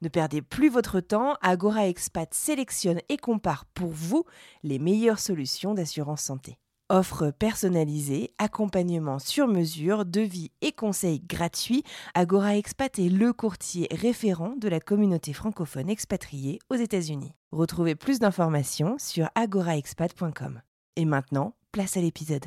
Ne 0.00 0.08
perdez 0.08 0.42
plus 0.42 0.68
votre 0.68 1.00
temps, 1.00 1.34
Agora 1.42 1.88
Expat 1.88 2.32
sélectionne 2.32 3.00
et 3.08 3.16
compare 3.16 3.64
pour 3.74 3.90
vous 3.90 4.24
les 4.62 4.78
meilleures 4.78 5.18
solutions 5.18 5.74
d'assurance 5.74 6.22
santé. 6.22 6.56
Offre 6.88 7.32
personnalisée, 7.32 8.32
accompagnement 8.38 9.18
sur 9.18 9.48
mesure, 9.48 10.06
devis 10.06 10.52
et 10.62 10.70
conseils 10.70 11.20
gratuits, 11.20 11.82
Agora 12.14 12.56
Expat 12.56 12.96
est 12.98 13.08
le 13.08 13.32
courtier 13.32 13.88
référent 13.90 14.54
de 14.56 14.68
la 14.68 14.78
communauté 14.78 15.32
francophone 15.32 15.90
expatriée 15.90 16.60
aux 16.70 16.76
États-Unis. 16.76 17.34
Retrouvez 17.50 17.96
plus 17.96 18.20
d'informations 18.20 18.96
sur 18.98 19.28
agoraexpat.com. 19.34 20.62
Et 20.94 21.04
maintenant, 21.04 21.54
place 21.72 21.96
à 21.96 22.00
l'épisode. 22.00 22.46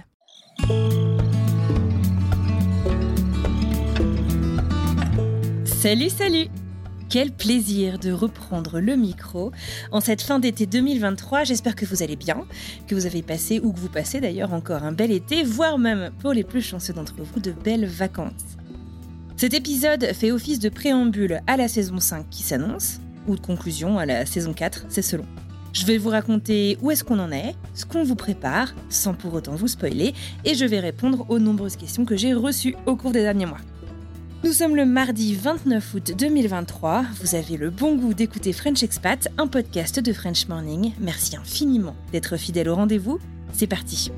Salut, 5.65 6.09
salut 6.09 6.47
Quel 7.11 7.33
plaisir 7.33 7.99
de 7.99 8.13
reprendre 8.13 8.79
le 8.79 8.95
micro 8.95 9.51
en 9.91 9.99
cette 9.99 10.21
fin 10.21 10.39
d'été 10.39 10.65
2023. 10.65 11.43
J'espère 11.43 11.75
que 11.75 11.85
vous 11.85 12.03
allez 12.03 12.15
bien, 12.15 12.45
que 12.87 12.95
vous 12.95 13.05
avez 13.05 13.21
passé 13.21 13.59
ou 13.61 13.73
que 13.73 13.79
vous 13.81 13.89
passez 13.89 14.21
d'ailleurs 14.21 14.53
encore 14.53 14.83
un 14.83 14.93
bel 14.93 15.11
été, 15.11 15.43
voire 15.43 15.77
même 15.77 16.11
pour 16.19 16.31
les 16.31 16.45
plus 16.45 16.61
chanceux 16.61 16.93
d'entre 16.93 17.15
vous, 17.17 17.41
de 17.41 17.51
belles 17.51 17.85
vacances. 17.85 18.55
Cet 19.35 19.53
épisode 19.53 20.13
fait 20.13 20.31
office 20.31 20.59
de 20.59 20.69
préambule 20.69 21.41
à 21.47 21.57
la 21.57 21.67
saison 21.67 21.99
5 21.99 22.29
qui 22.29 22.43
s'annonce, 22.43 23.01
ou 23.27 23.35
de 23.35 23.41
conclusion 23.41 23.99
à 23.99 24.05
la 24.05 24.25
saison 24.25 24.53
4, 24.53 24.85
c'est 24.87 25.01
selon. 25.01 25.25
Je 25.73 25.85
vais 25.85 25.97
vous 25.97 26.11
raconter 26.11 26.77
où 26.81 26.91
est-ce 26.91 27.03
qu'on 27.03 27.19
en 27.19 27.33
est, 27.33 27.55
ce 27.73 27.83
qu'on 27.83 28.05
vous 28.05 28.15
prépare, 28.15 28.73
sans 28.87 29.15
pour 29.15 29.33
autant 29.33 29.55
vous 29.55 29.67
spoiler, 29.67 30.13
et 30.45 30.55
je 30.55 30.63
vais 30.63 30.79
répondre 30.79 31.25
aux 31.27 31.39
nombreuses 31.39 31.75
questions 31.75 32.05
que 32.05 32.15
j'ai 32.15 32.33
reçues 32.33 32.77
au 32.85 32.95
cours 32.95 33.11
des 33.11 33.23
derniers 33.23 33.47
mois. 33.47 33.59
Nous 34.43 34.53
sommes 34.53 34.75
le 34.75 34.87
mardi 34.87 35.35
29 35.35 35.93
août 35.93 36.13
2023. 36.17 37.05
Vous 37.21 37.35
avez 37.35 37.57
le 37.57 37.69
bon 37.69 37.95
goût 37.95 38.15
d'écouter 38.15 38.53
French 38.53 38.81
Expat, 38.81 39.27
un 39.37 39.45
podcast 39.45 39.99
de 39.99 40.11
French 40.11 40.47
Morning. 40.47 40.93
Merci 40.99 41.37
infiniment 41.37 41.95
d'être 42.11 42.37
fidèle 42.37 42.69
au 42.69 42.73
rendez-vous. 42.73 43.19
C'est 43.53 43.67
parti. 43.67 44.11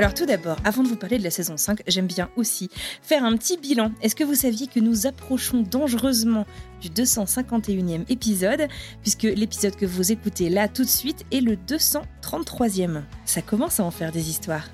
Alors 0.00 0.14
tout 0.14 0.24
d'abord, 0.24 0.56
avant 0.64 0.82
de 0.82 0.88
vous 0.88 0.96
parler 0.96 1.18
de 1.18 1.22
la 1.22 1.30
saison 1.30 1.58
5, 1.58 1.82
j'aime 1.86 2.06
bien 2.06 2.30
aussi 2.34 2.70
faire 3.02 3.22
un 3.22 3.36
petit 3.36 3.58
bilan. 3.58 3.92
Est-ce 4.00 4.16
que 4.16 4.24
vous 4.24 4.34
saviez 4.34 4.66
que 4.66 4.80
nous 4.80 5.06
approchons 5.06 5.60
dangereusement 5.60 6.46
du 6.80 6.88
251e 6.88 8.10
épisode, 8.10 8.66
puisque 9.02 9.24
l'épisode 9.24 9.76
que 9.76 9.84
vous 9.84 10.10
écoutez 10.10 10.48
là 10.48 10.68
tout 10.68 10.84
de 10.84 10.88
suite 10.88 11.26
est 11.30 11.42
le 11.42 11.54
233e 11.54 13.02
Ça 13.26 13.42
commence 13.42 13.78
à 13.78 13.84
en 13.84 13.90
faire 13.90 14.10
des 14.10 14.30
histoires. 14.30 14.70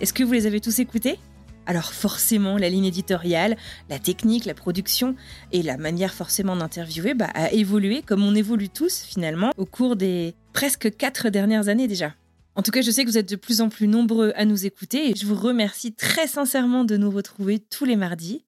Est-ce 0.00 0.12
que 0.12 0.22
vous 0.22 0.34
les 0.34 0.46
avez 0.46 0.60
tous 0.60 0.78
écoutés? 0.78 1.18
Alors 1.66 1.92
forcément, 1.92 2.56
la 2.56 2.68
ligne 2.68 2.84
éditoriale, 2.84 3.56
la 3.90 3.98
technique, 3.98 4.44
la 4.44 4.54
production 4.54 5.16
et 5.50 5.64
la 5.64 5.78
manière 5.78 6.14
forcément 6.14 6.54
d'interviewer 6.54 7.14
bah, 7.14 7.30
a 7.34 7.50
évolué 7.50 8.02
comme 8.02 8.22
on 8.22 8.36
évolue 8.36 8.68
tous 8.68 9.02
finalement 9.02 9.50
au 9.56 9.64
cours 9.64 9.96
des 9.96 10.36
presque 10.52 10.96
quatre 10.96 11.28
dernières 11.28 11.66
années 11.68 11.88
déjà. 11.88 12.14
En 12.56 12.62
tout 12.62 12.70
cas, 12.70 12.82
je 12.82 12.90
sais 12.90 13.04
que 13.04 13.10
vous 13.10 13.18
êtes 13.18 13.28
de 13.28 13.36
plus 13.36 13.60
en 13.60 13.68
plus 13.68 13.88
nombreux 13.88 14.32
à 14.36 14.44
nous 14.44 14.64
écouter 14.64 15.10
et 15.10 15.14
je 15.16 15.26
vous 15.26 15.34
remercie 15.34 15.92
très 15.92 16.28
sincèrement 16.28 16.84
de 16.84 16.96
nous 16.96 17.10
retrouver 17.10 17.58
tous 17.58 17.84
les 17.84 17.96
mardis. 17.96 18.44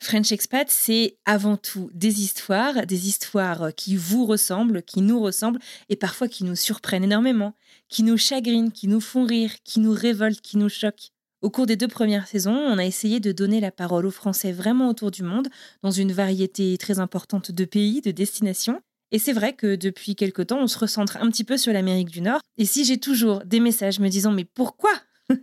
French 0.00 0.30
Expat, 0.32 0.68
c'est 0.70 1.18
avant 1.24 1.56
tout 1.56 1.90
des 1.92 2.20
histoires, 2.20 2.86
des 2.86 3.08
histoires 3.08 3.74
qui 3.74 3.96
vous 3.96 4.26
ressemblent, 4.26 4.82
qui 4.82 5.02
nous 5.02 5.20
ressemblent 5.20 5.60
et 5.88 5.96
parfois 5.96 6.28
qui 6.28 6.44
nous 6.44 6.56
surprennent 6.56 7.04
énormément, 7.04 7.54
qui 7.88 8.02
nous 8.02 8.16
chagrinent, 8.16 8.70
qui 8.70 8.88
nous 8.88 9.00
font 9.00 9.24
rire, 9.24 9.52
qui 9.64 9.80
nous 9.80 9.92
révoltent, 9.92 10.40
qui 10.40 10.56
nous 10.56 10.68
choquent. 10.68 11.10
Au 11.42 11.50
cours 11.50 11.66
des 11.66 11.76
deux 11.76 11.88
premières 11.88 12.26
saisons, 12.26 12.56
on 12.56 12.78
a 12.78 12.84
essayé 12.84 13.20
de 13.20 13.30
donner 13.30 13.60
la 13.60 13.70
parole 13.70 14.06
aux 14.06 14.10
Français 14.12 14.50
vraiment 14.50 14.88
autour 14.88 15.12
du 15.12 15.22
monde, 15.22 15.48
dans 15.82 15.92
une 15.92 16.12
variété 16.12 16.76
très 16.78 16.98
importante 16.98 17.52
de 17.52 17.64
pays, 17.64 18.00
de 18.00 18.10
destinations. 18.10 18.80
Et 19.10 19.18
c'est 19.18 19.32
vrai 19.32 19.54
que 19.54 19.76
depuis 19.76 20.14
quelque 20.14 20.42
temps, 20.42 20.60
on 20.60 20.66
se 20.66 20.78
recentre 20.78 21.16
un 21.18 21.30
petit 21.30 21.44
peu 21.44 21.56
sur 21.56 21.72
l'Amérique 21.72 22.10
du 22.10 22.20
Nord. 22.20 22.40
Et 22.58 22.64
si 22.64 22.84
j'ai 22.84 22.98
toujours 22.98 23.44
des 23.44 23.60
messages 23.60 24.00
me 24.00 24.08
disant 24.08 24.32
mais 24.32 24.44
pourquoi? 24.44 24.90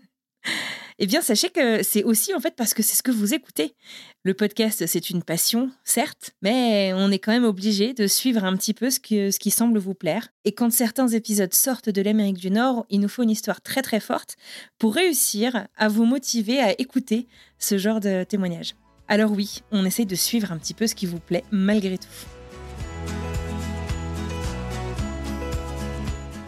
Eh 0.98 1.08
bien, 1.08 1.20
sachez 1.20 1.50
que 1.50 1.84
c'est 1.84 2.06
aussi 2.06 2.34
en 2.34 2.40
fait 2.40 2.56
parce 2.56 2.74
que 2.74 2.82
c'est 2.82 2.96
ce 2.96 3.04
que 3.04 3.12
vous 3.12 3.34
écoutez. 3.34 3.76
Le 4.24 4.34
podcast, 4.34 4.86
c'est 4.88 5.10
une 5.10 5.24
passion, 5.24 5.70
certes, 5.84 6.32
mais 6.42 6.94
on 6.96 7.12
est 7.12 7.20
quand 7.20 7.34
même 7.34 7.44
obligé 7.44 7.94
de 7.94 8.08
suivre 8.08 8.46
un 8.46 8.56
petit 8.56 8.74
peu 8.74 8.90
ce, 8.90 9.00
ce 9.04 9.38
qui 9.38 9.52
semble 9.52 9.78
vous 9.78 9.94
plaire. 9.94 10.30
Et 10.46 10.54
quand 10.54 10.72
certains 10.72 11.10
épisodes 11.10 11.54
sortent 11.54 11.90
de 11.90 12.02
l'Amérique 12.02 12.38
du 12.38 12.50
Nord, 12.50 12.86
il 12.90 13.02
nous 13.02 13.10
faut 13.10 13.24
une 13.24 13.30
histoire 13.30 13.62
très 13.62 13.82
très 13.82 14.00
forte 14.00 14.38
pour 14.80 14.96
réussir 14.96 15.68
à 15.76 15.90
vous 15.90 16.06
motiver 16.06 16.62
à 16.62 16.80
écouter 16.80 17.28
ce 17.60 17.78
genre 17.78 18.00
de 18.00 18.24
témoignage. 18.24 18.76
Alors 19.10 19.32
oui, 19.32 19.64
on 19.72 19.86
essaye 19.86 20.06
de 20.06 20.16
suivre 20.16 20.54
un 20.54 20.58
petit 20.58 20.74
peu 20.74 20.88
ce 20.88 20.96
qui 20.96 21.08
vous 21.08 21.20
plaît 21.20 21.44
malgré 21.52 21.98
tout. 21.98 22.08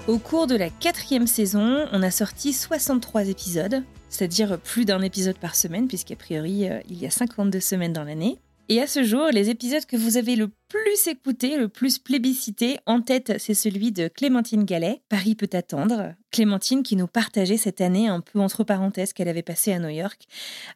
Au 0.07 0.19
cours 0.19 0.47
de 0.47 0.56
la 0.56 0.69
quatrième 0.69 1.28
saison, 1.28 1.85
on 1.91 2.01
a 2.01 2.12
sorti 2.12 2.53
63 2.53 3.28
épisodes, 3.28 3.84
c'est-à-dire 4.07 4.57
plus 4.57 4.85
d'un 4.85 5.01
épisode 5.01 5.38
par 5.38 5.53
semaine, 5.53 5.90
puisqu'a 5.90 6.16
priori, 6.16 6.69
euh, 6.69 6.79
il 6.90 6.97
y 6.97 7.06
a 7.06 7.09
52 7.09 7.59
semaines 7.59 7.91
dans 7.91 8.06
l'année. 8.06 8.40
Et 8.69 8.81
à 8.81 8.88
ce 8.88 9.03
jour, 9.03 9.28
les 9.34 9.50
épisodes 9.50 9.85
que 9.85 9.97
vous 9.97 10.16
avez 10.16 10.38
le 10.38 10.47
plus 10.69 11.07
écoutés, 11.07 11.57
le 11.57 11.68
plus 11.68 12.00
plébiscités, 12.00 12.78
en 12.85 13.01
tête, 13.01 13.34
c'est 13.38 13.53
celui 13.53 13.91
de 13.91 14.07
Clémentine 14.07 14.63
Gallet, 14.63 15.01
Paris 15.09 15.35
peut 15.35 15.50
attendre. 15.51 16.13
Clémentine 16.31 16.84
qui 16.84 16.95
nous 16.95 17.07
partageait 17.07 17.57
cette 17.57 17.81
année 17.81 18.07
un 18.07 18.22
peu 18.22 18.39
entre 18.39 18.63
parenthèses 18.63 19.12
qu'elle 19.12 19.28
avait 19.28 19.41
passé 19.41 19.74
à 19.74 19.79
New 19.79 19.89
York, 19.89 20.24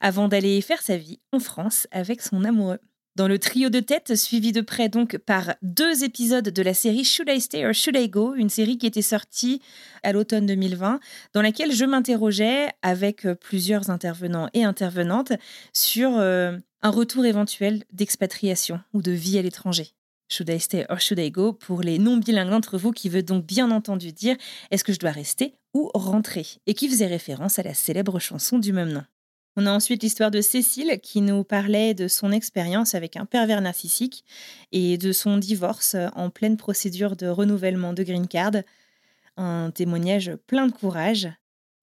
avant 0.01 0.27
d'aller 0.27 0.59
faire 0.59 0.81
sa 0.81 0.97
vie 0.97 1.21
en 1.31 1.39
France 1.39 1.87
avec 1.91 2.21
son 2.21 2.43
amoureux. 2.43 2.79
Dans 3.17 3.27
le 3.27 3.39
trio 3.39 3.69
de 3.69 3.81
tête, 3.81 4.16
suivi 4.16 4.53
de 4.53 4.61
près 4.61 4.88
donc 4.88 5.17
par 5.17 5.55
deux 5.61 6.05
épisodes 6.05 6.47
de 6.47 6.61
la 6.61 6.73
série 6.73 7.03
Should 7.03 7.27
I 7.29 7.41
Stay 7.41 7.66
or 7.66 7.73
Should 7.73 7.97
I 7.97 8.07
Go, 8.07 8.35
une 8.35 8.49
série 8.49 8.77
qui 8.77 8.88
était 8.88 9.01
sortie 9.01 9.61
à 10.01 10.13
l'automne 10.13 10.45
2020, 10.45 11.01
dans 11.33 11.41
laquelle 11.41 11.73
je 11.73 11.83
m'interrogeais 11.83 12.69
avec 12.81 13.27
plusieurs 13.41 13.89
intervenants 13.89 14.47
et 14.53 14.63
intervenantes 14.63 15.33
sur 15.73 16.17
euh, 16.17 16.57
un 16.81 16.89
retour 16.89 17.25
éventuel 17.25 17.83
d'expatriation 17.91 18.79
ou 18.94 19.01
de 19.01 19.11
vie 19.11 19.38
à 19.38 19.41
l'étranger. 19.41 19.89
Should 20.29 20.49
I 20.49 20.61
stay 20.61 20.85
or 20.88 21.01
should 21.01 21.19
I 21.19 21.31
go 21.31 21.51
pour 21.51 21.81
les 21.81 21.99
non 21.99 22.16
bilingues 22.16 22.51
d'entre 22.51 22.78
vous 22.78 22.93
qui 22.93 23.09
veut 23.09 23.23
donc 23.23 23.45
bien 23.45 23.72
entendu 23.72 24.13
dire 24.13 24.38
est-ce 24.72 24.85
que 24.85 24.93
je 24.93 24.99
dois 24.99 25.11
rester 25.11 25.55
ou 25.73 25.91
rentrer? 25.93 26.47
Et 26.66 26.73
qui 26.73 26.88
faisait 26.88 27.07
référence 27.07 27.59
à 27.59 27.63
la 27.63 27.73
célèbre 27.73 28.19
chanson 28.19 28.57
du 28.57 28.72
même 28.72 28.93
nom. 28.93 29.03
On 29.57 29.66
a 29.66 29.72
ensuite 29.72 30.01
l'histoire 30.01 30.31
de 30.31 30.39
Cécile 30.39 31.00
qui 31.03 31.19
nous 31.19 31.44
parlait 31.44 31.94
de 31.94 32.07
son 32.07 32.31
expérience 32.31 32.95
avec 32.95 33.17
un 33.17 33.25
pervers 33.25 33.59
narcissique 33.59 34.23
et 34.72 34.97
de 34.97 35.12
son 35.12 35.38
divorce 35.38 35.97
en 36.16 36.29
pleine 36.29 36.56
procédure 36.56 37.17
de 37.17 37.28
renouvellement 37.28 37.91
de 37.91 38.03
green 38.03 38.28
card. 38.28 38.63
Un 39.35 39.72
témoignage 39.72 40.31
plein 40.47 40.67
de 40.67 40.72
courage 40.72 41.28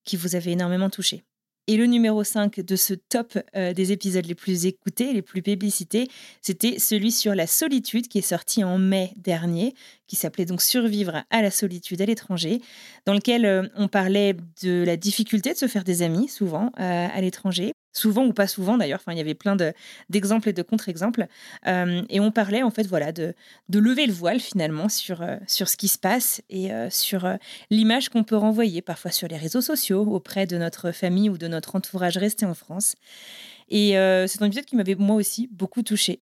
qui 0.04 0.16
vous 0.16 0.34
avait 0.34 0.52
énormément 0.52 0.88
touché. 0.88 1.24
Et 1.70 1.76
le 1.76 1.84
numéro 1.84 2.24
5 2.24 2.60
de 2.60 2.76
ce 2.76 2.94
top 2.94 3.38
euh, 3.54 3.74
des 3.74 3.92
épisodes 3.92 4.24
les 4.24 4.34
plus 4.34 4.64
écoutés, 4.64 5.12
les 5.12 5.20
plus 5.20 5.42
publicités, 5.42 6.08
c'était 6.40 6.78
celui 6.78 7.12
sur 7.12 7.34
la 7.34 7.46
solitude 7.46 8.08
qui 8.08 8.16
est 8.16 8.22
sorti 8.22 8.64
en 8.64 8.78
mai 8.78 9.12
dernier, 9.16 9.74
qui 10.06 10.16
s'appelait 10.16 10.46
donc 10.46 10.62
Survivre 10.62 11.24
à 11.28 11.42
la 11.42 11.50
solitude 11.50 12.00
à 12.00 12.06
l'étranger, 12.06 12.62
dans 13.04 13.12
lequel 13.12 13.44
euh, 13.44 13.68
on 13.76 13.86
parlait 13.86 14.34
de 14.62 14.82
la 14.82 14.96
difficulté 14.96 15.52
de 15.52 15.58
se 15.58 15.68
faire 15.68 15.84
des 15.84 16.00
amis, 16.00 16.28
souvent, 16.28 16.72
euh, 16.80 17.06
à 17.12 17.20
l'étranger, 17.20 17.72
souvent 17.98 18.24
ou 18.24 18.32
pas 18.32 18.46
souvent 18.46 18.78
d'ailleurs. 18.78 19.00
Enfin, 19.02 19.12
il 19.12 19.18
y 19.18 19.20
avait 19.20 19.34
plein 19.34 19.56
d'exemples 20.08 20.48
et 20.48 20.52
de 20.52 20.62
contre-exemples. 20.62 21.26
Euh, 21.66 22.02
et 22.08 22.20
on 22.20 22.30
parlait 22.30 22.62
en 22.62 22.70
fait 22.70 22.86
voilà 22.86 23.12
de, 23.12 23.34
lever 23.72 24.06
le 24.06 24.12
voile 24.12 24.40
finalement 24.40 24.88
sur, 24.88 25.22
euh, 25.22 25.36
sur 25.46 25.68
ce 25.68 25.76
qui 25.76 25.88
se 25.88 25.98
passe 25.98 26.42
et 26.48 26.72
euh, 26.72 26.88
sur 26.90 27.28
l'image 27.70 28.08
qu'on 28.08 28.24
peut 28.24 28.36
renvoyer 28.36 28.82
parfois 28.82 29.10
sur 29.10 29.28
les 29.28 29.36
réseaux 29.36 29.60
sociaux 29.60 30.02
auprès 30.02 30.46
de 30.46 30.56
notre 30.56 30.92
famille 30.92 31.28
ou 31.28 31.38
de 31.38 31.48
notre 31.48 31.76
entourage 31.76 32.16
resté 32.16 32.46
en 32.46 32.54
France. 32.54 32.94
Et 33.70 33.90
c'est 34.26 34.42
un 34.42 34.46
épisode 34.46 34.64
qui 34.64 34.76
m'avait 34.76 34.94
moi 34.94 35.16
aussi 35.16 35.46
beaucoup 35.52 35.82
touchée. 35.82 36.22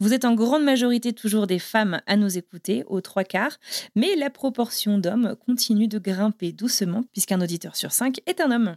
Vous 0.00 0.12
êtes 0.12 0.24
en 0.24 0.34
grande 0.34 0.64
majorité 0.64 1.12
toujours 1.12 1.46
des 1.46 1.58
femmes 1.58 2.00
à 2.06 2.16
nous 2.16 2.38
écouter, 2.38 2.84
aux 2.86 3.00
trois 3.00 3.24
quarts, 3.24 3.58
mais 3.94 4.16
la 4.16 4.30
proportion 4.30 4.98
d'hommes 4.98 5.36
continue 5.46 5.88
de 5.88 5.98
grimper 5.98 6.52
doucement, 6.52 7.04
puisqu'un 7.12 7.40
auditeur 7.40 7.76
sur 7.76 7.92
cinq 7.92 8.20
est 8.26 8.40
un 8.40 8.50
homme. 8.50 8.76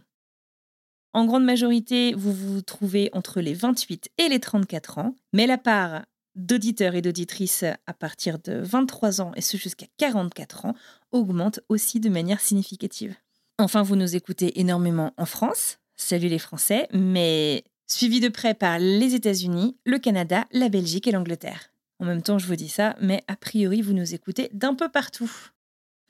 En 1.12 1.24
grande 1.24 1.44
majorité, 1.44 2.14
vous 2.14 2.32
vous 2.32 2.62
trouvez 2.62 3.10
entre 3.12 3.40
les 3.40 3.54
28 3.54 4.10
et 4.18 4.28
les 4.28 4.40
34 4.40 4.98
ans, 4.98 5.14
mais 5.32 5.46
la 5.46 5.58
part 5.58 6.02
d'auditeurs 6.34 6.94
et 6.94 7.02
d'auditrices 7.02 7.64
à 7.86 7.94
partir 7.94 8.38
de 8.38 8.60
23 8.62 9.20
ans 9.20 9.32
et 9.34 9.40
ce 9.40 9.56
jusqu'à 9.56 9.86
44 9.96 10.66
ans 10.66 10.74
augmente 11.10 11.60
aussi 11.68 11.98
de 11.98 12.08
manière 12.08 12.40
significative. 12.40 13.14
Enfin, 13.58 13.82
vous 13.82 13.96
nous 13.96 14.14
écoutez 14.14 14.60
énormément 14.60 15.12
en 15.16 15.26
France, 15.26 15.78
salut 15.96 16.28
les 16.28 16.38
Français, 16.38 16.86
mais 16.92 17.64
suivi 17.88 18.20
de 18.20 18.28
près 18.28 18.54
par 18.54 18.78
les 18.78 19.14
États-Unis, 19.14 19.76
le 19.84 19.98
Canada, 19.98 20.46
la 20.52 20.68
Belgique 20.68 21.08
et 21.08 21.12
l'Angleterre. 21.12 21.72
En 21.98 22.04
même 22.04 22.22
temps, 22.22 22.38
je 22.38 22.46
vous 22.46 22.54
dis 22.54 22.68
ça, 22.68 22.94
mais 23.00 23.24
a 23.26 23.34
priori, 23.34 23.82
vous 23.82 23.94
nous 23.94 24.14
écoutez 24.14 24.48
d'un 24.52 24.74
peu 24.74 24.88
partout. 24.88 25.32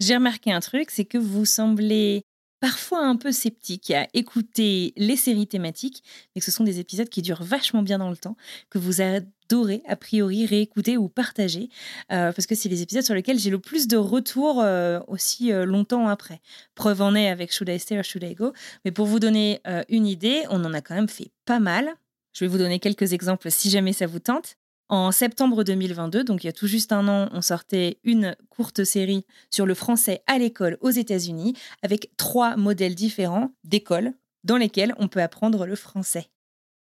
J'ai 0.00 0.14
remarqué 0.14 0.52
un 0.52 0.60
truc, 0.60 0.90
c'est 0.90 1.06
que 1.06 1.18
vous 1.18 1.46
semblez 1.46 2.22
parfois 2.60 3.04
un 3.04 3.16
peu 3.16 3.32
sceptique 3.32 3.90
à 3.90 4.08
écouter 4.14 4.92
les 4.96 5.16
séries 5.16 5.46
thématiques, 5.46 6.02
mais 6.34 6.40
que 6.40 6.44
ce 6.44 6.50
sont 6.50 6.64
des 6.64 6.80
épisodes 6.80 7.08
qui 7.08 7.22
durent 7.22 7.42
vachement 7.42 7.82
bien 7.82 7.98
dans 7.98 8.10
le 8.10 8.16
temps, 8.16 8.36
que 8.70 8.78
vous 8.78 9.00
adorez 9.00 9.82
a 9.86 9.96
priori 9.96 10.46
réécouter 10.46 10.96
ou 10.96 11.08
partager, 11.08 11.68
euh, 12.12 12.32
parce 12.32 12.46
que 12.46 12.54
c'est 12.54 12.68
les 12.68 12.82
épisodes 12.82 13.04
sur 13.04 13.14
lesquels 13.14 13.38
j'ai 13.38 13.50
le 13.50 13.58
plus 13.58 13.88
de 13.88 13.96
retours 13.96 14.60
euh, 14.60 15.00
aussi 15.06 15.52
euh, 15.52 15.64
longtemps 15.64 16.08
après. 16.08 16.40
Preuve 16.74 17.02
en 17.02 17.14
est 17.14 17.28
avec 17.28 17.52
Should 17.52 17.68
I 17.68 17.78
Stay 17.78 17.98
or 17.98 18.04
Should 18.04 18.24
I 18.24 18.34
Go, 18.34 18.52
mais 18.84 18.90
pour 18.90 19.06
vous 19.06 19.20
donner 19.20 19.60
une 19.88 20.06
idée, 20.06 20.44
on 20.50 20.64
en 20.64 20.74
a 20.74 20.80
quand 20.80 20.94
même 20.94 21.08
fait 21.08 21.30
pas 21.44 21.60
mal. 21.60 21.94
Je 22.32 22.44
vais 22.44 22.48
vous 22.48 22.58
donner 22.58 22.78
quelques 22.78 23.12
exemples 23.12 23.50
si 23.50 23.70
jamais 23.70 23.92
ça 23.92 24.06
vous 24.06 24.20
tente. 24.20 24.56
En 24.90 25.12
septembre 25.12 25.64
2022, 25.64 26.24
donc 26.24 26.42
il 26.42 26.46
y 26.46 26.50
a 26.50 26.52
tout 26.54 26.66
juste 26.66 26.92
un 26.92 27.08
an, 27.08 27.28
on 27.32 27.42
sortait 27.42 27.98
une 28.04 28.34
courte 28.48 28.84
série 28.84 29.26
sur 29.50 29.66
le 29.66 29.74
français 29.74 30.22
à 30.26 30.38
l'école 30.38 30.78
aux 30.80 30.88
États-Unis 30.88 31.54
avec 31.82 32.10
trois 32.16 32.56
modèles 32.56 32.94
différents 32.94 33.52
d'écoles 33.64 34.14
dans 34.44 34.56
lesquels 34.56 34.94
on 34.98 35.08
peut 35.08 35.20
apprendre 35.20 35.66
le 35.66 35.76
français. 35.76 36.30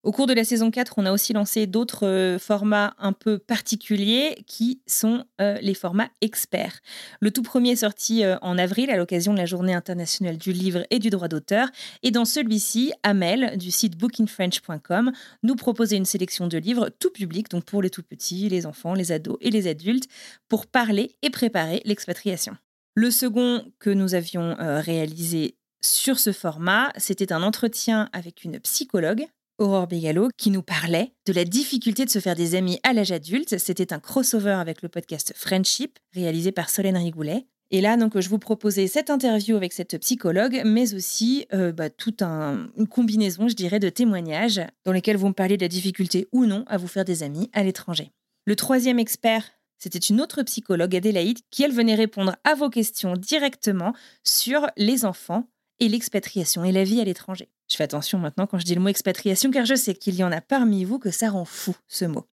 Au 0.05 0.11
cours 0.11 0.27
de 0.27 0.33
la 0.33 0.43
saison 0.43 0.73
4, 0.73 0.95
on 0.97 1.07
a 1.07 1.13
aussi 1.13 1.33
lancé 1.33 1.69
d'autres 1.69 2.09
euh, 2.09 2.37
formats 2.37 2.97
un 2.99 3.13
peu 3.13 3.39
particuliers 3.39 4.43
qui 4.49 4.81
sont 4.85 5.25
euh, 5.41 5.57
les 5.63 5.75
formats 5.75 6.09
experts. 6.21 6.81
Le 7.21 7.31
tout 7.31 7.43
premier 7.43 7.71
est 7.71 7.77
sorti 7.77 8.25
euh, 8.25 8.37
en 8.43 8.59
avril 8.59 8.91
à 8.91 8.97
l'occasion 8.97 9.33
de 9.33 9.39
la 9.39 9.47
Journée 9.47 9.75
internationale 9.75 10.39
du 10.39 10.53
livre 10.53 10.85
et 10.91 10.99
du 10.99 11.09
droit 11.09 11.29
d'auteur. 11.29 11.69
Et 12.03 12.11
dans 12.11 12.25
celui-ci, 12.25 12.93
Amel, 13.05 13.57
du 13.57 13.71
site 13.71 13.97
bookingfrench.com, 13.97 15.13
nous 15.45 15.55
proposait 15.55 15.99
une 15.99 16.05
sélection 16.05 16.49
de 16.49 16.59
livres 16.59 16.89
tout 16.99 17.11
public, 17.11 17.49
donc 17.49 17.65
pour 17.65 17.81
les 17.81 17.91
tout 17.91 18.03
petits, 18.03 18.49
les 18.49 18.67
enfants, 18.67 18.95
les 18.95 19.13
ados 19.13 19.39
et 19.41 19.53
les 19.53 19.69
adultes, 19.69 20.09
pour 20.49 20.67
parler 20.67 21.13
et 21.23 21.31
préparer 21.31 21.81
l'expatriation. 21.85 22.57
Le 22.97 23.13
second 23.13 23.65
que 23.79 23.91
nous 23.91 24.15
avions 24.15 24.57
réalisé 24.59 25.55
sur 25.81 26.19
ce 26.19 26.33
format, 26.33 26.93
c'était 26.97 27.33
un 27.33 27.43
entretien 27.43 28.09
avec 28.13 28.45
une 28.45 28.59
psychologue 28.61 29.27
Aurore 29.59 29.87
Bégalo, 29.87 30.29
qui 30.37 30.51
nous 30.51 30.63
parlait 30.63 31.13
de 31.27 31.33
la 31.33 31.45
difficulté 31.45 32.05
de 32.05 32.11
se 32.11 32.19
faire 32.19 32.35
des 32.35 32.55
amis 32.55 32.81
à 32.83 32.93
l'âge 32.93 33.13
adulte. 33.13 33.59
C'était 33.59 33.93
un 33.93 34.01
crossover 34.01 34.53
avec 34.53 34.83
le 34.83 34.89
podcast 34.89 35.33
Friendship, 35.37 35.99
réalisé 36.13 36.53
par 36.53 36.71
Solène 36.71 36.97
Rigoulet. 36.97 37.47
Et 37.71 37.81
là, 37.81 37.97
donc, 37.97 38.21
je 38.21 38.29
vous 38.29 38.39
proposais 38.39 38.87
cette 38.87 39.09
interview 39.09 39.57
avec 39.57 39.73
cette 39.73 39.97
psychologue, 39.99 40.61
mais 40.67 40.95
aussi 40.95 41.47
euh, 41.55 41.73
bah, 41.73 41.89
toute 41.89 42.23
une 42.23 42.87
combinaison, 42.87 43.49
je 43.49 43.55
dirais, 43.55 43.79
de 43.79 43.89
témoignages 43.89 44.61
dans 44.85 44.93
lesquels 44.93 45.17
vous 45.17 45.29
me 45.29 45.33
parliez 45.33 45.57
de 45.57 45.65
la 45.65 45.69
difficulté 45.69 46.29
ou 46.33 46.45
non 46.45 46.65
à 46.67 46.77
vous 46.77 46.89
faire 46.89 47.07
des 47.07 47.23
amis 47.23 47.49
à 47.55 47.63
l'étranger. 47.63 48.13
Le 48.45 48.57
troisième 48.57 48.99
expert, 48.99 49.45
c'était 49.79 49.99
une 49.99 50.21
autre 50.21 50.43
psychologue, 50.43 50.95
Adélaïde, 50.95 51.39
qui, 51.51 51.63
elle, 51.63 51.73
venait 51.73 51.95
répondre 51.95 52.37
à 52.45 52.55
vos 52.55 52.69
questions 52.69 53.15
directement 53.17 53.95
sur 54.23 54.67
les 54.77 55.07
enfants 55.07 55.49
et 55.81 55.89
l'expatriation 55.89 56.65
et 56.65 56.73
la 56.73 56.85
vie 56.85 57.01
à 57.01 57.05
l'étranger. 57.05 57.49
Je 57.73 57.79
fais 57.79 57.85
attention 57.85 58.19
maintenant 58.19 58.47
quand 58.47 58.59
je 58.59 58.67
dis 58.67 58.75
le 58.75 58.83
mot 58.83 58.91
expatriation 58.91 59.51
car 59.51 59.65
je 59.65 59.75
sais 59.75 59.95
qu'il 59.95 60.15
y 60.15 60.23
en 60.23 60.31
a 60.31 60.43
parmi 60.43 60.85
vous 60.85 60.99
que 60.99 61.11
ça 61.11 61.31
rend 61.31 61.47
fou 61.47 61.75
ce 61.89 62.05
mot. 62.05 62.27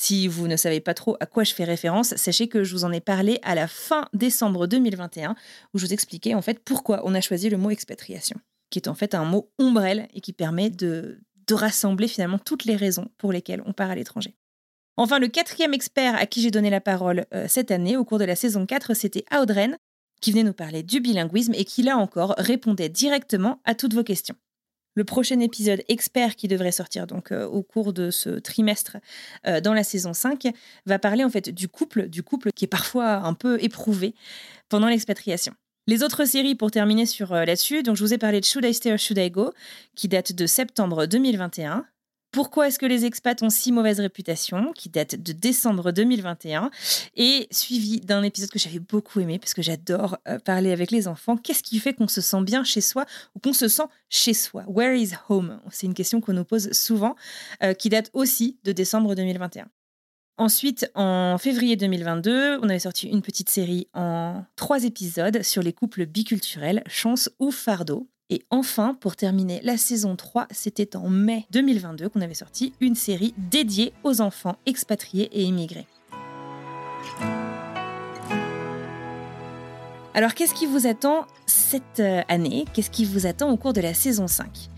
Si 0.00 0.26
vous 0.28 0.48
ne 0.48 0.56
savez 0.56 0.80
pas 0.80 0.94
trop 0.94 1.14
à 1.20 1.26
quoi 1.26 1.44
je 1.44 1.52
fais 1.52 1.64
référence, 1.64 2.16
sachez 2.16 2.48
que 2.48 2.64
je 2.64 2.74
vous 2.74 2.84
en 2.86 2.90
ai 2.90 3.02
parlé 3.02 3.38
à 3.42 3.54
la 3.54 3.68
fin 3.68 4.08
décembre 4.14 4.66
2021 4.66 5.36
où 5.74 5.78
je 5.78 5.84
vous 5.84 5.92
expliquais 5.92 6.32
en 6.32 6.40
fait 6.40 6.58
pourquoi 6.58 7.02
on 7.04 7.14
a 7.14 7.20
choisi 7.20 7.50
le 7.50 7.58
mot 7.58 7.68
expatriation, 7.68 8.40
qui 8.70 8.78
est 8.78 8.88
en 8.88 8.94
fait 8.94 9.14
un 9.14 9.26
mot 9.26 9.52
ombrelle 9.58 10.08
et 10.14 10.22
qui 10.22 10.32
permet 10.32 10.70
de, 10.70 11.20
rassembler 11.50 12.08
finalement 12.08 12.38
toutes 12.38 12.64
les 12.64 12.76
raisons 12.76 13.10
pour 13.18 13.30
lesquelles 13.30 13.62
on 13.66 13.74
part 13.74 13.90
à 13.90 13.94
l'étranger. 13.94 14.34
Enfin, 14.96 15.18
le 15.18 15.28
quatrième 15.28 15.74
expert 15.74 16.16
à 16.16 16.24
qui 16.24 16.40
j'ai 16.40 16.50
donné 16.50 16.70
la 16.70 16.80
parole 16.80 17.26
euh, 17.34 17.44
cette 17.46 17.70
année 17.70 17.98
au 17.98 18.06
cours 18.06 18.18
de 18.18 18.24
la 18.24 18.36
saison 18.36 18.64
4, 18.64 18.94
c'était 18.94 19.26
Audren, 19.38 19.76
qui 20.22 20.32
venait 20.32 20.44
nous 20.44 20.54
parler 20.54 20.82
du 20.82 21.00
bilinguisme 21.00 21.52
et 21.52 21.66
qui 21.66 21.82
là 21.82 21.98
encore 21.98 22.34
répondait 22.38 22.88
directement 22.88 23.60
à 23.66 23.74
toutes 23.74 23.92
vos 23.92 24.02
questions. 24.02 24.36
Le 24.94 25.04
prochain 25.04 25.40
épisode 25.40 25.82
expert 25.88 26.36
qui 26.36 26.48
devrait 26.48 26.72
sortir 26.72 27.06
donc 27.06 27.32
euh, 27.32 27.46
au 27.46 27.62
cours 27.62 27.92
de 27.92 28.10
ce 28.10 28.30
trimestre 28.30 28.98
euh, 29.46 29.60
dans 29.60 29.72
la 29.72 29.84
saison 29.84 30.12
5 30.12 30.48
va 30.84 30.98
parler 30.98 31.24
en 31.24 31.30
fait 31.30 31.48
du 31.48 31.68
couple, 31.68 32.08
du 32.08 32.22
couple 32.22 32.50
qui 32.54 32.66
est 32.66 32.68
parfois 32.68 33.16
un 33.16 33.32
peu 33.32 33.62
éprouvé 33.62 34.14
pendant 34.68 34.88
l'expatriation. 34.88 35.54
Les 35.86 36.02
autres 36.02 36.24
séries 36.26 36.54
pour 36.54 36.70
terminer 36.70 37.06
sur 37.06 37.32
euh, 37.32 37.44
là-dessus, 37.44 37.82
je 37.84 38.04
vous 38.04 38.14
ai 38.14 38.18
parlé 38.18 38.40
de 38.40 38.44
Should 38.44 38.64
I 38.64 38.74
Stay 38.74 38.92
or 38.92 38.98
Should 38.98 39.18
I 39.18 39.30
Go 39.30 39.52
qui 39.96 40.08
date 40.08 40.32
de 40.32 40.46
septembre 40.46 41.06
2021. 41.06 41.86
Pourquoi 42.32 42.68
est-ce 42.68 42.78
que 42.78 42.86
les 42.86 43.04
expats 43.04 43.42
ont 43.42 43.50
si 43.50 43.72
mauvaise 43.72 44.00
réputation 44.00 44.72
qui 44.72 44.88
date 44.88 45.16
de 45.16 45.32
décembre 45.32 45.92
2021 45.92 46.70
et 47.14 47.46
suivi 47.50 48.00
d'un 48.00 48.22
épisode 48.22 48.48
que 48.48 48.58
j'avais 48.58 48.78
beaucoup 48.78 49.20
aimé 49.20 49.38
parce 49.38 49.52
que 49.52 49.60
j'adore 49.60 50.16
euh, 50.26 50.38
parler 50.38 50.72
avec 50.72 50.90
les 50.90 51.08
enfants. 51.08 51.36
Qu'est-ce 51.36 51.62
qui 51.62 51.78
fait 51.78 51.92
qu'on 51.92 52.08
se 52.08 52.22
sent 52.22 52.42
bien 52.42 52.64
chez 52.64 52.80
soi 52.80 53.04
ou 53.36 53.38
qu'on 53.38 53.52
se 53.52 53.68
sent 53.68 53.82
chez 54.08 54.32
soi? 54.32 54.64
Where 54.66 54.96
is 54.96 55.10
home? 55.28 55.60
C'est 55.70 55.86
une 55.86 55.92
question 55.92 56.22
qu'on 56.22 56.32
nous 56.32 56.44
pose 56.44 56.72
souvent 56.72 57.16
euh, 57.62 57.74
qui 57.74 57.90
date 57.90 58.08
aussi 58.14 58.58
de 58.64 58.72
décembre 58.72 59.14
2021. 59.14 59.68
Ensuite, 60.38 60.90
en 60.94 61.36
février 61.36 61.76
2022, 61.76 62.60
on 62.62 62.68
avait 62.70 62.78
sorti 62.78 63.08
une 63.08 63.20
petite 63.20 63.50
série 63.50 63.88
en 63.92 64.42
trois 64.56 64.84
épisodes 64.84 65.42
sur 65.42 65.62
les 65.62 65.74
couples 65.74 66.06
biculturels, 66.06 66.82
chance 66.86 67.28
ou 67.38 67.50
fardeau. 67.50 68.08
Et 68.32 68.46
enfin, 68.48 68.96
pour 68.98 69.14
terminer 69.14 69.60
la 69.62 69.76
saison 69.76 70.16
3, 70.16 70.46
c'était 70.50 70.96
en 70.96 71.10
mai 71.10 71.44
2022 71.50 72.08
qu'on 72.08 72.22
avait 72.22 72.32
sorti 72.32 72.72
une 72.80 72.94
série 72.94 73.34
dédiée 73.36 73.92
aux 74.04 74.22
enfants 74.22 74.56
expatriés 74.64 75.28
et 75.32 75.42
immigrés. 75.42 75.86
Alors 80.14 80.32
qu'est-ce 80.32 80.54
qui 80.54 80.64
vous 80.64 80.86
attend 80.86 81.26
cette 81.44 82.00
euh, 82.00 82.22
année? 82.28 82.64
Qu'est-ce 82.72 82.90
qui 82.90 83.04
vous 83.04 83.26
attend 83.26 83.50
au 83.50 83.58
cours 83.58 83.74
de 83.74 83.82
la 83.82 83.92
saison 83.92 84.26
5 84.26 84.70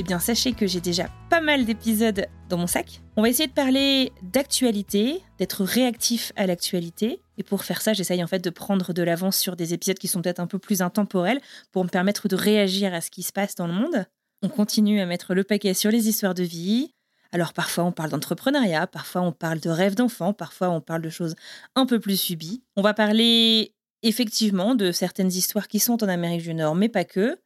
eh 0.00 0.02
bien, 0.02 0.18
sachez 0.18 0.52
que 0.52 0.66
j'ai 0.66 0.80
déjà 0.80 1.10
pas 1.28 1.42
mal 1.42 1.66
d'épisodes 1.66 2.26
dans 2.48 2.56
mon 2.56 2.66
sac. 2.66 3.02
On 3.18 3.22
va 3.22 3.28
essayer 3.28 3.48
de 3.48 3.52
parler 3.52 4.12
d'actualité, 4.22 5.20
d'être 5.38 5.62
réactif 5.62 6.32
à 6.36 6.46
l'actualité. 6.46 7.20
Et 7.36 7.42
pour 7.42 7.64
faire 7.64 7.82
ça, 7.82 7.92
j'essaye 7.92 8.24
en 8.24 8.26
fait 8.26 8.42
de 8.42 8.48
prendre 8.48 8.94
de 8.94 9.02
l'avance 9.02 9.36
sur 9.36 9.56
des 9.56 9.74
épisodes 9.74 9.98
qui 9.98 10.08
sont 10.08 10.22
peut-être 10.22 10.40
un 10.40 10.46
peu 10.46 10.58
plus 10.58 10.80
intemporels 10.80 11.38
pour 11.70 11.84
me 11.84 11.90
permettre 11.90 12.28
de 12.28 12.34
réagir 12.34 12.94
à 12.94 13.02
ce 13.02 13.10
qui 13.10 13.22
se 13.22 13.30
passe 13.30 13.56
dans 13.56 13.66
le 13.66 13.74
monde. 13.74 14.06
On 14.40 14.48
continue 14.48 15.02
à 15.02 15.04
mettre 15.06 15.34
le 15.34 15.44
paquet 15.44 15.74
sur 15.74 15.90
les 15.90 16.08
histoires 16.08 16.32
de 16.32 16.44
vie. 16.44 16.94
Alors 17.30 17.52
parfois 17.52 17.84
on 17.84 17.92
parle 17.92 18.08
d'entrepreneuriat, 18.08 18.86
parfois 18.86 19.20
on 19.20 19.32
parle 19.32 19.60
de 19.60 19.68
rêves 19.68 19.96
d'enfants, 19.96 20.32
parfois 20.32 20.70
on 20.70 20.80
parle 20.80 21.02
de 21.02 21.10
choses 21.10 21.34
un 21.74 21.84
peu 21.84 22.00
plus 22.00 22.18
subies. 22.18 22.62
On 22.74 22.80
va 22.80 22.94
parler 22.94 23.74
effectivement 24.02 24.74
de 24.74 24.92
certaines 24.92 25.30
histoires 25.30 25.68
qui 25.68 25.78
sont 25.78 26.02
en 26.02 26.08
Amérique 26.08 26.40
du 26.40 26.54
Nord, 26.54 26.74
mais 26.74 26.88
pas 26.88 27.04
que. 27.04 27.38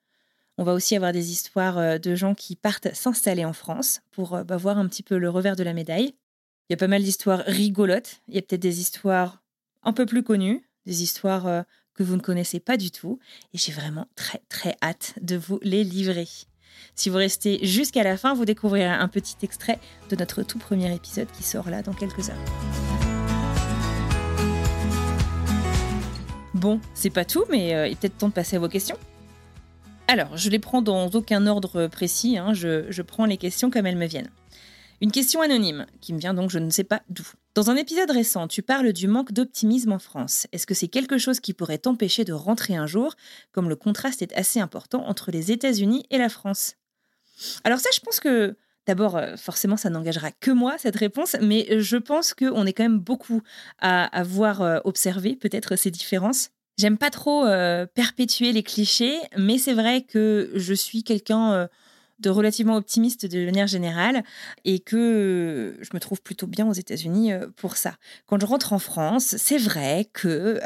On 0.56 0.62
va 0.62 0.72
aussi 0.72 0.94
avoir 0.94 1.12
des 1.12 1.32
histoires 1.32 1.78
euh, 1.78 1.98
de 1.98 2.14
gens 2.14 2.34
qui 2.34 2.54
partent 2.54 2.94
s'installer 2.94 3.44
en 3.44 3.52
France 3.52 4.02
pour 4.12 4.34
euh, 4.34 4.44
bah, 4.44 4.56
voir 4.56 4.78
un 4.78 4.86
petit 4.86 5.02
peu 5.02 5.18
le 5.18 5.28
revers 5.28 5.56
de 5.56 5.64
la 5.64 5.72
médaille. 5.72 6.14
Il 6.68 6.72
y 6.72 6.74
a 6.74 6.76
pas 6.76 6.86
mal 6.86 7.02
d'histoires 7.02 7.42
rigolotes. 7.46 8.20
Il 8.28 8.34
y 8.34 8.38
a 8.38 8.42
peut-être 8.42 8.62
des 8.62 8.80
histoires 8.80 9.42
un 9.82 9.92
peu 9.92 10.06
plus 10.06 10.22
connues, 10.22 10.62
des 10.86 11.02
histoires 11.02 11.46
euh, 11.48 11.62
que 11.94 12.04
vous 12.04 12.14
ne 12.14 12.20
connaissez 12.20 12.60
pas 12.60 12.76
du 12.76 12.92
tout. 12.92 13.18
Et 13.52 13.58
j'ai 13.58 13.72
vraiment 13.72 14.06
très 14.14 14.42
très 14.48 14.76
hâte 14.80 15.14
de 15.20 15.36
vous 15.36 15.58
les 15.62 15.82
livrer. 15.82 16.28
Si 16.94 17.08
vous 17.08 17.16
restez 17.16 17.64
jusqu'à 17.66 18.04
la 18.04 18.16
fin, 18.16 18.34
vous 18.34 18.44
découvrirez 18.44 18.86
un 18.86 19.08
petit 19.08 19.36
extrait 19.42 19.80
de 20.08 20.16
notre 20.16 20.44
tout 20.44 20.58
premier 20.58 20.94
épisode 20.94 21.30
qui 21.32 21.42
sort 21.42 21.68
là 21.68 21.82
dans 21.82 21.92
quelques 21.92 22.30
heures. 22.30 22.44
Bon, 26.54 26.80
c'est 26.94 27.10
pas 27.10 27.24
tout, 27.24 27.44
mais 27.50 27.68
il 27.88 27.92
est 27.92 28.00
peut-être 28.00 28.18
temps 28.18 28.28
de 28.28 28.32
passer 28.32 28.56
à 28.56 28.58
vos 28.58 28.68
questions. 28.68 28.98
Alors, 30.06 30.36
je 30.36 30.50
les 30.50 30.58
prends 30.58 30.82
dans 30.82 31.08
aucun 31.08 31.46
ordre 31.46 31.86
précis, 31.86 32.36
hein. 32.36 32.52
je, 32.52 33.02
prends 33.02 33.24
les 33.24 33.38
questions 33.38 33.70
comme 33.70 33.86
elles 33.86 33.96
me 33.96 34.06
viennent. 34.06 34.30
Une 35.00 35.10
question 35.10 35.40
anonyme, 35.40 35.86
qui 36.00 36.12
me 36.12 36.18
vient 36.18 36.34
donc 36.34 36.50
je 36.50 36.58
ne 36.58 36.70
sais 36.70 36.84
pas 36.84 37.02
d'où. 37.08 37.26
Dans 37.54 37.70
un 37.70 37.76
épisode 37.76 38.10
récent, 38.10 38.46
tu 38.46 38.62
parles 38.62 38.92
du 38.92 39.08
manque 39.08 39.32
d'optimisme 39.32 39.92
en 39.92 39.98
France. 39.98 40.46
Est-ce 40.52 40.66
que 40.66 40.74
c'est 40.74 40.88
quelque 40.88 41.18
chose 41.18 41.40
qui 41.40 41.52
pourrait 41.52 41.78
t'empêcher 41.78 42.24
de 42.24 42.32
rentrer 42.32 42.76
un 42.76 42.86
jour, 42.86 43.14
comme 43.52 43.68
le 43.68 43.76
contraste 43.76 44.22
est 44.22 44.32
assez 44.34 44.60
important 44.60 45.06
entre 45.06 45.30
les 45.30 45.52
États-Unis 45.52 46.04
et 46.10 46.18
la 46.18 46.28
France? 46.28 46.76
Alors 47.64 47.78
ça, 47.80 47.88
je 47.94 48.00
pense 48.00 48.20
que 48.20 48.56
D'abord, 48.86 49.18
forcément, 49.38 49.78
ça 49.78 49.88
n'engagera 49.88 50.30
que 50.30 50.50
moi, 50.50 50.76
cette 50.76 50.96
réponse, 50.96 51.36
mais 51.40 51.80
je 51.80 51.96
pense 51.96 52.34
qu'on 52.34 52.66
est 52.66 52.74
quand 52.74 52.82
même 52.82 52.98
beaucoup 52.98 53.40
à 53.78 54.04
avoir 54.14 54.84
observé 54.84 55.36
peut-être 55.36 55.74
ces 55.76 55.90
différences. 55.90 56.50
J'aime 56.76 56.98
pas 56.98 57.10
trop 57.10 57.44
perpétuer 57.94 58.52
les 58.52 58.62
clichés, 58.62 59.18
mais 59.36 59.58
c'est 59.58 59.74
vrai 59.74 60.02
que 60.02 60.50
je 60.54 60.74
suis 60.74 61.02
quelqu'un 61.02 61.68
de 62.20 62.30
relativement 62.30 62.76
optimiste 62.76 63.26
de 63.26 63.44
manière 63.44 63.66
générale 63.66 64.22
et 64.64 64.78
que 64.78 65.76
je 65.80 65.88
me 65.94 66.00
trouve 66.00 66.22
plutôt 66.22 66.46
bien 66.46 66.66
aux 66.66 66.72
États-Unis 66.72 67.32
pour 67.56 67.76
ça. 67.76 67.96
Quand 68.26 68.40
je 68.40 68.46
rentre 68.46 68.72
en 68.72 68.78
France, 68.78 69.36
c'est 69.36 69.58
vrai 69.58 70.08
que, 70.12 70.60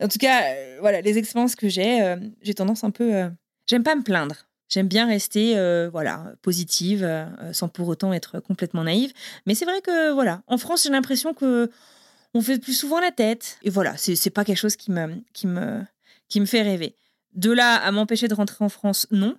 en 0.00 0.08
tout 0.08 0.18
cas, 0.18 0.42
voilà, 0.80 1.00
les 1.00 1.18
expériences 1.18 1.56
que 1.56 1.68
j'ai, 1.68 2.16
j'ai 2.42 2.54
tendance 2.54 2.84
un 2.84 2.90
peu, 2.90 3.30
j'aime 3.66 3.82
pas 3.82 3.94
me 3.94 4.02
plaindre. 4.02 4.46
J'aime 4.68 4.88
bien 4.88 5.06
rester 5.06 5.54
voilà 5.90 6.32
positive 6.42 7.08
sans 7.52 7.68
pour 7.68 7.88
autant 7.88 8.12
être 8.12 8.40
complètement 8.40 8.84
naïve. 8.84 9.12
Mais 9.46 9.54
c'est 9.54 9.64
vrai 9.64 9.80
que 9.80 10.12
voilà, 10.12 10.42
en 10.48 10.58
France, 10.58 10.82
j'ai 10.84 10.90
l'impression 10.90 11.34
que 11.34 11.70
on 12.34 12.40
fait 12.40 12.58
plus 12.58 12.74
souvent 12.74 13.00
la 13.00 13.10
tête. 13.10 13.58
Et 13.62 13.70
voilà, 13.70 13.96
c'est 13.96 14.30
pas 14.30 14.44
quelque 14.44 14.58
chose 14.58 14.76
qui 14.76 14.90
me, 14.90 15.22
qui 15.32 15.46
me, 15.46 15.82
qui 16.28 16.40
me 16.40 16.46
fait 16.46 16.62
rêver. 16.62 16.96
De 17.34 17.52
là 17.52 17.74
à 17.74 17.90
m'empêcher 17.92 18.28
de 18.28 18.34
rentrer 18.34 18.64
en 18.64 18.70
France, 18.70 19.06
non. 19.10 19.36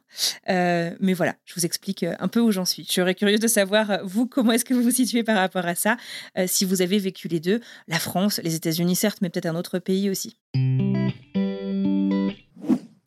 Euh, 0.50 0.91
mais 1.00 1.13
voilà, 1.13 1.36
je 1.46 1.56
vous 1.56 1.65
explique 1.65 2.03
euh, 2.03 2.15
un 2.20 2.27
peu 2.27 2.39
où 2.39 2.51
j'en 2.51 2.65
suis. 2.65 2.86
Je 2.88 2.94
serais 2.94 3.15
curieuse 3.15 3.39
de 3.39 3.48
savoir, 3.48 3.89
euh, 3.89 3.98
vous, 4.03 4.27
comment 4.27 4.51
est-ce 4.51 4.65
que 4.65 4.75
vous 4.75 4.84
vous 4.84 4.91
situez 4.91 5.24
par 5.24 5.38
rapport 5.38 5.65
à 5.65 5.74
ça, 5.74 5.98
si 6.46 6.63
vous 6.63 6.84
avez 6.84 7.00
vécu 7.00 7.27
les 7.27 7.39
deux, 7.39 7.60
la 7.88 7.98
France, 7.98 8.39
les 8.44 8.53
États-Unis 8.53 8.96
certes, 8.96 9.17
mais 9.22 9.29
peut-être 9.29 9.48
un 9.48 9.56
autre 9.56 9.79
pays 9.79 10.12
aussi. 10.12 10.38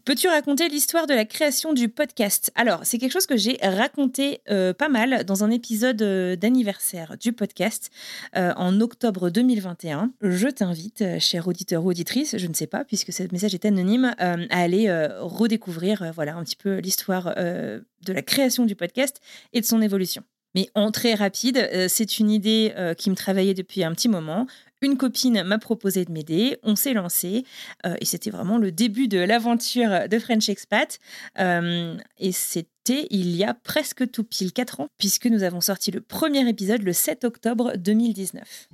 Peux-tu 0.05 0.29
raconter 0.29 0.69
l'histoire 0.69 1.07
de 1.07 1.13
la 1.13 1.27
création 1.27 1.75
du 1.75 1.91
podcast? 1.91 2.51
Alors, 2.55 2.81
c'est 2.85 2.97
quelque 2.97 3.13
chose 3.13 3.27
que 3.27 3.37
j'ai 3.37 3.59
raconté 3.63 4.41
euh, 4.51 4.73
pas 4.73 4.89
mal 4.89 5.25
dans 5.25 5.45
un 5.45 5.51
épisode 5.51 6.01
euh, 6.01 6.37
d'anniversaire 6.37 7.17
du 7.19 7.35
podcast 7.35 7.91
euh, 8.35 8.55
en 8.57 8.81
octobre 8.81 9.29
2021. 9.29 10.13
Je 10.23 10.49
t'invite, 10.49 11.05
cher 11.19 11.47
auditeur 11.49 11.85
ou 11.85 11.91
auditrice, 11.91 12.39
je 12.39 12.47
ne 12.47 12.55
sais 12.55 12.67
pas, 12.67 12.83
puisque 12.85 13.13
ce 13.13 13.25
message 13.31 13.55
est 13.55 13.67
anonyme, 13.67 14.15
à 14.19 14.37
aller 14.51 14.91
redécouvrir 15.19 16.13
voilà, 16.15 16.35
un 16.35 16.45
petit 16.45 16.57
peu 16.57 16.79
l'histoire 16.79 17.35
de 17.35 18.13
la 18.13 18.23
création 18.23 18.65
du 18.65 18.75
podcast 18.75 19.21
et 19.53 19.61
de 19.61 19.67
son 19.67 19.83
évolution. 19.83 20.23
Mais 20.55 20.69
en 20.75 20.91
très 20.91 21.15
rapide, 21.15 21.69
c'est 21.89 22.19
une 22.19 22.31
idée 22.31 22.75
qui 22.99 23.11
me 23.11 23.15
travaillait 23.15 23.55
depuis 23.55 23.85
un 23.85 23.93
petit 23.93 24.09
moment, 24.09 24.47
une 24.83 24.97
copine 24.97 25.43
m'a 25.43 25.59
proposé 25.59 26.05
de 26.05 26.13
m'aider, 26.13 26.59
on 26.63 26.75
s'est 26.75 26.95
lancé 26.95 27.45
euh, 27.87 27.97
et 28.01 28.05
c'était 28.05 28.31
vraiment 28.31 28.59
le 28.59 28.73
début 28.73 29.09
de 29.09 29.19
l'aventure 29.19 30.09
de 30.09 30.19
French 30.19 30.49
Expat. 30.49 30.99
Euh, 31.39 31.97
et 32.19 32.33
c'était 32.33 33.07
il 33.11 33.37
y 33.37 33.45
a 33.45 33.55
presque 33.55 34.11
tout 34.11 34.25
pile 34.25 34.53
4 34.53 34.81
ans 34.81 34.89
puisque 34.99 35.27
nous 35.27 35.43
avons 35.43 35.61
sorti 35.61 35.91
le 35.91 36.01
premier 36.01 36.49
épisode 36.49 36.83
le 36.83 36.93
7 36.93 37.25
octobre 37.25 37.73
2019. 37.77 38.69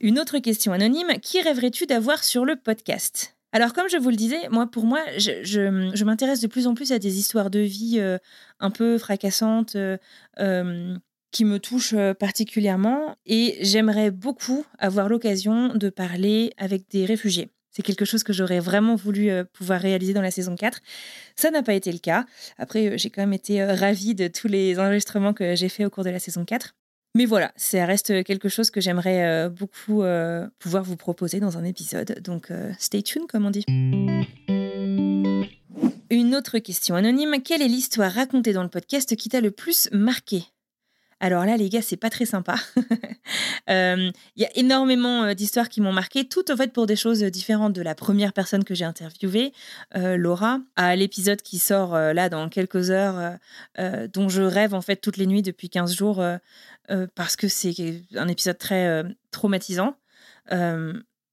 Une 0.00 0.18
autre 0.20 0.38
question 0.38 0.72
anonyme, 0.72 1.18
qui 1.20 1.40
rêverais-tu 1.42 1.86
d'avoir 1.86 2.22
sur 2.22 2.44
le 2.44 2.54
podcast? 2.56 3.34
Alors, 3.52 3.72
comme 3.72 3.88
je 3.88 3.96
vous 3.96 4.10
le 4.10 4.16
disais, 4.16 4.48
moi, 4.50 4.66
pour 4.70 4.84
moi, 4.84 5.00
je, 5.16 6.04
m'intéresse 6.04 6.40
de 6.40 6.46
plus 6.46 6.66
en 6.66 6.74
plus 6.74 6.92
à 6.92 6.98
des 6.98 7.18
histoires 7.18 7.50
de 7.50 7.60
vie 7.60 7.96
euh, 7.98 8.18
un 8.60 8.70
peu 8.70 8.98
fracassantes, 8.98 9.76
qui 11.30 11.44
me 11.44 11.58
touche 11.58 11.92
euh, 11.94 12.14
particulièrement 12.14 13.16
et 13.26 13.58
j'aimerais 13.60 14.10
beaucoup 14.10 14.64
avoir 14.78 15.08
l'occasion 15.08 15.74
de 15.74 15.90
parler 15.90 16.52
avec 16.56 16.88
des 16.90 17.04
réfugiés. 17.04 17.50
C'est 17.70 17.82
quelque 17.82 18.04
chose 18.04 18.24
que 18.24 18.32
j'aurais 18.32 18.60
vraiment 18.60 18.96
voulu 18.96 19.30
euh, 19.30 19.44
pouvoir 19.44 19.80
réaliser 19.80 20.14
dans 20.14 20.22
la 20.22 20.30
saison 20.30 20.56
4. 20.56 20.80
Ça 21.36 21.50
n'a 21.50 21.62
pas 21.62 21.74
été 21.74 21.92
le 21.92 21.98
cas. 21.98 22.24
Après, 22.56 22.88
euh, 22.88 22.96
j'ai 22.96 23.10
quand 23.10 23.22
même 23.22 23.34
été 23.34 23.62
ravie 23.62 24.14
de 24.14 24.28
tous 24.28 24.48
les 24.48 24.78
enregistrements 24.78 25.34
que 25.34 25.54
j'ai 25.54 25.68
fait 25.68 25.84
au 25.84 25.90
cours 25.90 26.04
de 26.04 26.10
la 26.10 26.18
saison 26.18 26.44
4. 26.44 26.74
Mais 27.14 27.24
voilà, 27.24 27.52
ça 27.56 27.84
reste 27.84 28.22
quelque 28.24 28.48
chose 28.48 28.70
que 28.70 28.80
j'aimerais 28.80 29.48
beaucoup 29.48 30.02
pouvoir 30.58 30.84
vous 30.84 30.96
proposer 30.96 31.40
dans 31.40 31.56
un 31.56 31.64
épisode. 31.64 32.20
Donc, 32.20 32.52
stay 32.78 33.02
tuned, 33.02 33.26
comme 33.26 33.46
on 33.46 33.50
dit. 33.50 33.64
Une 36.10 36.34
autre 36.34 36.58
question 36.58 36.94
anonyme. 36.96 37.36
Quelle 37.42 37.62
est 37.62 37.68
l'histoire 37.68 38.12
racontée 38.12 38.52
dans 38.52 38.62
le 38.62 38.68
podcast 38.68 39.16
qui 39.16 39.30
t'a 39.30 39.40
le 39.40 39.50
plus 39.50 39.88
marqué? 39.90 40.44
Alors 41.20 41.44
là, 41.44 41.56
les 41.56 41.68
gars, 41.68 41.82
c'est 41.82 41.96
pas 41.96 42.10
très 42.10 42.26
sympa. 42.26 42.56
Euh, 43.68 44.10
il 44.34 44.42
y 44.42 44.46
a 44.46 44.56
énormément 44.56 45.24
euh, 45.24 45.34
d'histoires 45.34 45.68
qui 45.68 45.82
m'ont 45.82 45.92
marqué, 45.92 46.26
toutes 46.26 46.48
en 46.48 46.56
fait 46.56 46.72
pour 46.72 46.86
des 46.86 46.96
choses 46.96 47.22
différentes 47.24 47.74
de 47.74 47.82
la 47.82 47.94
première 47.94 48.32
personne 48.32 48.64
que 48.64 48.74
j'ai 48.74 48.86
interviewée, 48.86 49.52
euh, 49.94 50.16
Laura, 50.16 50.60
à 50.76 50.96
l'épisode 50.96 51.42
qui 51.42 51.58
sort 51.58 51.94
là 51.94 52.30
dans 52.30 52.48
quelques 52.48 52.90
heures, 52.90 53.36
dont 54.14 54.30
je 54.30 54.40
rêve 54.40 54.72
en 54.72 54.80
fait 54.80 54.96
toutes 54.96 55.18
les 55.18 55.26
nuits 55.26 55.42
depuis 55.42 55.68
15 55.68 55.94
jours, 55.94 56.24
parce 57.14 57.36
que 57.36 57.46
c'est 57.46 57.74
un 58.16 58.28
épisode 58.28 58.56
très 58.56 59.04
traumatisant. 59.30 59.94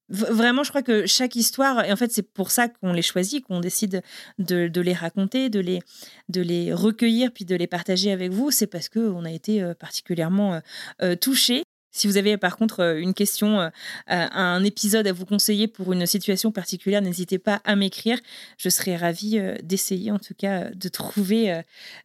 Vraiment, 0.09 0.63
je 0.63 0.69
crois 0.69 0.83
que 0.83 1.07
chaque 1.07 1.35
histoire, 1.35 1.83
et 1.83 1.91
en 1.91 1.95
fait, 1.95 2.11
c'est 2.11 2.31
pour 2.31 2.51
ça 2.51 2.67
qu'on 2.67 2.93
les 2.93 3.01
choisit, 3.01 3.43
qu'on 3.43 3.59
décide 3.59 4.03
de, 4.37 4.81
les 4.81 4.93
raconter, 4.93 5.49
de 5.49 5.59
les, 5.59 6.73
recueillir, 6.73 7.31
puis 7.33 7.45
de 7.45 7.55
les 7.55 7.65
partager 7.65 8.11
avec 8.11 8.31
vous, 8.31 8.51
c'est 8.51 8.67
parce 8.67 8.87
qu'on 8.87 9.25
a 9.25 9.31
été 9.31 9.63
euh, 9.63 9.73
particulièrement 9.73 10.53
euh, 10.53 10.59
euh, 11.01 11.15
touchés. 11.15 11.63
Si 11.91 12.07
vous 12.07 12.17
avez 12.17 12.37
par 12.37 12.57
contre 12.57 12.97
une 12.97 13.13
question, 13.13 13.71
un 14.07 14.63
épisode 14.65 15.07
à 15.07 15.13
vous 15.13 15.25
conseiller 15.25 15.69
pour 15.69 15.93
une 15.93 16.05
situation 16.05 16.51
particulière, 16.51 17.01
n'hésitez 17.01 17.39
pas 17.39 17.61
à 17.63 17.77
m'écrire. 17.77 18.19
Je 18.57 18.67
serais 18.67 18.97
ravie 18.97 19.39
d'essayer 19.63 20.11
en 20.11 20.19
tout 20.19 20.33
cas 20.37 20.71
de 20.71 20.89
trouver 20.89 21.61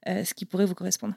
ce 0.07 0.33
qui 0.33 0.45
pourrait 0.45 0.67
vous 0.67 0.77
correspondre. 0.77 1.15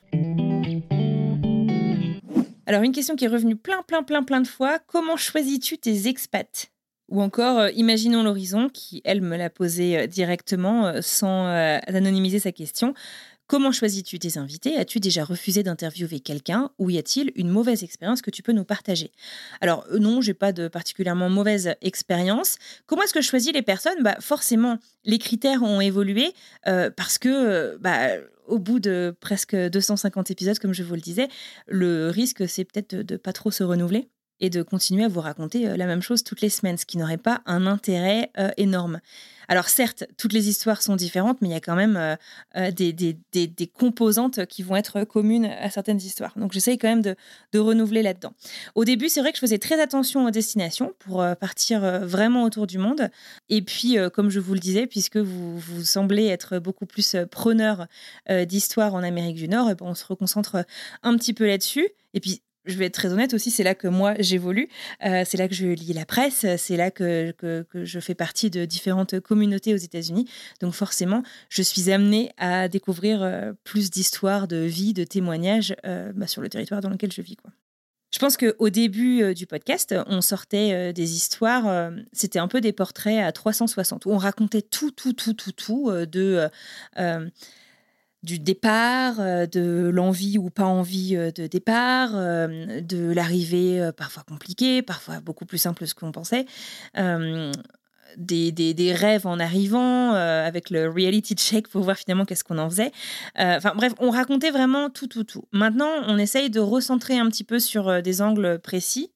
Alors 2.65 2.81
une 2.81 2.93
question 2.93 3.15
qui 3.15 3.25
est 3.25 3.27
revenue 3.27 3.55
plein, 3.55 3.83
plein, 3.83 4.01
plein, 4.01 4.23
plein 4.23 4.41
de 4.41 4.47
fois. 4.47 4.79
Comment 4.79 5.17
choisis-tu 5.17 5.77
tes 5.77 6.07
expats? 6.07 6.72
Ou 7.13 7.21
encore, 7.21 7.59
euh, 7.59 7.71
imaginons 7.75 8.23
l'horizon, 8.23 8.69
qui, 8.69 9.01
elle, 9.05 9.21
me 9.21 9.37
l'a 9.37 9.51
posé 9.51 9.99
euh, 9.99 10.07
directement 10.07 10.87
euh, 10.87 10.99
sans 11.01 11.45
anonymiser 11.45 12.39
sa 12.39 12.51
question. 12.51 12.95
Comment 13.45 13.71
choisis-tu 13.71 14.17
tes 14.17 14.39
invités? 14.39 14.77
As-tu 14.77 14.99
déjà 14.99 15.23
refusé 15.23 15.61
d'interviewer 15.61 16.21
quelqu'un? 16.21 16.71
Ou 16.79 16.89
y 16.89 16.97
a-t-il 16.97 17.31
une 17.35 17.49
mauvaise 17.49 17.83
expérience 17.83 18.23
que 18.23 18.31
tu 18.31 18.41
peux 18.41 18.51
nous 18.51 18.63
partager? 18.63 19.11
Alors 19.61 19.85
non, 19.99 20.21
j'ai 20.21 20.33
pas 20.33 20.53
de 20.53 20.67
particulièrement 20.67 21.29
mauvaise 21.29 21.75
expérience. 21.81 22.55
Comment 22.87 23.03
est-ce 23.03 23.13
que 23.13 23.21
je 23.21 23.27
choisis 23.27 23.53
les 23.53 23.61
personnes? 23.61 24.01
Bah, 24.01 24.15
Forcément, 24.19 24.79
les 25.03 25.19
critères 25.19 25.61
ont 25.61 25.81
évolué 25.81 26.33
parce 26.63 27.19
que 27.19 27.77
bah, 27.81 28.11
au 28.47 28.59
bout 28.59 28.79
de 28.79 29.13
presque 29.19 29.55
250 29.55 30.31
épisodes, 30.31 30.57
comme 30.57 30.73
je 30.73 30.81
vous 30.81 30.95
le 30.95 31.01
disais, 31.01 31.27
le 31.67 32.09
risque, 32.09 32.47
c'est 32.47 32.63
peut-être 32.63 32.95
de 32.95 33.13
ne 33.13 33.17
pas 33.17 33.33
trop 33.33 33.51
se 33.51 33.63
renouveler 33.63 34.07
et 34.43 34.49
de 34.49 34.61
continuer 34.61 35.05
à 35.05 35.07
vous 35.07 35.21
raconter 35.21 35.69
euh, 35.69 35.77
la 35.77 35.87
même 35.87 36.01
chose 36.01 36.23
toutes 36.23 36.41
les 36.41 36.49
semaines, 36.49 36.77
ce 36.77 36.85
qui 36.85 36.97
n'aurait 36.97 37.17
pas 37.17 37.41
un 37.45 37.65
intérêt 37.65 38.29
euh, 38.37 38.51
énorme. 38.57 38.99
Alors 39.47 39.69
certes, 39.69 40.03
toutes 40.17 40.33
les 40.33 40.49
histoires 40.49 40.81
sont 40.81 40.97
différentes, 40.97 41.41
mais 41.41 41.47
il 41.47 41.51
y 41.51 41.55
a 41.55 41.61
quand 41.61 41.75
même 41.75 42.17
euh, 42.57 42.71
des, 42.71 43.71
composantes 43.73 44.45
qui 44.45 44.63
vont 44.63 44.75
être 44.75 45.05
communes 45.05 45.45
à 45.45 45.69
certaines 45.69 45.97
histoires. 45.97 46.33
Donc 46.37 46.51
j'essaye 46.51 46.77
quand 46.77 46.89
même 46.89 47.01
de, 47.01 47.15
renouveler 47.57 48.03
là-dedans. 48.03 48.33
Au 48.75 48.83
début, 48.83 49.07
c'est 49.07 49.21
vrai 49.21 49.31
que 49.31 49.37
je 49.37 49.41
faisais 49.41 49.59
très 49.59 49.81
attention 49.81 50.25
aux 50.25 50.31
destinations 50.31 50.93
pour 50.99 51.25
partir 51.39 51.81
vraiment 52.05 52.43
autour 52.43 52.67
du 52.67 52.77
monde. 52.77 53.09
Et 53.49 53.61
puis, 53.61 53.97
comme 54.13 54.29
je 54.29 54.39
vous 54.39 54.53
le 54.53 54.59
disais, 54.59 54.87
puisque 54.87 55.17
vous, 55.17 55.59
vous 55.59 55.83
semblez 55.83 56.27
être 56.27 56.59
beaucoup 56.59 56.85
plus 56.85 57.15
preneur 57.29 57.87
d'histoires 58.29 58.95
en 58.95 59.03
Amérique 59.03 59.35
du 59.35 59.47
Nord, 59.49 59.69
et 59.69 59.75
ben, 59.75 59.85
on 59.85 59.95
se 59.95 60.05
reconcentre 60.05 60.65
un 61.03 61.15
petit 61.17 61.33
peu 61.33 61.45
là-dessus. 61.45 61.87
Et 62.13 62.19
puis, 62.19 62.41
je 62.65 62.77
vais 62.77 62.85
être 62.85 62.93
très 62.93 63.11
honnête 63.11 63.33
aussi, 63.33 63.51
c'est 63.51 63.63
là 63.63 63.75
que 63.75 63.87
moi 63.87 64.13
j'évolue, 64.19 64.69
euh, 65.05 65.23
c'est 65.25 65.37
là 65.37 65.47
que 65.47 65.55
je 65.55 65.67
lis 65.67 65.93
la 65.93 66.05
presse, 66.05 66.45
c'est 66.57 66.77
là 66.77 66.91
que, 66.91 67.31
que, 67.31 67.65
je 67.83 67.99
fais 67.99 68.15
partie 68.15 68.49
de 68.49 68.65
différentes 68.65 69.19
communautés 69.19 69.73
aux 69.73 69.77
États-Unis. 69.77 70.25
Donc 70.61 70.73
forcément, 70.73 71.23
je 71.49 71.61
suis 71.61 71.91
amenée 71.91 72.31
à 72.37 72.67
découvrir 72.67 73.21
euh, 73.21 73.53
plus 73.63 73.89
d'histoires, 73.91 74.47
de 74.47 74.57
vie, 74.57 74.93
de 74.93 75.03
témoignages 75.03 75.75
euh, 75.85 76.11
bah, 76.15 76.27
sur 76.27 76.41
le 76.41 76.49
territoire 76.49 76.81
dans 76.81 76.89
lequel 76.89 77.11
je 77.11 77.21
vis. 77.21 77.37
Je 78.13 78.19
pense 78.19 78.37
qu'au 78.37 78.69
début 78.69 79.33
du 79.33 79.47
podcast, 79.47 79.95
on 80.05 80.21
sortait 80.21 80.93
des 80.93 81.15
histoires, 81.15 81.91
c'était 82.11 82.37
un 82.37 82.47
peu 82.47 82.61
des 82.61 82.71
portraits 82.71 83.17
à 83.17 83.31
360, 83.31 84.05
où 84.05 84.11
on 84.11 84.17
racontait 84.17 84.61
tout, 84.61 84.91
tout, 84.91 85.13
tout, 85.13 85.33
tout, 85.33 85.51
tout 85.51 85.91
de 85.91 86.47
du 88.23 88.39
départ, 88.39 89.19
euh, 89.19 89.45
de 89.45 89.89
l'envie 89.93 90.37
ou 90.37 90.49
pas 90.49 90.65
envie 90.65 91.15
euh, 91.15 91.31
de 91.31 91.45
départ, 91.45 92.11
euh, 92.15 92.79
de 92.81 93.11
l'arrivée 93.11 93.91
parfois 93.95 94.23
compliquée, 94.23 94.81
parfois 94.81 95.19
beaucoup 95.19 95.45
plus 95.45 95.57
simple 95.57 95.79
que 95.79 95.85
ce 95.85 95.93
qu'on 95.93 96.11
pensait, 96.11 96.45
des, 98.15 98.51
des, 98.51 98.93
rêves 98.93 99.25
en 99.25 99.39
arrivant, 99.39 100.11
avec 100.11 100.69
le 100.69 100.87
reality 100.87 101.33
check 101.33 101.67
pour 101.67 101.81
voir 101.81 101.97
finalement 101.97 102.25
qu'est-ce 102.25 102.43
qu'on 102.43 102.59
en 102.59 102.69
faisait. 102.69 102.91
Enfin 103.35 103.73
bref, 103.75 103.93
on 103.99 104.11
racontait 104.11 104.51
vraiment 104.51 104.89
tout, 104.89 105.07
tout, 105.07 105.23
tout. 105.23 105.45
Maintenant, 105.51 105.89
on 106.07 106.17
essaye 106.17 106.49
de 106.49 106.59
recentrer 106.59 107.17
un 107.17 107.27
petit 107.27 107.43
peu 107.43 107.59
sur 107.59 108.01
des 108.01 108.21
angles 108.21 108.59
précis 108.59 109.11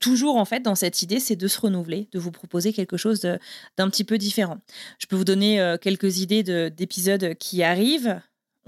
toujours 0.00 0.36
en 0.36 0.46
fait 0.46 0.60
dans 0.60 0.74
cette 0.74 1.02
idée, 1.02 1.20
c'est 1.20 1.36
de 1.36 1.46
se 1.46 1.60
renouveler, 1.60 2.08
de 2.12 2.18
vous 2.18 2.30
proposer 2.30 2.72
quelque 2.72 2.96
chose 2.96 3.20
d'un 3.20 3.90
petit 3.90 4.04
peu 4.04 4.16
différent. 4.16 4.58
Je 4.98 5.06
peux 5.06 5.16
vous 5.16 5.24
donner 5.24 5.76
quelques 5.82 6.20
idées 6.20 6.70
d'épisodes 6.70 7.34
qui 7.34 7.62
arrivent. 7.62 8.20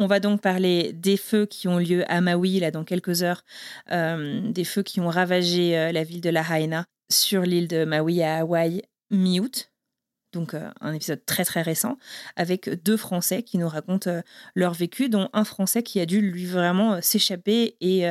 On 0.02 0.06
va 0.06 0.20
donc 0.20 0.40
parler 0.40 0.92
des 0.92 1.16
feux 1.16 1.46
qui 1.46 1.68
ont 1.68 1.78
lieu 1.78 2.04
à 2.10 2.20
Maui 2.20 2.60
là 2.60 2.70
dans 2.70 2.84
quelques 2.84 3.22
heures, 3.22 3.44
euh, 3.90 4.50
des 4.50 4.64
feux 4.64 4.82
qui 4.82 5.00
ont 5.00 5.08
ravagé 5.08 5.92
la 5.92 6.04
ville 6.04 6.20
de 6.20 6.30
Lahaina 6.30 6.84
sur 7.10 7.42
l'île 7.42 7.68
de 7.68 7.84
Maui 7.84 8.22
à 8.22 8.38
Hawaï 8.38 8.82
mi-août 9.10 9.72
donc 10.32 10.54
euh, 10.54 10.70
un 10.80 10.92
épisode 10.92 11.24
très 11.24 11.44
très 11.44 11.62
récent, 11.62 11.98
avec 12.36 12.68
deux 12.82 12.96
Français 12.96 13.42
qui 13.42 13.58
nous 13.58 13.68
racontent 13.68 14.10
euh, 14.10 14.20
leur 14.54 14.72
vécu, 14.72 15.08
dont 15.08 15.28
un 15.32 15.44
Français 15.44 15.82
qui 15.82 16.00
a 16.00 16.06
dû 16.06 16.20
lui 16.20 16.46
vraiment 16.46 16.94
euh, 16.94 17.00
s'échapper 17.00 17.76
et 17.80 18.04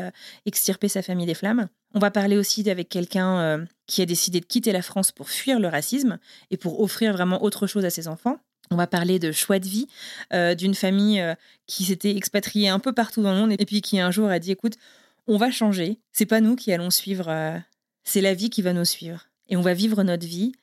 extirper 0.45 0.87
sa 0.87 1.01
famille 1.01 1.25
des 1.25 1.33
flammes. 1.33 1.67
On 1.93 1.99
va 1.99 2.11
parler 2.11 2.37
aussi 2.37 2.69
avec 2.69 2.89
quelqu'un 2.89 3.65
qui 3.87 4.01
a 4.01 4.05
décidé 4.05 4.39
de 4.39 4.45
quitter 4.45 4.71
la 4.71 4.81
France 4.81 5.11
pour 5.11 5.29
fuir 5.29 5.59
le 5.59 5.67
racisme 5.67 6.19
et 6.49 6.57
pour 6.57 6.79
offrir 6.81 7.11
vraiment 7.13 7.43
autre 7.43 7.67
chose 7.67 7.85
à 7.85 7.89
ses 7.89 8.07
enfants. 8.07 8.37
On 8.71 8.75
va 8.75 8.87
parler 8.87 9.19
de 9.19 9.31
choix 9.31 9.59
de 9.59 9.67
vie, 9.67 9.87
d'une 10.31 10.73
famille 10.73 11.21
qui 11.67 11.83
s'était 11.83 12.15
expatriée 12.15 12.69
un 12.69 12.79
peu 12.79 12.93
partout 12.93 13.21
dans 13.21 13.33
le 13.33 13.39
monde 13.39 13.51
et 13.51 13.65
puis 13.65 13.81
qui 13.81 13.99
un 13.99 14.11
jour 14.11 14.29
a 14.29 14.39
dit 14.39 14.51
écoute, 14.51 14.77
on 15.27 15.37
va 15.37 15.51
changer, 15.51 15.99
c'est 16.13 16.25
pas 16.25 16.39
nous 16.39 16.55
qui 16.55 16.71
allons 16.71 16.89
suivre, 16.89 17.61
c'est 18.03 18.21
la 18.21 18.33
vie 18.33 18.49
qui 18.49 18.61
va 18.61 18.71
nous 18.71 18.85
suivre. 18.85 19.27
Et 19.49 19.57
on 19.57 19.61
va 19.61 19.73
vivre 19.73 20.01
notre 20.03 20.25
vie 20.25 20.53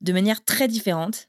de 0.00 0.12
manière 0.12 0.44
très 0.44 0.68
différente, 0.68 1.28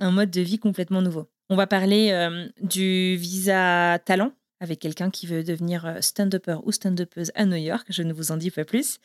un 0.00 0.10
mode 0.10 0.30
de 0.30 0.40
vie 0.40 0.58
complètement 0.58 1.02
nouveau. 1.02 1.28
On 1.50 1.56
va 1.56 1.66
parler 1.66 2.10
euh, 2.10 2.48
du 2.62 3.16
visa 3.16 3.98
talent 4.04 4.32
avec 4.60 4.78
quelqu'un 4.78 5.10
qui 5.10 5.26
veut 5.26 5.42
devenir 5.42 5.84
euh, 5.84 6.00
stand-upper 6.00 6.58
ou 6.64 6.72
stand-upeuse 6.72 7.32
à 7.34 7.44
New 7.44 7.56
York, 7.56 7.86
je 7.90 8.02
ne 8.02 8.12
vous 8.12 8.32
en 8.32 8.36
dis 8.36 8.50
pas 8.50 8.64
plus. 8.64 8.98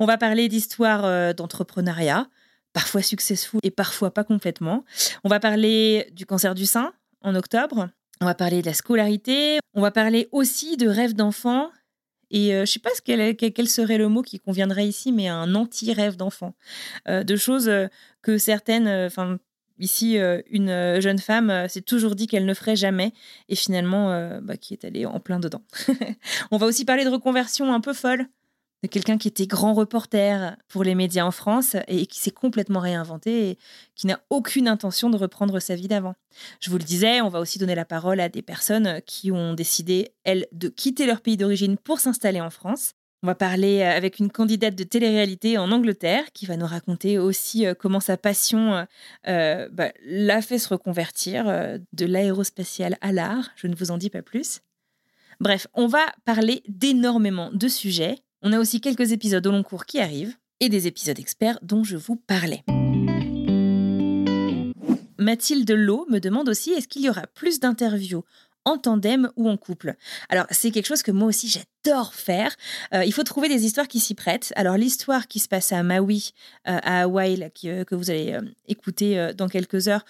On 0.00 0.06
va 0.06 0.18
parler 0.18 0.48
d'histoire 0.48 1.04
euh, 1.04 1.32
d'entrepreneuriat, 1.32 2.28
parfois 2.76 3.00
successful 3.00 3.58
et 3.62 3.70
parfois 3.70 4.12
pas 4.12 4.22
complètement. 4.22 4.84
On 5.24 5.30
va 5.30 5.40
parler 5.40 6.10
du 6.12 6.26
cancer 6.26 6.54
du 6.54 6.66
sein 6.66 6.92
en 7.22 7.34
octobre. 7.34 7.88
On 8.20 8.26
va 8.26 8.34
parler 8.34 8.60
de 8.60 8.66
la 8.66 8.74
scolarité. 8.74 9.60
On 9.72 9.80
va 9.80 9.90
parler 9.90 10.28
aussi 10.30 10.76
de 10.76 10.86
rêves 10.86 11.14
d'enfant 11.14 11.70
et 12.30 12.50
je 12.50 12.60
ne 12.60 12.66
sais 12.66 12.80
pas 12.80 12.90
quel, 13.02 13.68
serait 13.68 13.96
le 13.96 14.08
mot 14.08 14.20
qui 14.20 14.40
conviendrait 14.40 14.86
ici, 14.86 15.10
mais 15.10 15.26
un 15.26 15.54
anti-rêve 15.54 16.16
d'enfant. 16.16 16.52
de 17.08 17.36
choses 17.36 17.70
que 18.20 18.36
certaines, 18.36 18.88
enfin, 19.06 19.38
ici, 19.78 20.18
une 20.50 21.00
jeune 21.00 21.18
femme 21.18 21.68
s'est 21.68 21.80
toujours 21.80 22.14
dit 22.14 22.26
qu'elle 22.26 22.44
ne 22.44 22.52
ferait 22.52 22.76
jamais, 22.76 23.14
et 23.48 23.54
finalement, 23.54 24.38
bah, 24.42 24.58
qui 24.58 24.74
est 24.74 24.84
allée 24.84 25.06
en 25.06 25.20
plein 25.20 25.38
dedans. 25.38 25.62
On 26.50 26.58
va 26.58 26.66
aussi 26.66 26.84
parler 26.84 27.04
de 27.04 27.10
reconversion 27.10 27.72
un 27.72 27.80
peu 27.80 27.94
folle 27.94 28.26
de 28.82 28.88
quelqu'un 28.88 29.18
qui 29.18 29.28
était 29.28 29.46
grand 29.46 29.74
reporter 29.74 30.56
pour 30.68 30.84
les 30.84 30.94
médias 30.94 31.24
en 31.24 31.30
France 31.30 31.76
et 31.88 32.06
qui 32.06 32.20
s'est 32.20 32.30
complètement 32.30 32.80
réinventé 32.80 33.50
et 33.50 33.58
qui 33.94 34.06
n'a 34.06 34.20
aucune 34.30 34.68
intention 34.68 35.10
de 35.10 35.16
reprendre 35.16 35.58
sa 35.60 35.74
vie 35.74 35.88
d'avant. 35.88 36.14
Je 36.60 36.70
vous 36.70 36.78
le 36.78 36.84
disais, 36.84 37.20
on 37.20 37.28
va 37.28 37.40
aussi 37.40 37.58
donner 37.58 37.74
la 37.74 37.84
parole 37.84 38.20
à 38.20 38.28
des 38.28 38.42
personnes 38.42 39.00
qui 39.06 39.32
ont 39.32 39.54
décidé, 39.54 40.12
elles, 40.24 40.46
de 40.52 40.68
quitter 40.68 41.06
leur 41.06 41.20
pays 41.20 41.36
d'origine 41.36 41.76
pour 41.78 42.00
s'installer 42.00 42.40
en 42.40 42.50
France. 42.50 42.92
On 43.22 43.26
va 43.26 43.34
parler 43.34 43.82
avec 43.82 44.18
une 44.18 44.30
candidate 44.30 44.74
de 44.74 44.84
télé-réalité 44.84 45.58
en 45.58 45.72
Angleterre 45.72 46.24
qui 46.32 46.46
va 46.46 46.56
nous 46.56 46.66
raconter 46.66 47.18
aussi 47.18 47.66
euh, 47.66 47.74
comment 47.74 47.98
sa 47.98 48.16
passion 48.16 48.74
euh, 48.74 48.84
euh, 49.26 49.68
bah, 49.72 49.90
l'a 50.04 50.42
fait 50.42 50.58
se 50.58 50.68
reconvertir 50.68 51.46
de 51.46 52.06
l'aérospatial 52.06 52.96
à 53.00 53.12
l'art. 53.12 53.50
Je 53.56 53.66
ne 53.66 53.74
vous 53.74 53.90
en 53.90 53.98
dis 53.98 54.10
pas 54.10 54.22
plus. 54.22 54.60
Bref, 55.40 55.66
on 55.74 55.86
va 55.86 56.04
parler 56.24 56.62
d'énormément 56.68 57.50
de 57.52 57.68
sujets 57.68 58.18
on 58.46 58.52
a 58.52 58.60
aussi 58.60 58.80
quelques 58.80 59.10
épisodes 59.10 59.44
au 59.44 59.50
long 59.50 59.64
cours 59.64 59.86
qui 59.86 59.98
arrivent 59.98 60.36
et 60.60 60.68
des 60.68 60.86
épisodes 60.86 61.18
experts 61.18 61.58
dont 61.62 61.82
je 61.82 61.96
vous 61.96 62.14
parlais. 62.14 62.62
Mathilde 65.18 65.68
Lowe 65.72 66.06
me 66.08 66.20
demande 66.20 66.48
aussi 66.48 66.70
est-ce 66.70 66.86
qu'il 66.86 67.02
y 67.02 67.10
aura 67.10 67.26
plus 67.34 67.58
d'interviews 67.58 68.22
en 68.64 68.78
tandem 68.78 69.30
ou 69.34 69.48
en 69.48 69.56
couple? 69.56 69.96
Alors, 70.28 70.46
c'est 70.52 70.70
quelque 70.70 70.86
chose 70.86 71.02
que 71.02 71.10
moi 71.10 71.26
aussi 71.26 71.48
j'adore 71.48 72.14
faire. 72.14 72.54
Euh, 72.94 73.04
il 73.04 73.12
faut 73.12 73.24
trouver 73.24 73.48
des 73.48 73.64
histoires 73.64 73.88
qui 73.88 73.98
s'y 73.98 74.14
prêtent. 74.14 74.52
Alors, 74.54 74.76
l'histoire 74.76 75.26
qui 75.26 75.40
se 75.40 75.48
passe 75.48 75.72
à 75.72 75.82
Maui, 75.82 76.32
euh, 76.68 76.78
à 76.84 77.02
Hawaï, 77.02 77.50
euh, 77.64 77.82
que 77.82 77.96
vous 77.96 78.10
allez 78.10 78.38
écouter 78.68 79.32
dans 79.36 79.48
quelques 79.48 79.88
heures, 79.88 80.04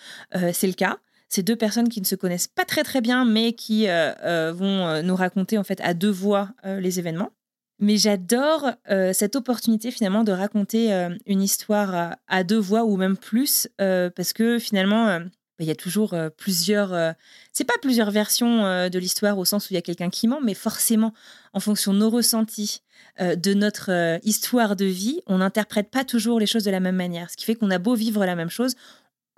c'est 0.52 0.66
le 0.66 0.74
cas. 0.74 0.98
C'est 1.30 1.42
deux 1.42 1.56
personnes 1.56 1.88
qui 1.88 2.02
ne 2.02 2.06
se 2.06 2.14
connaissent 2.16 2.48
pas 2.48 2.66
très 2.66 2.82
très 2.82 3.00
bien, 3.00 3.24
mais 3.24 3.54
qui 3.54 3.86
vont 3.86 5.02
nous 5.02 5.16
raconter 5.16 5.56
en 5.56 5.64
fait 5.64 5.80
à 5.80 5.94
deux 5.94 6.10
voix 6.10 6.50
les 6.64 6.98
événements. 6.98 7.30
Mais 7.78 7.98
j'adore 7.98 8.72
euh, 8.90 9.12
cette 9.12 9.36
opportunité 9.36 9.90
finalement 9.90 10.24
de 10.24 10.32
raconter 10.32 10.94
euh, 10.94 11.10
une 11.26 11.42
histoire 11.42 12.16
à, 12.26 12.44
deux 12.44 12.58
voix 12.58 12.84
ou 12.84 12.96
même 12.96 13.18
plus, 13.18 13.68
euh, 13.80 14.08
parce 14.08 14.32
que 14.32 14.58
finalement, 14.58 15.18
bah, 15.18 15.24
il 15.60 15.66
y 15.66 15.70
a 15.70 15.74
toujours 15.74 16.14
plusieurs. 16.38 17.14
c'est 17.52 17.64
pas 17.64 17.74
plusieurs 17.82 18.10
versions 18.10 18.88
de 18.88 18.98
l'histoire 18.98 19.38
au 19.38 19.44
sens 19.44 19.66
où 19.66 19.72
il 19.72 19.74
y 19.74 19.78
a 19.78 19.82
quelqu'un 19.82 20.10
qui 20.10 20.28
ment, 20.28 20.40
mais 20.42 20.54
forcément, 20.54 21.12
en 21.52 21.60
fonction 21.60 21.92
de 21.92 21.98
nos 21.98 22.10
ressentis, 22.10 22.82
de 23.18 23.54
notre 23.54 24.18
histoire 24.22 24.76
de 24.76 24.84
vie, 24.84 25.20
on 25.26 25.38
n'interprète 25.38 25.90
pas 25.90 26.04
toujours 26.04 26.40
les 26.40 26.46
choses 26.46 26.64
de 26.64 26.70
la 26.70 26.80
même 26.80 26.96
manière. 26.96 27.30
Ce 27.30 27.36
qui 27.38 27.46
fait 27.46 27.54
qu'on 27.54 27.70
a 27.70 27.78
beau 27.78 27.94
vivre 27.94 28.26
la 28.26 28.36
même 28.36 28.50
chose, 28.50 28.74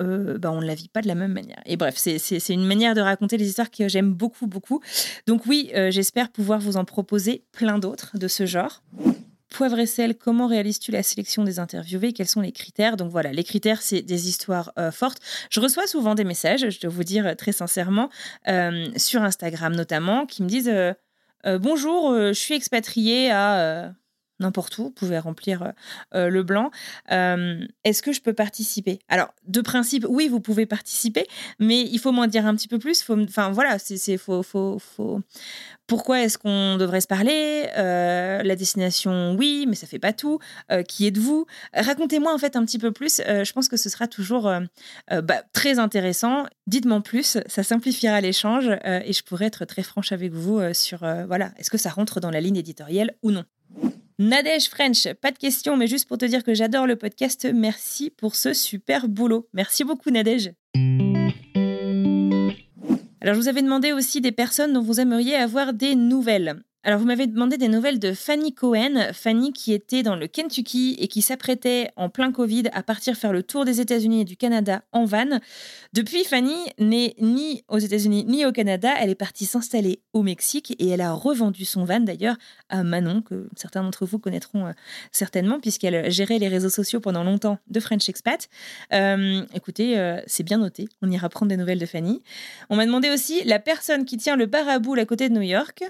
euh, 0.01 0.39
bah, 0.39 0.53
on 0.53 0.61
ne 0.61 0.67
la 0.67 0.75
vit 0.75 0.89
pas 0.89 1.03
de 1.03 1.09
la 1.09 1.15
même 1.15 1.33
manière. 1.33 1.61
Et 1.67 1.77
bref, 1.77 1.97
c'est 1.97 2.49
une 2.49 2.67
manière 2.67 2.95
de 2.95 3.01
raconter 3.01 3.37
les 3.37 3.49
histoires 3.49 3.71
que 3.71 3.89
j'aime 3.89 4.13
beaucoup, 4.13 4.47
beaucoup. 4.47 4.81
Donc 5.27 5.47
oui, 5.47 5.71
euh, 5.75 5.91
j'espère 5.91 6.31
pouvoir 6.31 6.61
vous 6.61 6.77
en 6.77 6.85
proposer 6.85 7.45
plein 7.53 7.79
d'autres 7.79 8.17
de 8.17 8.29
ce 8.29 8.47
genre. 8.47 8.83
Poivre 9.51 9.79
et 9.79 9.87
sel, 9.87 10.15
comment 10.15 10.47
réalises-tu 10.47 10.93
la 10.93 11.03
sélection 11.03 11.43
des 11.43 11.59
interviewés 11.59 12.13
Quels 12.13 12.29
sont 12.29 12.43
les 12.43 12.53
critères? 12.53 12.97
Donc 12.97 13.11
voilà, 13.11 13.33
les 13.33 13.45
critères, 13.45 13.83
c'est 13.83 14.03
des 14.03 14.29
histoires 14.29 14.73
euh, 14.79 14.91
fortes. 14.91 15.19
Je 15.51 15.61
reçois 15.61 15.87
souvent 15.87 16.15
des 16.15 16.25
messages, 16.25 16.69
je 16.69 16.81
dois 16.81 16.91
vous 16.91 17.05
dire 17.05 17.35
très 17.37 17.53
sincèrement, 17.53 18.11
sur 18.97 19.23
Instagram 19.23 19.75
notamment, 19.75 20.27
qui 20.27 20.43
me 20.43 20.49
disent 20.49 20.73
Bonjour, 21.45 22.15
je 22.15 22.33
suis 22.35 22.55
expatriée 22.55 23.31
à 23.31 23.95
n'importe 24.41 24.79
où, 24.79 24.85
vous 24.85 24.91
pouvez 24.91 25.19
remplir 25.19 25.63
euh, 25.63 25.71
euh, 26.15 26.29
le 26.29 26.43
blanc. 26.43 26.71
Euh, 27.11 27.65
est-ce 27.85 28.03
que 28.03 28.13
je 28.13 28.21
peux 28.21 28.33
participer? 28.33 29.01
Alors, 29.09 29.29
de 29.47 29.61
principe, 29.61 30.07
oui, 30.09 30.29
vous 30.29 30.41
pouvez 30.41 30.67
participer, 30.67 31.27
mais 31.59 31.83
il 31.83 31.99
faut 31.99 32.13
m'en 32.13 32.27
dire 32.27 32.47
un 32.47 32.55
petit 32.55 32.69
peu 32.69 32.79
plus. 32.79 33.05
enfin, 33.09 33.51
voilà, 33.51 33.79
c'est 33.79 34.17
faut, 34.17 34.43
faut, 34.43 34.79
faut... 34.79 35.21
Pourquoi 35.87 36.21
est-ce 36.21 36.37
qu'on 36.37 36.77
devrait 36.77 37.01
se 37.01 37.07
parler? 37.07 37.67
La 37.75 38.57
destination, 38.57 39.35
oui, 39.39 39.65
mais 39.67 39.75
ça 39.75 39.87
fait 39.87 39.99
pas 39.99 40.13
tout. 40.13 40.39
qui 40.87 41.07
êtes-vous? 41.07 41.47
Racontez-moi 41.73 42.33
en 42.33 42.37
fait 42.37 42.57
un 42.57 42.65
petit 42.67 42.79
peu 42.79 42.93
plus. 42.93 43.23
je 43.27 43.53
pense 43.53 43.69
que 43.69 43.79
ce 43.79 43.89
sera 43.89 44.07
toujours 44.07 44.53
bah, 45.11 45.43
très 45.55 45.79
intéressant. 45.79 46.45
Dites-moi 46.67 47.01
plus, 47.01 47.39
ça 47.47 47.63
simplifiera 47.63 48.21
l'échange 48.21 48.69
et 48.85 49.15
je 49.15 49.23
pourrais 49.23 49.47
être 49.47 49.65
très 49.65 49.83
franche 49.83 50.13
avec 50.13 50.33
vous 50.33 50.61
sur 50.75 50.99
voilà, 51.27 51.53
est-ce 51.57 51.71
que 51.71 51.79
ça 51.79 51.89
rentre 51.89 52.21
dans 52.21 52.31
la 52.31 52.43
ligne 52.43 52.57
éditoriale 52.57 53.15
ou 53.23 53.31
non? 53.31 53.45
Nadège 54.21 54.69
French, 54.69 55.07
pas 55.23 55.31
de 55.31 55.39
question, 55.39 55.77
mais 55.77 55.87
juste 55.87 56.09
pour 56.09 56.19
te 56.19 56.25
dire 56.25 56.43
que 56.43 56.53
j'adore 56.53 56.89
le 56.89 56.97
podcast. 56.97 57.47
Merci 57.55 58.11
pour 58.11 58.35
ce 58.35 58.53
super 58.53 59.07
boulot. 59.07 59.49
Merci 59.53 59.85
beaucoup, 59.85 60.11
Nadège. 60.11 60.53
Alors, 63.21 63.35
je 63.35 63.41
vous 63.41 63.47
avais 63.47 63.63
demandé 63.63 63.93
aussi 63.93 64.21
des 64.21 64.33
personnes 64.33 64.73
dont 64.73 64.83
vous 64.83 64.99
aimeriez 64.99 65.37
avoir 65.37 65.73
des 65.73 65.95
nouvelles. 65.95 66.65
Alors, 66.89 67.01
vous 67.01 67.07
m'avez 67.07 67.27
demandé 67.27 67.59
des 67.59 67.69
nouvelles 67.69 67.99
de 67.99 68.15
Fanny 68.15 68.55
Cohen. 68.55 69.13
Fanny 69.13 69.53
qui 69.53 69.75
était 69.75 70.03
dans 70.03 70.17
le 70.17 70.27
Kentucky 70.27 70.97
et 70.99 71.07
qui 71.07 71.21
s'apprêtait 71.21 71.91
en 71.97 72.09
plein 72.09 72.33
Covid 72.33 72.63
à 72.73 72.83
partir 72.83 73.15
faire 73.15 73.35
le 73.35 73.43
tour 73.43 73.67
des 73.67 73.83
États-Unis 73.83 74.23
et 74.23 74.25
du 74.25 74.39
Canada 74.39 74.81
en 74.93 75.05
van. 75.05 75.39
Depuis, 75.93 76.25
Fanny 76.25 76.57
n'est 76.79 77.15
ni 77.21 77.63
aux 77.69 77.77
États-Unis 77.77 78.25
ni 78.25 78.47
au 78.47 78.53
Canada. 78.53 78.95
Elle 78.99 79.11
est 79.11 79.15
partie 79.15 79.45
s'installer 79.45 80.01
au 80.15 80.23
Mexique 80.23 80.77
et 80.79 80.89
elle 80.89 81.03
a 81.03 81.13
revendu 81.13 81.67
son 81.67 81.85
van 81.85 82.01
d'ailleurs 82.01 82.39
à 82.71 82.83
Manon, 82.83 83.21
que 83.21 83.51
certains 83.55 83.83
d'entre 83.83 84.07
vous 84.07 84.19
connaîtront 84.19 84.69
euh, 84.69 84.73
certainement, 85.13 85.61
puisqu'elle 85.61 86.11
gérait 86.11 86.39
les 86.39 86.49
réseaux 86.49 86.71
sociaux 86.71 87.01
pendant 87.01 87.23
longtemps 87.23 87.59
de 87.67 87.81
French 87.81 88.09
Expat. 88.09 88.49
Euh, 88.95 89.45
écoutez, 89.53 89.99
euh, 89.99 90.23
c'est 90.27 90.43
bien 90.43 90.57
noté. 90.57 90.89
On 91.03 91.11
ira 91.11 91.29
prendre 91.29 91.51
des 91.51 91.59
nouvelles 91.59 91.81
de 91.81 91.85
Fanny. 91.85 92.23
On 92.71 92.77
m'a 92.77 92.87
demandé 92.87 93.11
aussi 93.11 93.45
la 93.45 93.59
personne 93.59 94.07
qui 94.07 94.17
tient 94.17 94.37
le 94.37 94.47
bar 94.47 94.67
à 94.67 94.79
boule 94.79 95.01
à 95.01 95.05
côté 95.05 95.29
de 95.29 95.35
New 95.35 95.43
York 95.43 95.85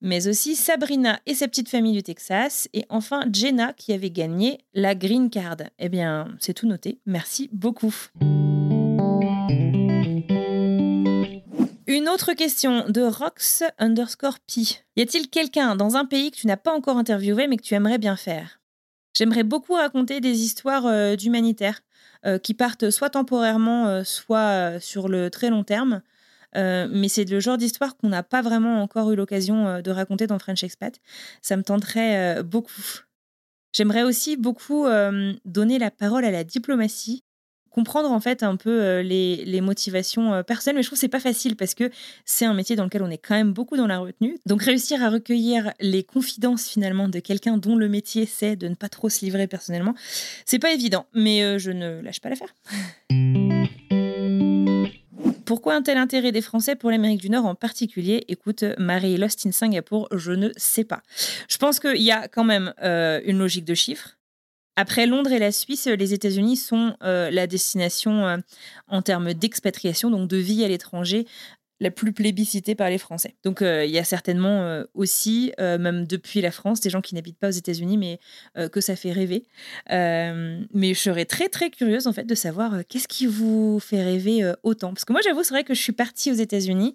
mais 0.00 0.28
aussi 0.28 0.56
Sabrina 0.56 1.20
et 1.26 1.34
sa 1.34 1.48
petite 1.48 1.68
famille 1.68 1.92
du 1.92 2.02
Texas, 2.02 2.68
et 2.72 2.84
enfin 2.88 3.24
Jenna 3.32 3.72
qui 3.72 3.92
avait 3.92 4.10
gagné 4.10 4.58
la 4.74 4.94
Green 4.94 5.30
Card. 5.30 5.58
Eh 5.78 5.88
bien, 5.88 6.28
c'est 6.38 6.54
tout 6.54 6.66
noté. 6.66 7.00
Merci 7.06 7.50
beaucoup. 7.52 7.94
Une 11.86 12.08
autre 12.08 12.34
question 12.34 12.88
de 12.88 13.02
Rox 13.02 13.64
underscore 13.78 14.38
P. 14.38 14.62
Y 14.96 15.02
a-t-il 15.02 15.28
quelqu'un 15.28 15.74
dans 15.74 15.96
un 15.96 16.04
pays 16.04 16.30
que 16.30 16.36
tu 16.36 16.46
n'as 16.46 16.56
pas 16.56 16.72
encore 16.72 16.96
interviewé 16.96 17.48
mais 17.48 17.56
que 17.56 17.62
tu 17.62 17.74
aimerais 17.74 17.98
bien 17.98 18.16
faire? 18.16 18.60
J'aimerais 19.12 19.42
beaucoup 19.42 19.74
raconter 19.74 20.20
des 20.20 20.42
histoires 20.42 20.86
euh, 20.86 21.16
d'humanitaires 21.16 21.80
euh, 22.26 22.38
qui 22.38 22.54
partent 22.54 22.90
soit 22.90 23.10
temporairement, 23.10 23.88
euh, 23.88 24.04
soit 24.04 24.78
sur 24.80 25.08
le 25.08 25.30
très 25.30 25.50
long 25.50 25.64
terme. 25.64 26.02
Euh, 26.56 26.88
mais 26.90 27.08
c'est 27.08 27.24
le 27.24 27.40
genre 27.40 27.58
d'histoire 27.58 27.96
qu'on 27.96 28.08
n'a 28.08 28.22
pas 28.22 28.42
vraiment 28.42 28.82
encore 28.82 29.10
eu 29.12 29.16
l'occasion 29.16 29.66
euh, 29.66 29.82
de 29.82 29.90
raconter 29.90 30.26
dans 30.26 30.38
French 30.38 30.64
Expat. 30.64 31.00
Ça 31.42 31.56
me 31.56 31.62
tenterait 31.62 32.38
euh, 32.38 32.42
beaucoup. 32.42 32.82
J'aimerais 33.72 34.02
aussi 34.02 34.36
beaucoup 34.36 34.86
donner 35.44 35.78
la 35.78 35.92
parole 35.92 36.24
à 36.24 36.32
la 36.32 36.42
diplomatie 36.42 37.22
comprendre 37.70 38.10
en 38.10 38.18
fait 38.18 38.42
un 38.42 38.56
peu 38.56 38.82
euh, 38.82 39.00
les, 39.00 39.60
motivations 39.60 40.42
personnelles. 40.42 40.74
Mais 40.74 40.82
je 40.82 40.88
trouve 40.88 40.96
que 40.96 41.00
c'est 41.00 41.06
pas 41.06 41.20
facile 41.20 41.54
parce 41.54 41.74
que 41.74 41.88
c'est 42.24 42.44
un 42.44 42.52
métier 42.52 42.74
dans 42.74 42.82
lequel 42.82 43.04
on 43.04 43.10
est 43.10 43.18
quand 43.18 43.36
même 43.36 43.52
beaucoup 43.52 43.76
dans 43.76 43.86
la 43.86 44.00
retenue. 44.00 44.38
Donc 44.44 44.64
réussir 44.64 45.04
à 45.04 45.08
recueillir 45.08 45.72
les 45.78 46.02
confidences 46.02 46.66
finalement 46.66 47.06
de 47.06 47.20
quelqu'un 47.20 47.58
dont 47.58 47.76
le 47.76 47.88
métier 47.88 48.26
c'est 48.26 48.56
de 48.56 48.66
ne 48.66 48.74
pas 48.74 48.88
trop 48.88 49.08
se 49.08 49.24
livrer 49.24 49.46
personnellement, 49.46 49.94
c'est 50.44 50.58
pas 50.58 50.72
évident. 50.72 51.06
Mais 51.14 51.60
je 51.60 51.70
ne 51.70 52.00
lâche 52.00 52.20
pas 52.20 52.28
l'affaire. 52.28 52.52
Pourquoi 55.50 55.74
un 55.74 55.82
tel 55.82 55.98
intérêt 55.98 56.30
des 56.30 56.42
Français 56.42 56.76
pour 56.76 56.92
l'Amérique 56.92 57.20
du 57.20 57.28
Nord 57.28 57.44
en 57.44 57.56
particulier? 57.56 58.24
Écoute, 58.28 58.64
Marie 58.78 59.16
Lost 59.16 59.44
in 59.46 59.50
Singapour, 59.50 60.06
je 60.12 60.30
ne 60.30 60.50
sais 60.54 60.84
pas. 60.84 61.02
Je 61.48 61.56
pense 61.56 61.80
qu'il 61.80 62.00
y 62.02 62.12
a 62.12 62.28
quand 62.28 62.44
même 62.44 62.72
une 62.80 63.36
logique 63.36 63.64
de 63.64 63.74
chiffres. 63.74 64.16
Après 64.80 65.06
Londres 65.06 65.32
et 65.32 65.38
la 65.38 65.52
Suisse, 65.52 65.86
les 65.86 66.14
États-Unis 66.14 66.56
sont 66.56 66.94
euh, 67.02 67.30
la 67.30 67.46
destination 67.46 68.26
euh, 68.26 68.36
en 68.88 69.02
termes 69.02 69.34
d'expatriation, 69.34 70.10
donc 70.10 70.26
de 70.26 70.38
vie 70.38 70.64
à 70.64 70.68
l'étranger, 70.68 71.26
la 71.80 71.90
plus 71.90 72.12
plébiscitée 72.12 72.74
par 72.74 72.90
les 72.90 72.98
Français. 72.98 73.34
Donc 73.42 73.62
euh, 73.62 73.84
il 73.84 73.90
y 73.90 73.98
a 73.98 74.04
certainement 74.04 74.84
aussi, 74.94 75.52
même 75.58 76.06
depuis 76.06 76.40
la 76.40 76.50
France, 76.50 76.80
des 76.80 76.90
gens 76.90 77.00
qui 77.00 77.14
n'habitent 77.14 77.38
pas 77.38 77.48
aux 77.48 77.52
États-Unis, 77.52 77.98
mais 77.98 78.20
que 78.68 78.80
ça 78.80 78.96
fait 78.96 79.12
rêver. 79.12 79.44
mais 79.88 80.94
je 80.94 80.98
serais 80.98 81.24
très 81.24 81.48
très 81.48 81.70
curieuse 81.70 82.06
en 82.06 82.12
fait 82.12 82.24
de 82.24 82.34
savoir 82.34 82.80
qu'est-ce 82.88 83.08
qui 83.08 83.26
vous 83.26 83.80
fait 83.80 84.02
rêver 84.02 84.52
autant. 84.62 84.92
Parce 84.92 85.04
que 85.04 85.12
moi 85.12 85.22
j'avoue, 85.24 85.42
c'est 85.42 85.54
vrai 85.54 85.64
que 85.64 85.74
je 85.74 85.80
suis 85.80 85.92
partie 85.92 86.30
aux 86.30 86.34
États-Unis 86.34 86.94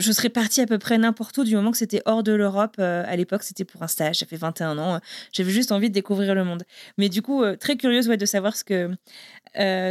je 0.00 0.12
serais 0.12 0.28
partie 0.28 0.60
à 0.60 0.66
peu 0.66 0.78
près 0.78 0.98
n'importe 0.98 1.36
où 1.38 1.44
du 1.44 1.54
moment 1.54 1.70
que 1.70 1.76
c'était 1.76 2.02
hors 2.04 2.22
de 2.22 2.32
l'Europe. 2.32 2.76
Euh, 2.78 3.04
à 3.06 3.16
l'époque, 3.16 3.42
c'était 3.42 3.64
pour 3.64 3.82
un 3.82 3.86
stage. 3.86 4.18
J'avais 4.20 4.36
21 4.36 4.78
ans. 4.78 4.94
Euh, 4.94 4.98
j'avais 5.32 5.50
juste 5.50 5.72
envie 5.72 5.88
de 5.88 5.94
découvrir 5.94 6.34
le 6.34 6.44
monde. 6.44 6.64
Mais 6.96 7.08
du 7.08 7.22
coup, 7.22 7.42
euh, 7.42 7.56
très 7.56 7.76
curieuse 7.76 8.08
ouais, 8.08 8.16
de 8.16 8.26
savoir 8.26 8.56
ce 8.56 8.64
que, 8.64 8.90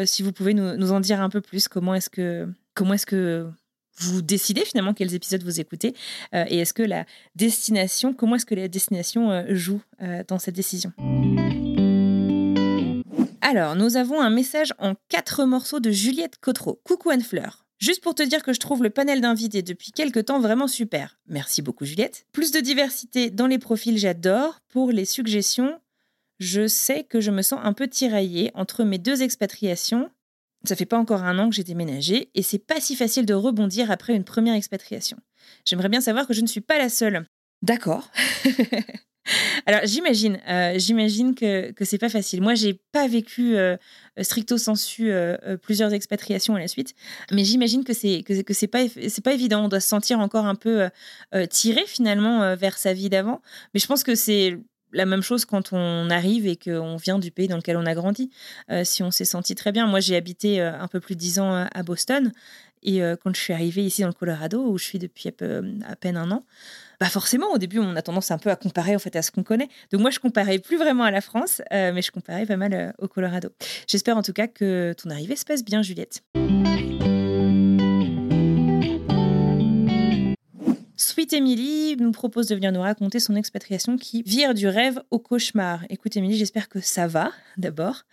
si 0.05 0.23
vous 0.23 0.31
pouvez 0.31 0.53
nous, 0.53 0.91
en 0.91 0.99
dire 0.99 1.21
un 1.21 1.29
peu 1.29 1.41
plus. 1.41 1.67
Comment 1.67 1.93
est-ce 1.93 2.09
que, 2.09 2.47
comment 2.73 2.93
est-ce 2.93 3.05
que 3.05 3.49
vous 3.99 4.21
décidez 4.21 4.65
finalement 4.65 4.93
quels 4.93 5.13
épisodes 5.13 5.43
vous 5.43 5.59
écoutez 5.59 5.93
et 6.33 6.59
est-ce 6.59 6.73
que 6.73 6.83
la 6.83 7.05
destination, 7.35 8.13
comment 8.13 8.35
est-ce 8.35 8.45
que 8.45 8.55
la 8.55 8.67
destination 8.67 9.45
joue 9.49 9.81
dans 10.27 10.39
cette 10.39 10.55
décision? 10.55 10.91
Alors, 13.41 13.75
nous 13.75 13.97
avons 13.97 14.21
un 14.21 14.29
message 14.29 14.73
en 14.77 14.93
quatre 15.07 15.43
morceaux 15.45 15.79
de 15.79 15.89
Juliette 15.89 16.37
Cotreau. 16.39 16.79
Coucou 16.83 17.09
Anne-Fleur. 17.09 17.65
Juste 17.79 18.03
pour 18.03 18.13
te 18.13 18.21
dire 18.21 18.43
que 18.43 18.53
je 18.53 18.59
trouve 18.59 18.83
le 18.83 18.89
panel 18.89 19.21
d'invités 19.21 19.61
depuis 19.61 19.91
quelques 19.91 20.25
temps 20.25 20.39
vraiment 20.39 20.67
super. 20.67 21.17
Merci 21.27 21.61
beaucoup 21.61 21.85
Juliette. 21.85 22.27
Plus 22.33 22.51
de 22.51 22.59
diversité 22.59 23.29
dans 23.29 23.47
les 23.47 23.57
profils, 23.57 23.97
j'adore. 23.97 24.59
Pour 24.67 24.91
les 24.91 25.05
suggestions, 25.05 25.79
je 26.39 26.67
sais 26.67 27.05
que 27.05 27.21
je 27.21 27.31
me 27.31 27.41
sens 27.41 27.59
un 27.63 27.73
peu 27.73 27.87
tiraillée 27.87 28.51
entre 28.53 28.83
mes 28.83 28.97
deux 28.97 29.23
expatriations. 29.23 30.11
Ça 30.65 30.75
fait 30.75 30.85
pas 30.85 30.97
encore 30.97 31.23
un 31.23 31.39
an 31.39 31.49
que 31.49 31.55
j'ai 31.55 31.63
déménagé 31.63 32.29
et 32.35 32.43
c'est 32.43 32.59
pas 32.59 32.81
si 32.81 32.95
facile 32.95 33.25
de 33.25 33.33
rebondir 33.33 33.91
après 33.91 34.13
une 34.13 34.25
première 34.25 34.55
expatriation. 34.55 35.17
J'aimerais 35.65 35.89
bien 35.89 36.01
savoir 36.01 36.27
que 36.27 36.33
je 36.33 36.41
ne 36.41 36.47
suis 36.47 36.61
pas 36.61 36.77
la 36.77 36.89
seule. 36.89 37.25
D'accord. 37.61 38.09
Alors 39.65 39.81
j'imagine, 39.83 40.39
euh, 40.49 40.73
j'imagine 40.77 41.35
que 41.35 41.71
que 41.71 41.85
c'est 41.85 41.97
pas 41.97 42.09
facile. 42.09 42.41
Moi, 42.41 42.55
j'ai 42.55 42.79
pas 42.91 43.07
vécu 43.07 43.57
euh, 43.57 43.77
stricto 44.21 44.57
sensu 44.57 45.11
euh, 45.11 45.57
plusieurs 45.57 45.93
expatriations 45.93 46.55
à 46.55 46.59
la 46.59 46.67
suite, 46.67 46.95
mais 47.31 47.43
j'imagine 47.43 47.83
que 47.83 47.93
c'est 47.93 48.23
que, 48.23 48.41
que 48.41 48.53
c'est 48.53 48.67
pas 48.67 48.85
c'est 48.87 49.23
pas 49.23 49.33
évident. 49.33 49.65
On 49.65 49.67
doit 49.67 49.79
se 49.79 49.87
sentir 49.87 50.19
encore 50.19 50.45
un 50.45 50.55
peu 50.55 50.89
tiré 51.49 51.83
finalement 51.85 52.55
vers 52.55 52.77
sa 52.77 52.93
vie 52.93 53.09
d'avant. 53.09 53.41
Mais 53.73 53.79
je 53.79 53.87
pense 53.87 54.03
que 54.03 54.15
c'est 54.15 54.57
la 54.91 55.05
même 55.05 55.21
chose 55.21 55.45
quand 55.45 55.73
on 55.73 56.09
arrive 56.09 56.47
et 56.47 56.55
qu'on 56.55 56.95
vient 56.97 57.19
du 57.19 57.31
pays 57.31 57.47
dans 57.47 57.57
lequel 57.57 57.77
on 57.77 57.85
a 57.85 57.93
grandi. 57.93 58.29
si 58.83 59.03
on 59.03 59.11
s'est 59.11 59.25
senti 59.25 59.55
très 59.55 59.71
bien. 59.71 59.87
Moi, 59.87 59.99
j'ai 59.99 60.15
habité 60.15 60.61
un 60.61 60.87
peu 60.87 60.99
plus 60.99 61.15
de 61.15 61.19
dix 61.19 61.39
ans 61.39 61.67
à 61.71 61.83
Boston 61.83 62.31
et 62.83 63.01
quand 63.23 63.35
je 63.35 63.41
suis 63.41 63.53
arrivée 63.53 63.83
ici 63.83 64.01
dans 64.01 64.07
le 64.07 64.13
Colorado, 64.13 64.63
où 64.63 64.77
je 64.77 64.83
suis 64.83 64.99
depuis 64.99 65.29
à 65.29 65.95
peine 65.95 66.17
un 66.17 66.31
an, 66.31 66.43
bah 66.99 67.07
forcément, 67.07 67.47
au 67.53 67.57
début, 67.57 67.79
on 67.79 67.95
a 67.95 68.01
tendance 68.01 68.29
un 68.31 68.37
peu 68.37 68.49
à 68.49 68.55
comparer 68.55 68.95
en 68.95 68.99
fait 68.99 69.15
à 69.15 69.21
ce 69.21 69.31
qu'on 69.31 69.43
connaît. 69.43 69.69
Donc 69.91 70.01
moi, 70.01 70.09
je 70.09 70.19
comparais 70.19 70.59
plus 70.59 70.77
vraiment 70.77 71.03
à 71.03 71.11
la 71.11 71.21
France, 71.21 71.61
euh, 71.71 71.91
mais 71.93 72.01
je 72.01 72.11
comparais 72.11 72.45
pas 72.45 72.57
mal 72.57 72.73
euh, 72.73 72.91
au 72.97 73.07
Colorado. 73.07 73.49
J'espère 73.87 74.17
en 74.17 74.21
tout 74.21 74.33
cas 74.33 74.47
que 74.47 74.93
ton 75.01 75.09
arrivée 75.09 75.37
se 75.37 75.45
passe 75.45 75.63
bien, 75.63 75.81
Juliette. 75.81 76.23
Emily 81.33 81.95
nous 81.97 82.11
propose 82.11 82.47
de 82.47 82.55
venir 82.55 82.71
nous 82.71 82.81
raconter 82.81 83.19
son 83.19 83.35
expatriation 83.35 83.97
qui 83.97 84.23
vire 84.23 84.53
du 84.53 84.67
rêve 84.67 85.01
au 85.11 85.19
cauchemar. 85.19 85.83
Écoute 85.89 86.15
Emily, 86.17 86.37
j'espère 86.37 86.69
que 86.69 86.79
ça 86.79 87.07
va 87.07 87.31
d'abord. 87.57 88.03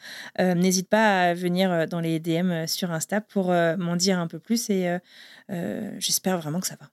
Euh, 0.40 0.54
n'hésite 0.54 0.88
pas 0.88 1.28
à 1.28 1.34
venir 1.34 1.86
dans 1.88 2.00
les 2.00 2.20
DM 2.20 2.66
sur 2.66 2.90
Insta 2.90 3.20
pour 3.20 3.46
m'en 3.48 3.96
dire 3.96 4.18
un 4.18 4.26
peu 4.26 4.38
plus 4.38 4.70
et 4.70 4.96
j'espère 5.98 6.38
vraiment 6.38 6.60
que 6.60 6.66
ça 6.66 6.76
va. 6.80 6.90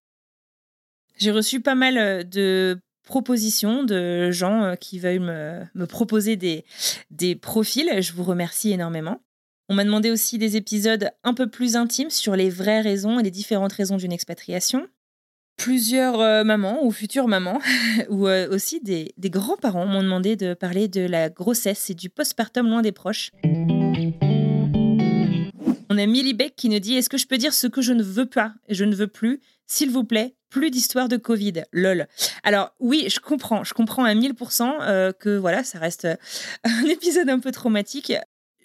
J'ai 1.18 1.32
reçu 1.32 1.62
pas 1.62 1.76
mal 1.76 1.98
euh, 1.98 2.24
de 2.24 2.80
propositions 3.04 3.84
de 3.84 4.32
gens 4.32 4.64
euh, 4.64 4.76
qui 4.76 5.00
veulent 5.00 5.20
me, 5.20 5.86
proposer 5.86 6.36
des, 6.36 6.66
des 7.12 7.36
profils. 7.36 8.02
Je 8.02 8.14
vous 8.14 8.24
remercie 8.24 8.72
énormément. 8.72 9.22
On 9.70 9.76
m'a 9.76 9.84
demandé 9.84 10.12
aussi 10.12 10.38
des 10.38 10.58
épisodes 10.58 11.12
un 11.24 11.34
peu 11.34 11.50
plus 11.50 11.76
intimes 11.76 12.10
sur 12.10 12.36
les 12.36 12.50
vraies 12.50 12.82
raisons 12.82 13.20
et 13.20 13.24
les 13.24 13.32
différentes 13.32 13.74
raisons 13.74 13.98
d'une 13.98 14.12
expatriation. 14.12 14.88
Plusieurs 15.58 16.20
euh, 16.20 16.44
mamans 16.44 16.84
ou 16.84 16.92
futures 16.92 17.28
mamans, 17.28 17.60
ou 18.10 18.28
aussi 18.28 18.80
des, 18.82 19.14
grands-parents 19.18 19.86
m'ont 19.86 20.04
demandé 20.04 20.36
de 20.36 20.54
parler 20.54 20.88
de 20.88 21.02
la 21.02 21.30
grossesse 21.30 21.90
et 21.90 21.94
du 21.94 22.10
postpartum 22.10 22.68
loin 22.68 22.82
des 22.82 22.92
proches. 22.92 23.32
On 25.90 25.98
a 25.98 26.06
Millie 26.08 26.34
Beck 26.34 26.56
qui 26.56 26.70
nous 26.70 26.80
dit 26.80 26.96
Est-ce 26.96 27.10
que 27.10 27.18
je 27.18 27.28
peux 27.28 27.38
dire 27.38 27.54
ce 27.54 27.68
que 27.68 27.82
je 27.82 27.94
ne 27.94 28.02
veux 28.02 28.26
pas 28.26 28.54
Je 28.68 28.84
ne 28.84 28.96
veux 28.96 29.08
plus? 29.08 29.42
S'il 29.68 29.92
vous 29.92 30.04
plaît, 30.04 30.36
plus 30.50 30.70
d'histoire 30.70 31.10
de 31.10 31.18
Covid. 31.18 31.64
Lol. 31.72 32.08
Alors 32.44 32.74
oui, 32.80 33.08
je 33.10 33.20
comprends, 33.20 33.64
je 33.64 33.74
comprends 33.74 34.04
à 34.04 34.14
1000% 34.14 34.76
euh, 34.82 35.12
que 35.12 35.36
voilà, 35.36 35.64
ça 35.64 35.80
reste 35.80 36.06
euh, 36.06 36.16
un 36.64 36.86
épisode 36.86 37.30
un 37.30 37.40
peu 37.40 37.52
traumatique. 37.52 38.14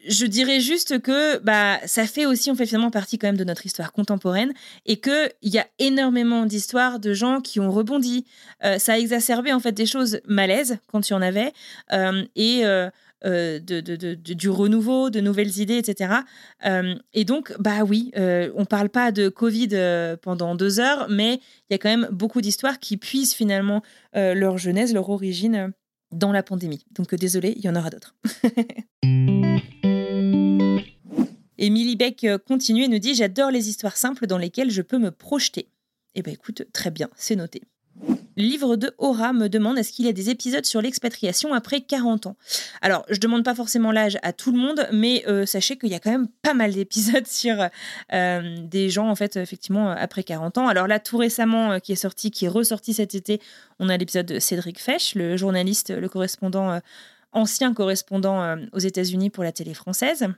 Je 0.08 0.26
dirais 0.26 0.60
juste 0.60 1.00
que 1.00 1.38
bah 1.38 1.78
ça 1.86 2.06
fait 2.06 2.26
aussi, 2.26 2.50
on 2.50 2.54
fait 2.54 2.66
finalement 2.66 2.90
partie 2.90 3.18
quand 3.18 3.28
même 3.28 3.36
de 3.36 3.44
notre 3.44 3.66
histoire 3.66 3.92
contemporaine 3.92 4.52
et 4.86 4.96
que 4.98 5.28
il 5.42 5.52
y 5.52 5.58
a 5.58 5.66
énormément 5.78 6.46
d'histoires 6.46 6.98
de 6.98 7.12
gens 7.12 7.40
qui 7.40 7.60
ont 7.60 7.70
rebondi. 7.70 8.24
Euh, 8.64 8.78
ça 8.78 8.94
a 8.94 8.98
exacerbé 8.98 9.52
en 9.52 9.60
fait 9.60 9.72
des 9.72 9.86
choses 9.86 10.20
malaises 10.26 10.78
quand 10.86 11.08
il 11.08 11.12
y 11.12 11.16
en 11.16 11.22
avait 11.22 11.52
et 12.34 12.64
euh, 13.26 13.58
de, 13.58 14.14
du 14.14 14.48
renouveau, 14.48 15.10
de 15.10 15.20
nouvelles 15.20 15.58
idées, 15.58 15.78
etc. 15.78 16.20
Euh, 16.64 16.94
et 17.14 17.24
donc, 17.24 17.52
bah 17.58 17.82
oui, 17.82 18.12
euh, 18.16 18.52
on 18.54 18.64
parle 18.64 18.90
pas 18.90 19.10
de 19.10 19.28
Covid 19.28 19.70
pendant 20.22 20.54
deux 20.54 20.78
heures, 20.78 21.08
mais 21.10 21.40
il 21.68 21.72
y 21.72 21.74
a 21.74 21.78
quand 21.78 21.88
même 21.88 22.08
beaucoup 22.12 22.40
d'histoires 22.40 22.78
qui 22.78 22.96
puisent 22.96 23.34
finalement 23.34 23.82
leur 24.14 24.56
genèse, 24.58 24.94
leur 24.94 25.10
origine 25.10 25.72
dans 26.12 26.32
la 26.32 26.42
pandémie. 26.42 26.84
Donc 26.92 27.14
désolé, 27.14 27.54
il 27.56 27.64
y 27.64 27.68
en 27.68 27.76
aura 27.76 27.90
d'autres. 27.90 28.14
Émilie 31.58 31.96
Beck 31.96 32.26
continue 32.46 32.84
et 32.84 32.88
nous 32.88 32.98
dit 32.98 33.14
J'adore 33.14 33.50
les 33.50 33.68
histoires 33.68 33.96
simples 33.96 34.26
dans 34.26 34.38
lesquelles 34.38 34.70
je 34.70 34.82
peux 34.82 34.98
me 34.98 35.10
projeter. 35.10 35.68
Eh 36.14 36.22
bien 36.22 36.32
écoute, 36.32 36.64
très 36.72 36.90
bien, 36.90 37.08
c'est 37.16 37.36
noté. 37.36 37.62
Livre 38.36 38.76
de 38.76 38.94
Aura 38.98 39.32
me 39.32 39.48
demande 39.48 39.78
est-ce 39.78 39.92
qu'il 39.92 40.06
y 40.06 40.08
a 40.08 40.12
des 40.12 40.30
épisodes 40.30 40.64
sur 40.64 40.80
l'expatriation 40.80 41.54
après 41.54 41.80
40 41.80 42.26
ans? 42.26 42.36
Alors, 42.82 43.04
je 43.10 43.18
demande 43.18 43.44
pas 43.44 43.54
forcément 43.54 43.90
l'âge 43.90 44.16
à 44.22 44.32
tout 44.32 44.52
le 44.52 44.58
monde, 44.58 44.86
mais 44.92 45.24
euh, 45.26 45.44
sachez 45.44 45.76
qu'il 45.76 45.88
y 45.88 45.94
a 45.94 45.98
quand 45.98 46.12
même 46.12 46.28
pas 46.42 46.54
mal 46.54 46.72
d'épisodes 46.72 47.26
sur 47.28 47.68
euh, 48.12 48.56
des 48.62 48.90
gens, 48.90 49.08
en 49.08 49.16
fait, 49.16 49.36
effectivement, 49.36 49.90
après 49.90 50.22
40 50.22 50.58
ans. 50.58 50.68
Alors 50.68 50.86
là, 50.86 51.00
tout 51.00 51.16
récemment, 51.16 51.72
euh, 51.72 51.78
qui 51.80 51.90
est 51.90 51.96
sorti, 51.96 52.30
qui 52.30 52.44
est 52.44 52.48
ressorti 52.48 52.94
cet 52.94 53.16
été, 53.16 53.40
on 53.80 53.88
a 53.88 53.96
l'épisode 53.96 54.26
de 54.26 54.38
Cédric 54.38 54.80
Fesch, 54.80 55.16
le 55.16 55.36
journaliste, 55.36 55.90
le 55.90 56.08
correspondant, 56.08 56.80
ancien 57.32 57.74
correspondant 57.74 58.56
aux 58.72 58.78
États-Unis 58.78 59.30
pour 59.30 59.42
la 59.42 59.52
télé 59.52 59.74
française. 59.74 60.28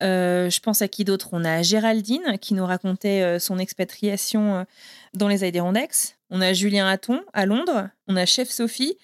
Je 0.00 0.60
pense 0.60 0.82
à 0.82 0.88
qui 0.88 1.04
d'autre? 1.04 1.28
On 1.32 1.44
a 1.44 1.62
Géraldine 1.62 2.38
qui 2.40 2.54
nous 2.54 2.64
racontait 2.64 3.38
son 3.38 3.58
expatriation 3.58 4.66
dans 5.14 5.28
les 5.28 5.44
Adirondacks. 5.44 6.16
On 6.30 6.40
a 6.40 6.52
Julien 6.52 6.86
Hatton 6.88 7.20
à 7.32 7.46
Londres. 7.46 7.88
On 8.08 8.16
a 8.16 8.24
Chef 8.24 8.48
Sophie 8.48 8.96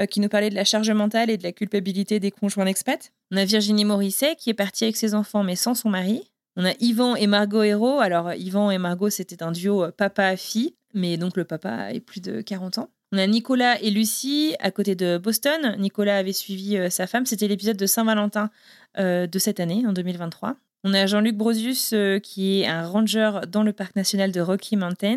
euh, 0.00 0.06
qui 0.06 0.20
nous 0.20 0.28
parlait 0.28 0.50
de 0.50 0.54
la 0.54 0.64
charge 0.64 0.90
mentale 0.90 1.30
et 1.30 1.36
de 1.36 1.42
la 1.42 1.52
culpabilité 1.52 2.18
des 2.18 2.30
conjoints 2.30 2.64
d'expat. 2.64 3.12
On 3.30 3.36
a 3.36 3.44
Virginie 3.44 3.84
Morisset 3.84 4.36
qui 4.36 4.50
est 4.50 4.54
partie 4.54 4.84
avec 4.84 4.96
ses 4.96 5.14
enfants 5.14 5.42
mais 5.42 5.56
sans 5.56 5.74
son 5.74 5.90
mari. 5.90 6.30
On 6.56 6.64
a 6.64 6.72
Yvan 6.80 7.14
et 7.16 7.26
Margot 7.26 7.62
Hérault. 7.62 8.00
Alors, 8.00 8.32
Yvan 8.34 8.70
et 8.70 8.78
Margot, 8.78 9.10
c'était 9.10 9.42
un 9.42 9.52
duo 9.52 9.84
euh, 9.84 9.90
papa-fille, 9.90 10.74
mais 10.92 11.16
donc 11.16 11.36
le 11.36 11.44
papa 11.44 11.92
est 11.92 12.00
plus 12.00 12.20
de 12.20 12.42
40 12.42 12.78
ans. 12.78 12.90
On 13.12 13.18
a 13.18 13.26
Nicolas 13.26 13.78
et 13.82 13.90
Lucie 13.90 14.56
à 14.58 14.70
côté 14.70 14.94
de 14.94 15.18
Boston. 15.18 15.76
Nicolas 15.78 16.16
avait 16.16 16.32
suivi 16.32 16.78
euh, 16.78 16.88
sa 16.88 17.06
femme. 17.06 17.26
C'était 17.26 17.46
l'épisode 17.46 17.76
de 17.76 17.86
Saint-Valentin 17.86 18.50
de 18.98 19.38
cette 19.38 19.58
année, 19.58 19.84
en 19.86 19.92
2023. 19.94 20.56
On 20.84 20.92
a 20.92 21.06
Jean-Luc 21.06 21.34
Brosius 21.34 21.94
qui 22.22 22.60
est 22.60 22.66
un 22.66 22.86
ranger 22.86 23.40
dans 23.48 23.62
le 23.62 23.72
parc 23.72 23.96
national 23.96 24.32
de 24.32 24.40
Rocky 24.40 24.76
Mountain. 24.76 25.16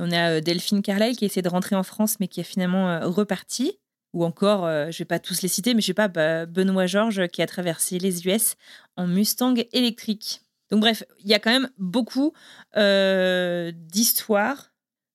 On 0.00 0.10
a 0.10 0.30
euh, 0.30 0.40
Delphine 0.40 0.82
Carlyle 0.82 1.16
qui 1.16 1.24
essaie 1.24 1.42
de 1.42 1.48
rentrer 1.48 1.76
en 1.76 1.82
France 1.82 2.18
mais 2.20 2.28
qui 2.28 2.40
est 2.40 2.44
finalement 2.44 2.90
euh, 2.90 3.06
reparti. 3.06 3.78
Ou 4.12 4.24
encore, 4.24 4.66
je 4.66 4.98
vais 4.98 5.04
pas 5.04 5.20
tous 5.20 5.40
les 5.40 5.46
citer, 5.46 5.72
mais 5.72 5.80
je 5.80 5.86
sais 5.86 5.94
pas, 5.94 6.08
Benoît 6.08 6.86
Georges 6.86 7.28
qui 7.28 7.42
a 7.42 7.46
traversé 7.46 8.00
les 8.00 8.26
US 8.26 8.56
en 8.96 9.06
Mustang 9.06 9.54
électrique. 9.72 10.40
Donc 10.72 10.80
bref, 10.80 11.04
il 11.20 11.28
y 11.28 11.34
a 11.34 11.38
quand 11.38 11.52
même 11.52 11.70
beaucoup 11.78 12.32
d'histoires 12.74 14.69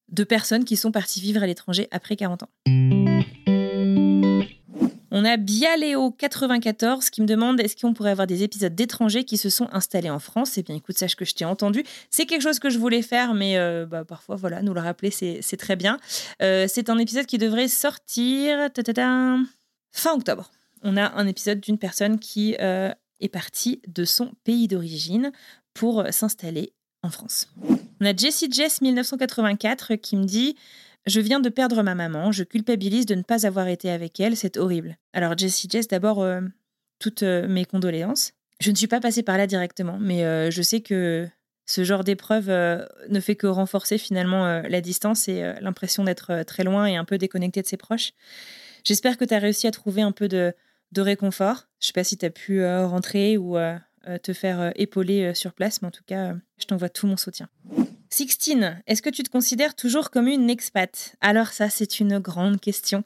de 0.10 0.24
personnes 0.24 0.66
qui 0.66 0.78
sont 0.78 0.92
parties 0.92 1.22
vivre 1.22 1.44
à 1.44 1.48
l'étranger 1.48 1.88
après 1.92 2.16
40 2.16 2.44
ans. 2.44 2.50
On 5.18 5.24
a 5.24 5.38
Bialéo94 5.38 7.10
qui 7.10 7.22
me 7.22 7.26
demande 7.26 7.62
est-ce 7.62 7.78
qu'on 7.78 7.94
pourrait 7.94 8.12
avoir 8.12 8.28
des 8.28 8.44
épisodes 8.44 8.76
d'étrangers 8.76 9.24
qui 9.24 9.38
se 9.38 9.50
sont 9.50 9.70
installés 9.72 10.10
en 10.10 10.20
France? 10.20 10.58
Eh 10.58 10.64
bien, 10.64 10.76
écoute, 10.76 10.98
sache 10.98 11.16
que 11.16 11.24
je 11.24 11.34
t'ai 11.34 11.46
entendu. 11.46 11.86
C'est 12.10 12.26
quelque 12.26 12.42
chose 12.42 12.60
que 12.60 12.70
je 12.70 12.78
voulais 12.78 13.02
faire, 13.02 13.34
mais 13.34 13.58
euh, 13.58 13.86
bah, 13.86 14.04
parfois, 14.04 14.36
voilà, 14.36 14.62
nous 14.62 14.74
le 14.74 14.82
rappeler, 14.82 15.12
c'est 15.12 15.58
très 15.58 15.78
bien. 15.78 16.00
Euh, 16.42 16.66
c'est 16.68 16.90
un 16.90 16.98
épisode 16.98 17.28
qui 17.28 17.38
devrait 17.38 17.70
sortir 17.70 18.68
fin 19.94 20.14
octobre. 20.14 20.52
On 20.84 20.98
a 20.98 21.10
un 21.14 21.28
épisode 21.28 21.62
d'une 21.62 21.78
personne 21.78 22.20
qui 22.20 22.58
euh, 22.60 22.92
est 23.22 23.30
partie 23.30 23.82
de 23.88 24.04
son 24.04 24.34
pays 24.44 24.68
d'origine 24.68 25.32
pour 25.74 26.04
s'installer 26.12 26.74
en 27.04 27.10
France. 27.10 27.48
On 28.02 28.06
a 28.06 28.16
Jessie 28.16 28.50
Jess 28.52 28.82
1984 28.82 29.96
qui 29.96 30.18
me 30.18 30.26
dit 30.26 30.56
je 31.06 31.22
viens 31.22 31.40
de 31.40 31.50
perdre 31.50 31.84
ma 31.84 31.94
maman, 31.94 32.32
je 32.32 32.44
culpabilise 32.44 33.06
de 33.06 33.16
ne 33.16 33.22
pas 33.22 33.46
avoir 33.46 33.68
été 33.68 33.92
avec 33.92 34.20
elle, 34.20 34.36
c'est 34.36 34.58
horrible. 34.58 34.98
Alors 35.14 35.38
Jessie 35.38 35.68
Jess, 35.70 35.88
d'abord, 35.88 36.22
euh, 36.22 36.42
toutes 37.00 37.24
euh, 37.24 37.48
mes 37.48 37.66
condoléances. 37.66 38.34
Je 38.60 38.72
ne 38.72 38.76
suis 38.76 38.88
pas 38.88 39.00
passée 39.00 39.22
par 39.22 39.38
là 39.38 39.46
directement, 39.46 39.98
mais 40.00 40.26
euh, 40.26 40.50
je 40.50 40.62
sais 40.62 40.82
que 40.82 41.28
ce 41.68 41.84
genre 41.84 42.04
d'épreuve 42.04 42.48
ne 42.48 43.20
fait 43.20 43.36
que 43.36 43.48
renforcer 43.48 43.98
finalement 43.98 44.62
la 44.62 44.82
distance 44.82 45.28
et 45.28 45.42
l'impression 45.62 46.04
d'être 46.04 46.44
très 46.44 46.64
loin 46.64 46.86
et 46.86 46.96
un 46.96 47.06
peu 47.06 47.18
déconnecté 47.18 47.64
de 47.64 47.66
ses 47.66 47.76
proches. 47.76 48.12
J'espère 48.84 49.18
que 49.18 49.26
tu 49.26 49.34
as 49.34 49.40
réussi 49.40 49.66
à 49.66 49.72
trouver 49.72 50.04
un 50.04 50.12
peu 50.12 50.28
de, 50.28 50.54
de 50.92 51.02
réconfort. 51.02 51.66
Je 51.80 51.86
ne 51.86 51.88
sais 51.88 51.94
pas 51.94 52.04
si 52.04 52.20
tu 52.20 52.26
as 52.28 52.30
pu 52.30 52.64
rentrer 52.64 53.38
ou 53.40 53.58
te 54.22 54.34
faire 54.34 54.72
épauler 54.76 55.34
sur 55.34 55.54
place, 55.54 55.82
mais 55.82 55.88
en 55.88 55.92
tout 55.92 56.04
cas, 56.06 56.34
je 56.58 56.66
t'envoie 56.66 56.90
tout 56.90 57.08
mon 57.08 57.18
soutien. 57.18 57.50
Sixtine, 58.16 58.82
est-ce 58.88 59.02
que 59.02 59.10
tu 59.10 59.24
te 59.24 59.30
considères 59.30 59.76
toujours 59.76 60.10
comme 60.10 60.28
une 60.28 60.50
expat? 60.50 61.18
Alors 61.20 61.48
ça, 61.48 61.70
c'est 61.70 62.00
une 62.00 62.20
grande 62.20 62.62
question. 62.62 63.04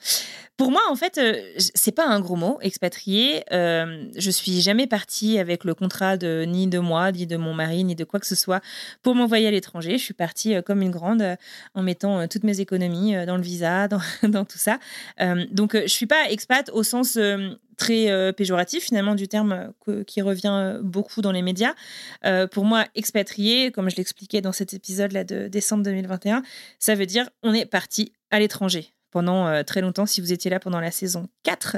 Pour 0.55 0.69
moi, 0.69 0.81
en 0.89 0.95
fait, 0.95 1.17
euh, 1.17 1.41
c'est 1.57 1.93
pas 1.93 2.05
un 2.05 2.19
gros 2.19 2.35
mot, 2.35 2.59
expatrié. 2.61 3.43
Euh, 3.51 4.05
je 4.15 4.29
suis 4.29 4.61
jamais 4.61 4.85
partie 4.85 5.39
avec 5.39 5.63
le 5.63 5.73
contrat 5.73 6.15
de 6.15 6.45
ni 6.47 6.67
de 6.67 6.77
moi, 6.77 7.11
ni 7.11 7.25
de 7.25 7.37
mon 7.37 7.55
mari, 7.55 7.83
ni 7.85 7.95
de 7.95 8.03
quoi 8.03 8.19
que 8.19 8.27
ce 8.27 8.35
soit 8.35 8.61
pour 9.01 9.15
m'envoyer 9.15 9.47
à 9.47 9.51
l'étranger. 9.51 9.97
Je 9.97 10.03
suis 10.03 10.13
partie 10.13 10.53
euh, 10.53 10.61
comme 10.61 10.83
une 10.83 10.91
grande 10.91 11.37
en 11.73 11.81
mettant 11.81 12.27
toutes 12.27 12.43
mes 12.43 12.59
économies 12.59 13.25
dans 13.25 13.37
le 13.37 13.41
visa, 13.41 13.87
dans, 14.21 14.45
tout 14.45 14.59
ça. 14.59 14.77
donc, 15.49 15.75
je 15.75 15.87
suis 15.87 16.05
pas 16.05 16.29
expat 16.29 16.69
au 16.71 16.83
sens 16.83 17.17
très 17.79 18.33
péjoratif 18.33 18.83
finalement 18.83 19.15
du 19.15 19.27
terme 19.27 19.73
qui 20.05 20.21
revient 20.21 20.77
beaucoup 20.83 21.21
dans 21.21 21.31
les 21.31 21.41
médias. 21.41 21.73
pour 22.51 22.65
moi, 22.65 22.85
expatrié, 22.93 23.71
comme 23.71 23.89
je 23.89 23.95
l'expliquais 23.95 24.41
dans 24.41 24.51
cet 24.51 24.73
épisode-là 24.73 25.23
de 25.23 25.47
décembre 25.47 25.83
2021, 25.83 26.43
ça 26.77 26.95
veut 26.95 27.05
dire 27.05 27.29
on 27.41 27.53
est 27.53 27.65
parti 27.65 28.13
à 28.31 28.39
l'étranger 28.39 28.93
pendant 29.11 29.47
euh, 29.47 29.63
très 29.63 29.81
longtemps. 29.81 30.05
Si 30.05 30.21
vous 30.21 30.33
étiez 30.33 30.51
là 30.51 30.59
pendant 30.59 30.79
la 30.79 30.91
saison 30.91 31.27
4, 31.43 31.77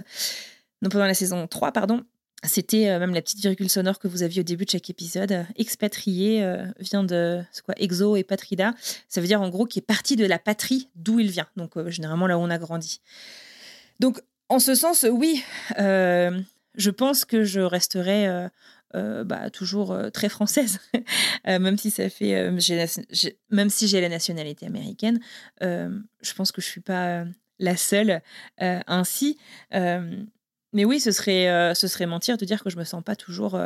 non, 0.81 0.89
pendant 0.89 1.05
la 1.05 1.13
saison 1.13 1.47
3, 1.47 1.71
pardon, 1.71 2.03
c'était 2.43 2.89
euh, 2.89 2.99
même 2.99 3.13
la 3.13 3.21
petite 3.21 3.39
virgule 3.39 3.69
sonore 3.69 3.99
que 3.99 4.07
vous 4.07 4.23
aviez 4.23 4.41
au 4.41 4.43
début 4.43 4.65
de 4.65 4.71
chaque 4.71 4.89
épisode. 4.89 5.45
Expatrié 5.55 6.43
euh, 6.43 6.65
vient 6.79 7.03
de 7.03 7.41
quoi 7.63 7.75
Exo 7.77 8.15
et 8.15 8.23
patrida. 8.23 8.73
Ça 9.07 9.21
veut 9.21 9.27
dire 9.27 9.41
en 9.41 9.49
gros 9.49 9.65
qui 9.65 9.79
est 9.79 9.83
parti 9.83 10.15
de 10.15 10.25
la 10.25 10.39
patrie 10.39 10.89
d'où 10.95 11.19
il 11.19 11.29
vient. 11.29 11.47
Donc 11.55 11.73
généralement 11.89 12.27
là 12.27 12.37
où 12.37 12.41
on 12.41 12.49
a 12.49 12.57
grandi. 12.57 13.01
Donc 13.99 14.19
en 14.51 14.59
ce 14.59 14.75
sens, 14.75 15.05
oui, 15.09 15.43
je 15.77 16.89
pense 16.89 17.25
que 17.25 17.43
je 17.43 17.61
resterai 17.61 18.49
euh, 18.93 19.23
bah, 19.23 19.49
toujours 19.49 19.93
euh, 19.93 20.09
très 20.09 20.27
française, 20.27 20.79
euh, 21.47 21.59
même 21.59 21.77
si 21.77 21.91
ça 21.91 22.09
fait, 22.09 22.51
même 23.49 23.69
si 23.69 23.87
j'ai 23.87 24.01
la 24.01 24.09
nationalité 24.09 24.65
américaine, 24.65 25.19
je 25.61 26.33
pense 26.35 26.51
que 26.51 26.61
je 26.61 26.67
suis 26.67 26.81
pas 26.81 27.23
la 27.59 27.77
seule 27.77 28.21
ainsi. 28.59 29.37
mais 29.71 30.85
oui, 30.85 30.99
ce 30.99 31.11
serait, 31.11 31.73
ce 31.73 31.87
serait 31.87 32.05
mentir 32.05 32.37
de 32.37 32.45
dire 32.45 32.63
que 32.63 32.69
je 32.69 32.77
me 32.77 32.83
sens 32.83 33.03
pas 33.03 33.15
toujours 33.15 33.59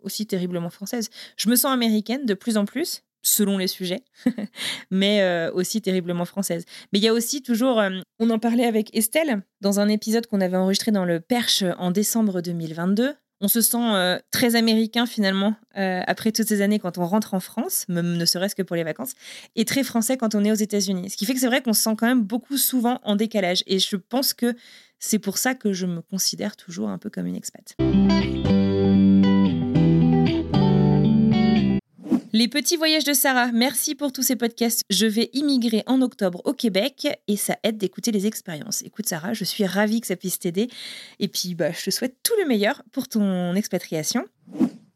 aussi 0.00 0.26
terriblement 0.26 0.70
française. 0.70 1.10
Je 1.36 1.48
me 1.48 1.54
sens 1.54 1.72
américaine 1.72 2.26
de 2.26 2.34
plus 2.34 2.56
en 2.56 2.64
plus, 2.64 3.04
selon 3.22 3.58
les 3.58 3.68
sujets, 3.68 4.02
mais 4.90 5.48
aussi 5.54 5.80
terriblement 5.80 6.24
française. 6.24 6.64
Mais 6.92 6.98
il 6.98 7.02
y 7.04 7.08
a 7.08 7.12
aussi 7.12 7.42
toujours, 7.42 7.80
on 8.18 8.30
en 8.30 8.38
parlait 8.38 8.66
avec 8.66 8.94
Estelle 8.96 9.42
dans 9.60 9.80
un 9.80 9.88
épisode 9.88 10.26
qu'on 10.26 10.40
avait 10.40 10.56
enregistré 10.56 10.90
dans 10.90 11.04
le 11.04 11.20
Perche 11.20 11.64
en 11.78 11.90
décembre 11.90 12.40
2022 12.40 13.14
on 13.42 13.48
se 13.48 13.60
sent 13.60 13.76
euh, 13.76 14.18
très 14.30 14.54
américain 14.54 15.04
finalement 15.04 15.56
euh, 15.76 16.00
après 16.06 16.30
toutes 16.30 16.46
ces 16.46 16.62
années 16.62 16.78
quand 16.78 16.96
on 16.96 17.04
rentre 17.04 17.34
en 17.34 17.40
France, 17.40 17.84
même 17.88 18.16
ne 18.16 18.24
serait-ce 18.24 18.54
que 18.54 18.62
pour 18.62 18.76
les 18.76 18.84
vacances, 18.84 19.14
et 19.56 19.64
très 19.64 19.82
français 19.82 20.16
quand 20.16 20.34
on 20.34 20.44
est 20.44 20.52
aux 20.52 20.54
États-Unis. 20.54 21.10
Ce 21.10 21.16
qui 21.16 21.26
fait 21.26 21.34
que 21.34 21.40
c'est 21.40 21.48
vrai 21.48 21.60
qu'on 21.60 21.72
se 21.72 21.82
sent 21.82 21.96
quand 21.98 22.06
même 22.06 22.22
beaucoup 22.22 22.56
souvent 22.56 23.00
en 23.02 23.16
décalage. 23.16 23.64
Et 23.66 23.80
je 23.80 23.96
pense 23.96 24.32
que 24.32 24.54
c'est 25.00 25.18
pour 25.18 25.38
ça 25.38 25.56
que 25.56 25.72
je 25.72 25.86
me 25.86 26.00
considère 26.00 26.56
toujours 26.56 26.88
un 26.88 26.98
peu 26.98 27.10
comme 27.10 27.26
une 27.26 27.36
expat. 27.36 27.74
Les 32.34 32.48
petits 32.48 32.78
voyages 32.78 33.04
de 33.04 33.12
Sarah, 33.12 33.52
merci 33.52 33.94
pour 33.94 34.10
tous 34.10 34.22
ces 34.22 34.36
podcasts. 34.36 34.84
Je 34.88 35.04
vais 35.04 35.28
immigrer 35.34 35.82
en 35.86 36.00
octobre 36.00 36.40
au 36.46 36.54
Québec 36.54 37.06
et 37.28 37.36
ça 37.36 37.58
aide 37.62 37.76
d'écouter 37.76 38.10
les 38.10 38.26
expériences. 38.26 38.80
Écoute 38.80 39.06
Sarah, 39.06 39.34
je 39.34 39.44
suis 39.44 39.66
ravie 39.66 40.00
que 40.00 40.06
ça 40.06 40.16
puisse 40.16 40.38
t'aider. 40.38 40.68
Et 41.20 41.28
puis 41.28 41.54
bah, 41.54 41.72
je 41.72 41.84
te 41.84 41.90
souhaite 41.90 42.16
tout 42.22 42.32
le 42.40 42.48
meilleur 42.48 42.84
pour 42.90 43.06
ton 43.06 43.54
expatriation. 43.54 44.24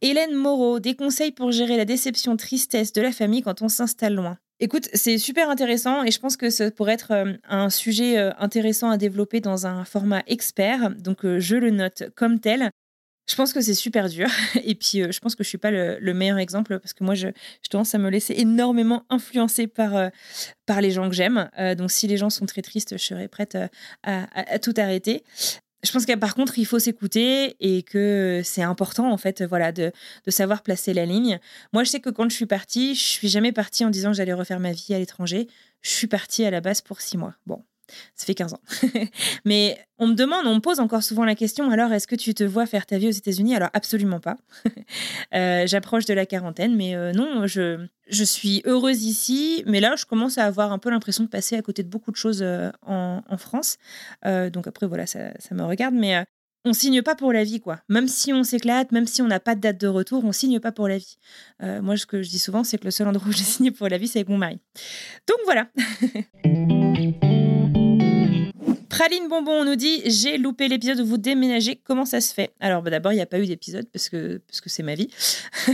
Hélène 0.00 0.34
Moreau, 0.34 0.80
des 0.80 0.94
conseils 0.94 1.30
pour 1.30 1.52
gérer 1.52 1.76
la 1.76 1.84
déception, 1.84 2.38
tristesse 2.38 2.94
de 2.94 3.02
la 3.02 3.12
famille 3.12 3.42
quand 3.42 3.60
on 3.60 3.68
s'installe 3.68 4.14
loin. 4.14 4.38
Écoute, 4.58 4.88
c'est 4.94 5.18
super 5.18 5.50
intéressant 5.50 6.04
et 6.04 6.10
je 6.10 6.18
pense 6.18 6.38
que 6.38 6.48
ça 6.48 6.70
pourrait 6.70 6.94
être 6.94 7.12
euh, 7.12 7.34
un 7.46 7.68
sujet 7.68 8.16
euh, 8.16 8.30
intéressant 8.38 8.88
à 8.88 8.96
développer 8.96 9.40
dans 9.40 9.66
un 9.66 9.84
format 9.84 10.22
expert. 10.26 10.88
Donc 10.98 11.26
euh, 11.26 11.38
je 11.38 11.56
le 11.56 11.70
note 11.70 12.04
comme 12.14 12.40
tel. 12.40 12.70
Je 13.26 13.34
pense 13.34 13.52
que 13.52 13.60
c'est 13.60 13.74
super 13.74 14.08
dur. 14.08 14.28
Et 14.64 14.74
puis, 14.74 15.02
euh, 15.02 15.10
je 15.10 15.18
pense 15.18 15.34
que 15.34 15.42
je 15.42 15.48
suis 15.48 15.58
pas 15.58 15.70
le, 15.70 16.14
meilleur 16.14 16.38
exemple 16.38 16.78
parce 16.78 16.92
que 16.92 17.02
moi, 17.02 17.14
je, 17.14 17.28
je, 17.62 17.68
tendance 17.68 17.94
à 17.94 17.98
me 17.98 18.08
laisser 18.08 18.34
énormément 18.36 19.04
influencer 19.10 19.66
par, 19.66 19.96
euh, 19.96 20.08
par 20.64 20.80
les 20.80 20.92
gens 20.92 21.08
que 21.08 21.14
j'aime. 21.14 21.50
Euh, 21.58 21.74
donc, 21.74 21.90
si 21.90 22.06
les 22.06 22.16
gens 22.16 22.30
sont 22.30 22.46
très 22.46 22.62
tristes, 22.62 22.96
je 22.96 23.04
serais 23.04 23.28
prête 23.28 23.58
à, 24.04 24.58
tout 24.60 24.74
arrêter. 24.76 25.24
Je 25.82 25.92
pense 25.92 26.06
que 26.06 26.14
par 26.16 26.34
contre, 26.34 26.58
il 26.58 26.64
faut 26.64 26.78
s'écouter 26.78 27.54
et 27.60 27.82
que 27.82 28.40
c'est 28.44 28.62
important, 28.62 29.12
en 29.12 29.16
fait, 29.18 29.42
voilà, 29.42 29.72
de, 29.72 29.92
de, 30.24 30.30
savoir 30.30 30.62
placer 30.62 30.94
la 30.94 31.04
ligne. 31.04 31.38
Moi, 31.72 31.84
je 31.84 31.90
sais 31.90 32.00
que 32.00 32.10
quand 32.10 32.28
je 32.28 32.34
suis 32.34 32.46
partie, 32.46 32.94
je 32.94 33.04
suis 33.04 33.28
jamais 33.28 33.52
partie 33.52 33.84
en 33.84 33.90
disant 33.90 34.10
que 34.10 34.16
j'allais 34.16 34.32
refaire 34.32 34.58
ma 34.58 34.72
vie 34.72 34.94
à 34.94 34.98
l'étranger. 34.98 35.48
Je 35.82 35.90
suis 35.90 36.06
partie 36.06 36.44
à 36.44 36.50
la 36.50 36.60
base 36.60 36.80
pour 36.80 37.00
six 37.00 37.16
mois. 37.16 37.34
Bon, 37.46 37.62
ça 38.14 38.26
fait 38.26 38.34
15 38.34 38.54
ans. 38.54 38.60
Mais 39.44 39.78
on 39.98 40.08
me 40.08 40.14
demande, 40.14 40.46
on 40.46 40.56
me 40.56 40.60
pose 40.60 40.80
encore 40.80 41.02
souvent 41.02 41.24
la 41.24 41.34
question, 41.34 41.70
alors 41.70 41.92
est-ce 41.92 42.06
que 42.06 42.16
tu 42.16 42.34
te 42.34 42.44
vois 42.44 42.66
faire 42.66 42.86
ta 42.86 42.98
vie 42.98 43.08
aux 43.08 43.12
États-Unis? 43.12 43.54
Alors 43.54 43.70
absolument 43.72 44.20
pas. 44.20 44.36
Euh, 45.34 45.66
j'approche 45.66 46.04
de 46.04 46.14
la 46.14 46.24
quarantaine, 46.24 46.76
mais 46.76 46.94
euh, 46.94 47.12
non, 47.12 47.46
je, 47.46 47.84
je 48.08 48.24
suis 48.24 48.62
heureuse 48.64 49.04
ici, 49.04 49.62
mais 49.66 49.80
là, 49.80 49.94
je 49.96 50.06
commence 50.06 50.38
à 50.38 50.44
avoir 50.44 50.72
un 50.72 50.78
peu 50.78 50.88
l'impression 50.88 51.24
de 51.24 51.28
passer 51.28 51.56
à 51.56 51.62
côté 51.62 51.82
de 51.82 51.88
beaucoup 51.88 52.10
de 52.10 52.16
choses 52.16 52.42
euh, 52.42 52.70
en, 52.82 53.22
en, 53.28 53.36
France. 53.36 53.76
donc 54.24 54.66
après, 54.66 54.86
voilà, 54.86 55.06
ça, 55.06 55.32
ça 55.38 55.54
me 55.54 55.64
regarde, 55.64 55.94
mais 55.94 56.24
on 56.64 56.72
signe 56.72 57.02
pas 57.02 57.16
pour 57.16 57.32
la 57.32 57.44
vie, 57.44 57.60
quoi. 57.60 57.80
Même 57.88 58.08
si 58.08 58.32
on 58.32 58.44
s'éclate, 58.44 58.92
même 58.92 59.06
si 59.06 59.20
on 59.20 59.26
n'a 59.26 59.40
pas 59.40 59.56
de 59.56 59.60
date 59.60 59.78
de 59.78 59.88
retour, 59.88 60.24
on 60.24 60.32
signe 60.32 60.60
pas 60.60 60.72
pour 60.72 60.88
la 60.88 60.98
vie. 60.98 61.18
moi, 61.60 61.96
ce 61.96 62.06
que 62.06 62.22
je 62.22 62.30
dis 62.30 62.38
souvent, 62.38 62.64
c'est 62.64 62.78
que 62.78 62.84
le 62.84 62.92
seul 62.92 63.08
endroit 63.08 63.28
où 63.28 63.32
j'ai 63.32 63.44
signé 63.44 63.72
pour 63.72 63.88
la 63.88 63.98
vie, 63.98 64.08
c'est 64.08 64.20
avec 64.20 64.28
mon 64.28 64.38
mari. 64.38 64.60
Donc 65.26 65.38
voilà. 65.44 65.68
Praline 68.96 69.28
Bonbon 69.28 69.60
on 69.60 69.64
nous 69.66 69.76
dit 69.76 70.00
J'ai 70.06 70.38
loupé 70.38 70.68
l'épisode 70.68 71.00
où 71.00 71.04
vous 71.04 71.18
déménagez, 71.18 71.76
comment 71.76 72.06
ça 72.06 72.22
se 72.22 72.32
fait? 72.32 72.52
Alors 72.60 72.80
bah, 72.80 72.88
d'abord, 72.88 73.12
il 73.12 73.16
n'y 73.16 73.20
a 73.20 73.26
pas 73.26 73.38
eu 73.38 73.44
d'épisode 73.44 73.86
parce 73.92 74.08
que 74.08 74.40
parce 74.48 74.62
que 74.62 74.70
c'est 74.70 74.82
ma 74.82 74.94
vie. 74.94 75.10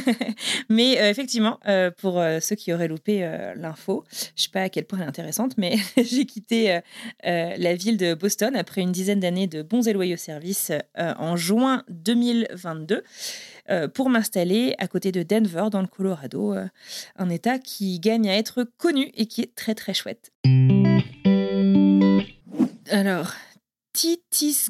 mais 0.68 1.00
euh, 1.00 1.08
effectivement, 1.08 1.60
euh, 1.68 1.92
pour 1.92 2.18
euh, 2.18 2.40
ceux 2.40 2.56
qui 2.56 2.72
auraient 2.72 2.88
loupé 2.88 3.20
l'info, 3.54 4.04
je 4.34 4.42
sais 4.42 4.48
pas 4.48 4.62
à 4.62 4.68
quel 4.68 4.86
point 4.86 4.98
elle 4.98 5.04
est 5.04 5.08
intéressante, 5.08 5.56
mais 5.56 5.76
j'ai 5.96 6.26
quitté 6.26 6.80
la 7.22 7.74
ville 7.76 7.96
de 7.96 8.14
Boston 8.14 8.56
après 8.56 8.80
une 8.80 8.90
dizaine 8.90 9.20
d'années 9.20 9.46
de 9.46 9.62
bons 9.62 9.86
et 9.86 9.92
loyaux 9.92 10.16
services 10.16 10.72
en 10.96 11.36
juin 11.36 11.84
2022 11.90 13.04
pour 13.94 14.10
m'installer 14.10 14.74
à 14.78 14.88
côté 14.88 15.12
de 15.12 15.22
Denver 15.22 15.68
dans 15.70 15.80
le 15.80 15.86
Colorado, 15.86 16.56
un 17.16 17.30
état 17.30 17.60
qui 17.60 18.00
gagne 18.00 18.28
à 18.28 18.36
être 18.36 18.66
connu 18.78 19.12
et 19.14 19.26
qui 19.26 19.42
est 19.42 19.54
très 19.54 19.76
très 19.76 19.94
chouette. 19.94 20.32
Alors, 22.92 23.32
Titis 23.94 24.66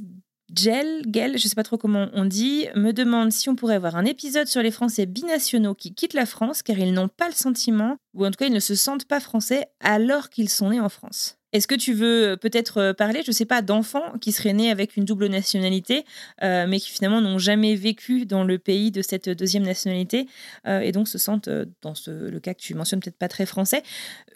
Gel, 0.54 1.02
Gel, 1.12 1.38
je 1.38 1.48
sais 1.48 1.56
pas 1.56 1.64
trop 1.64 1.76
comment 1.76 2.08
on 2.12 2.24
dit, 2.24 2.68
me 2.76 2.92
demande 2.92 3.32
si 3.32 3.48
on 3.48 3.56
pourrait 3.56 3.74
avoir 3.74 3.96
un 3.96 4.04
épisode 4.04 4.46
sur 4.46 4.62
les 4.62 4.70
Français 4.70 5.06
binationaux 5.06 5.74
qui 5.74 5.92
quittent 5.92 6.14
la 6.14 6.24
France 6.24 6.62
car 6.62 6.78
ils 6.78 6.92
n'ont 6.92 7.08
pas 7.08 7.26
le 7.26 7.34
sentiment, 7.34 7.96
ou 8.14 8.24
en 8.24 8.30
tout 8.30 8.36
cas 8.36 8.46
ils 8.46 8.52
ne 8.52 8.60
se 8.60 8.76
sentent 8.76 9.06
pas 9.06 9.18
français 9.18 9.66
alors 9.80 10.30
qu'ils 10.30 10.50
sont 10.50 10.70
nés 10.70 10.80
en 10.80 10.88
France. 10.88 11.41
Est-ce 11.52 11.66
que 11.66 11.74
tu 11.74 11.92
veux 11.92 12.36
peut-être 12.40 12.92
parler, 12.92 13.22
je 13.22 13.30
ne 13.30 13.34
sais 13.34 13.44
pas, 13.44 13.62
d'enfants 13.62 14.18
qui 14.20 14.32
seraient 14.32 14.52
nés 14.52 14.70
avec 14.70 14.96
une 14.96 15.04
double 15.04 15.26
nationalité, 15.26 16.04
mais 16.40 16.78
qui 16.78 16.90
finalement 16.90 17.20
n'ont 17.20 17.38
jamais 17.38 17.74
vécu 17.74 18.26
dans 18.26 18.44
le 18.44 18.58
pays 18.58 18.90
de 18.90 19.02
cette 19.02 19.28
deuxième 19.28 19.64
nationalité 19.64 20.26
et 20.66 20.92
donc 20.92 21.08
se 21.08 21.18
sentent, 21.18 21.48
dans 21.82 21.94
le 22.06 22.38
cas 22.38 22.54
que 22.54 22.60
tu 22.60 22.74
mentionnes, 22.74 23.00
peut-être 23.00 23.18
pas 23.18 23.28
très 23.28 23.46
français. 23.46 23.82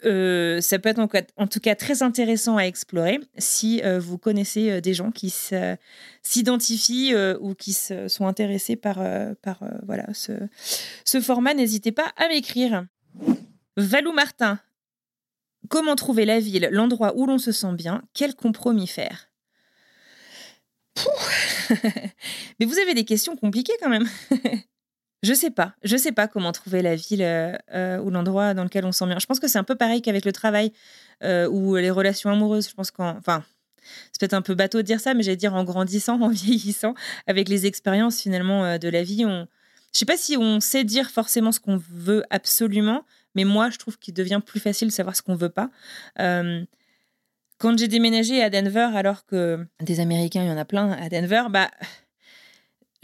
ça 0.03 0.79
peut 0.79 0.89
être 0.89 0.99
en, 1.37 1.47
tout 1.47 1.59
cas 1.59 1.75
très 1.75 2.03
intéressant 2.03 2.57
à 2.57 2.63
explorer 2.63 3.19
si 3.37 3.81
vous 3.99 4.17
connaissez 4.17 4.81
des 4.81 4.93
gens 4.93 5.11
qui 5.11 5.33
s'identifient 6.21 7.13
ou 7.39 7.55
qui 7.55 7.73
sont 7.73 8.27
intéressés 8.27 8.75
par, 8.75 8.99
par 9.41 9.59
voilà, 9.85 10.05
ce, 10.13 10.33
ce 11.05 11.21
format. 11.21 11.53
N'hésitez 11.53 11.91
pas 11.91 12.11
à 12.17 12.27
m'écrire. 12.27 12.85
Valou 13.77 14.11
Martin, 14.11 14.59
comment 15.69 15.95
trouver 15.95 16.25
la 16.25 16.39
ville, 16.39 16.69
l'endroit 16.71 17.13
où 17.15 17.25
l'on 17.25 17.37
se 17.37 17.51
sent 17.51 17.73
bien 17.73 18.01
Quel 18.13 18.35
compromis 18.35 18.87
faire? 18.87 19.29
Mais 22.59 22.65
vous 22.65 22.77
avez 22.79 22.93
des 22.93 23.05
questions 23.05 23.35
compliquées 23.35 23.73
quand 23.81 23.89
même. 23.89 24.07
je 25.23 25.33
sais 25.33 25.51
pas, 25.51 25.75
je 25.83 25.97
sais 25.97 26.11
pas 26.11 26.27
comment 26.27 26.51
trouver 26.51 26.81
la 26.81 26.95
ville 26.95 27.21
euh, 27.21 27.53
euh, 27.73 27.99
ou 27.99 28.09
l'endroit 28.09 28.53
dans 28.53 28.63
lequel 28.63 28.85
on 28.85 28.91
se 28.91 28.99
sent 28.99 29.07
bien. 29.07 29.19
Je 29.19 29.25
pense 29.25 29.39
que 29.39 29.47
c'est 29.47 29.59
un 29.59 29.63
peu 29.63 29.75
pareil 29.75 30.01
qu'avec 30.01 30.25
le 30.25 30.31
travail 30.31 30.71
euh, 31.23 31.47
ou 31.47 31.75
les 31.75 31.91
relations 31.91 32.29
amoureuses. 32.29 32.69
Je 32.69 32.73
pense 32.73 32.91
qu'en, 32.91 33.17
enfin, 33.17 33.43
c'est 34.11 34.19
peut-être 34.19 34.33
un 34.33 34.41
peu 34.41 34.55
bateau 34.55 34.79
de 34.79 34.83
dire 34.83 34.99
ça, 34.99 35.13
mais 35.13 35.23
j'allais 35.23 35.37
dire 35.37 35.53
en 35.53 35.63
grandissant, 35.63 36.21
en 36.21 36.29
vieillissant, 36.29 36.93
avec 37.27 37.49
les 37.49 37.65
expériences 37.65 38.21
finalement 38.21 38.77
de 38.77 38.89
la 38.89 39.03
vie, 39.03 39.25
on, 39.25 39.47
je 39.93 39.99
sais 39.99 40.05
pas 40.05 40.17
si 40.17 40.37
on 40.37 40.59
sait 40.59 40.83
dire 40.83 41.09
forcément 41.09 41.51
ce 41.51 41.59
qu'on 41.59 41.81
veut 41.91 42.23
absolument, 42.29 43.03
mais 43.37 43.45
moi, 43.45 43.69
je 43.69 43.77
trouve 43.77 43.99
qu'il 43.99 44.15
devient 44.15 44.41
plus 44.43 44.59
facile 44.59 44.87
de 44.87 44.93
savoir 44.93 45.15
ce 45.15 45.21
qu'on 45.21 45.35
veut 45.35 45.49
pas. 45.49 45.69
Euh, 46.19 46.65
quand 47.59 47.77
j'ai 47.77 47.87
déménagé 47.87 48.41
à 48.41 48.49
Denver, 48.49 48.89
alors 48.95 49.27
que 49.27 49.63
des 49.79 49.99
Américains, 49.99 50.41
il 50.41 50.47
y 50.47 50.51
en 50.51 50.57
a 50.57 50.65
plein 50.65 50.91
à 50.91 51.07
Denver, 51.07 51.43
bah, 51.51 51.69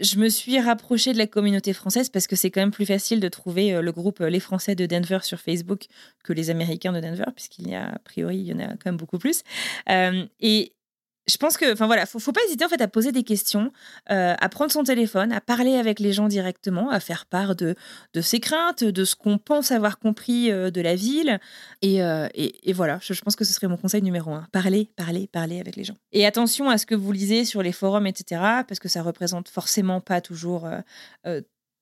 je 0.00 0.18
me 0.18 0.28
suis 0.28 0.58
rapprochée 0.58 1.12
de 1.12 1.18
la 1.18 1.28
communauté 1.28 1.72
française 1.72 2.08
parce 2.08 2.26
que 2.26 2.34
c'est 2.34 2.50
quand 2.50 2.60
même 2.60 2.72
plus 2.72 2.84
facile 2.84 3.20
de 3.20 3.28
trouver 3.28 3.72
euh, 3.72 3.80
le 3.80 3.92
groupe 3.92 4.20
euh, 4.20 4.28
Les 4.28 4.40
Français 4.40 4.74
de 4.74 4.86
Denver 4.86 5.20
sur 5.22 5.38
Facebook 5.38 5.86
que 6.24 6.32
les 6.32 6.50
Américains 6.50 6.92
de 6.92 6.98
Denver, 6.98 7.26
puisqu'il 7.32 7.68
y 7.68 7.76
a, 7.76 7.90
a 7.90 7.98
priori, 8.00 8.38
il 8.38 8.46
y 8.48 8.52
en 8.52 8.58
a 8.58 8.66
quand 8.70 8.86
même 8.86 8.96
beaucoup 8.96 9.18
plus. 9.18 9.44
et 9.88 10.72
je 11.26 11.36
pense 11.38 11.56
que, 11.56 11.72
enfin 11.72 11.86
voilà, 11.86 12.04
faut, 12.06 12.32
pas 12.32 12.40
hésiter 12.46 12.64
en 12.64 12.68
fait 12.68 12.80
à 12.80 12.88
poser 12.88 13.10
des 13.10 13.22
questions, 13.22 13.72
euh, 14.10 14.34
à 14.38 14.48
prendre 14.48 14.70
son 14.70 14.84
téléphone, 14.84 15.32
à 15.32 15.40
parler 15.40 15.76
avec 15.76 15.98
les 15.98 16.12
gens 16.12 16.28
directement, 16.28 16.90
à 16.90 17.00
faire 17.00 17.24
part 17.24 17.56
de, 17.56 17.74
ses 18.20 18.40
craintes, 18.40 18.84
de 18.84 19.04
ce 19.04 19.14
qu'on 19.14 19.38
pense 19.38 19.70
avoir 19.70 19.98
compris 19.98 20.50
euh, 20.50 20.70
de 20.70 20.80
la 20.82 20.94
ville. 20.94 21.40
Euh, 21.84 22.28
et, 22.34 22.68
et, 22.68 22.72
voilà, 22.72 22.98
je, 23.00 23.18
pense 23.22 23.36
que 23.36 23.44
ce 23.44 23.54
serait 23.54 23.68
mon 23.68 23.78
conseil 23.78 24.02
numéro 24.02 24.32
un. 24.32 24.46
Parler, 24.52 24.90
parler, 24.96 25.26
parler 25.26 25.60
avec 25.60 25.76
les 25.76 25.84
gens. 25.84 25.96
Et 26.12 26.26
attention 26.26 26.68
à 26.68 26.76
ce 26.76 26.84
que 26.84 26.94
vous 26.94 27.12
lisez 27.12 27.44
sur 27.44 27.62
les 27.62 27.72
forums, 27.72 28.06
etc., 28.06 28.42
parce 28.68 28.78
que 28.78 28.88
ça 28.88 29.02
représente 29.02 29.48
forcément 29.48 30.00
pas 30.00 30.20
toujours 30.20 30.68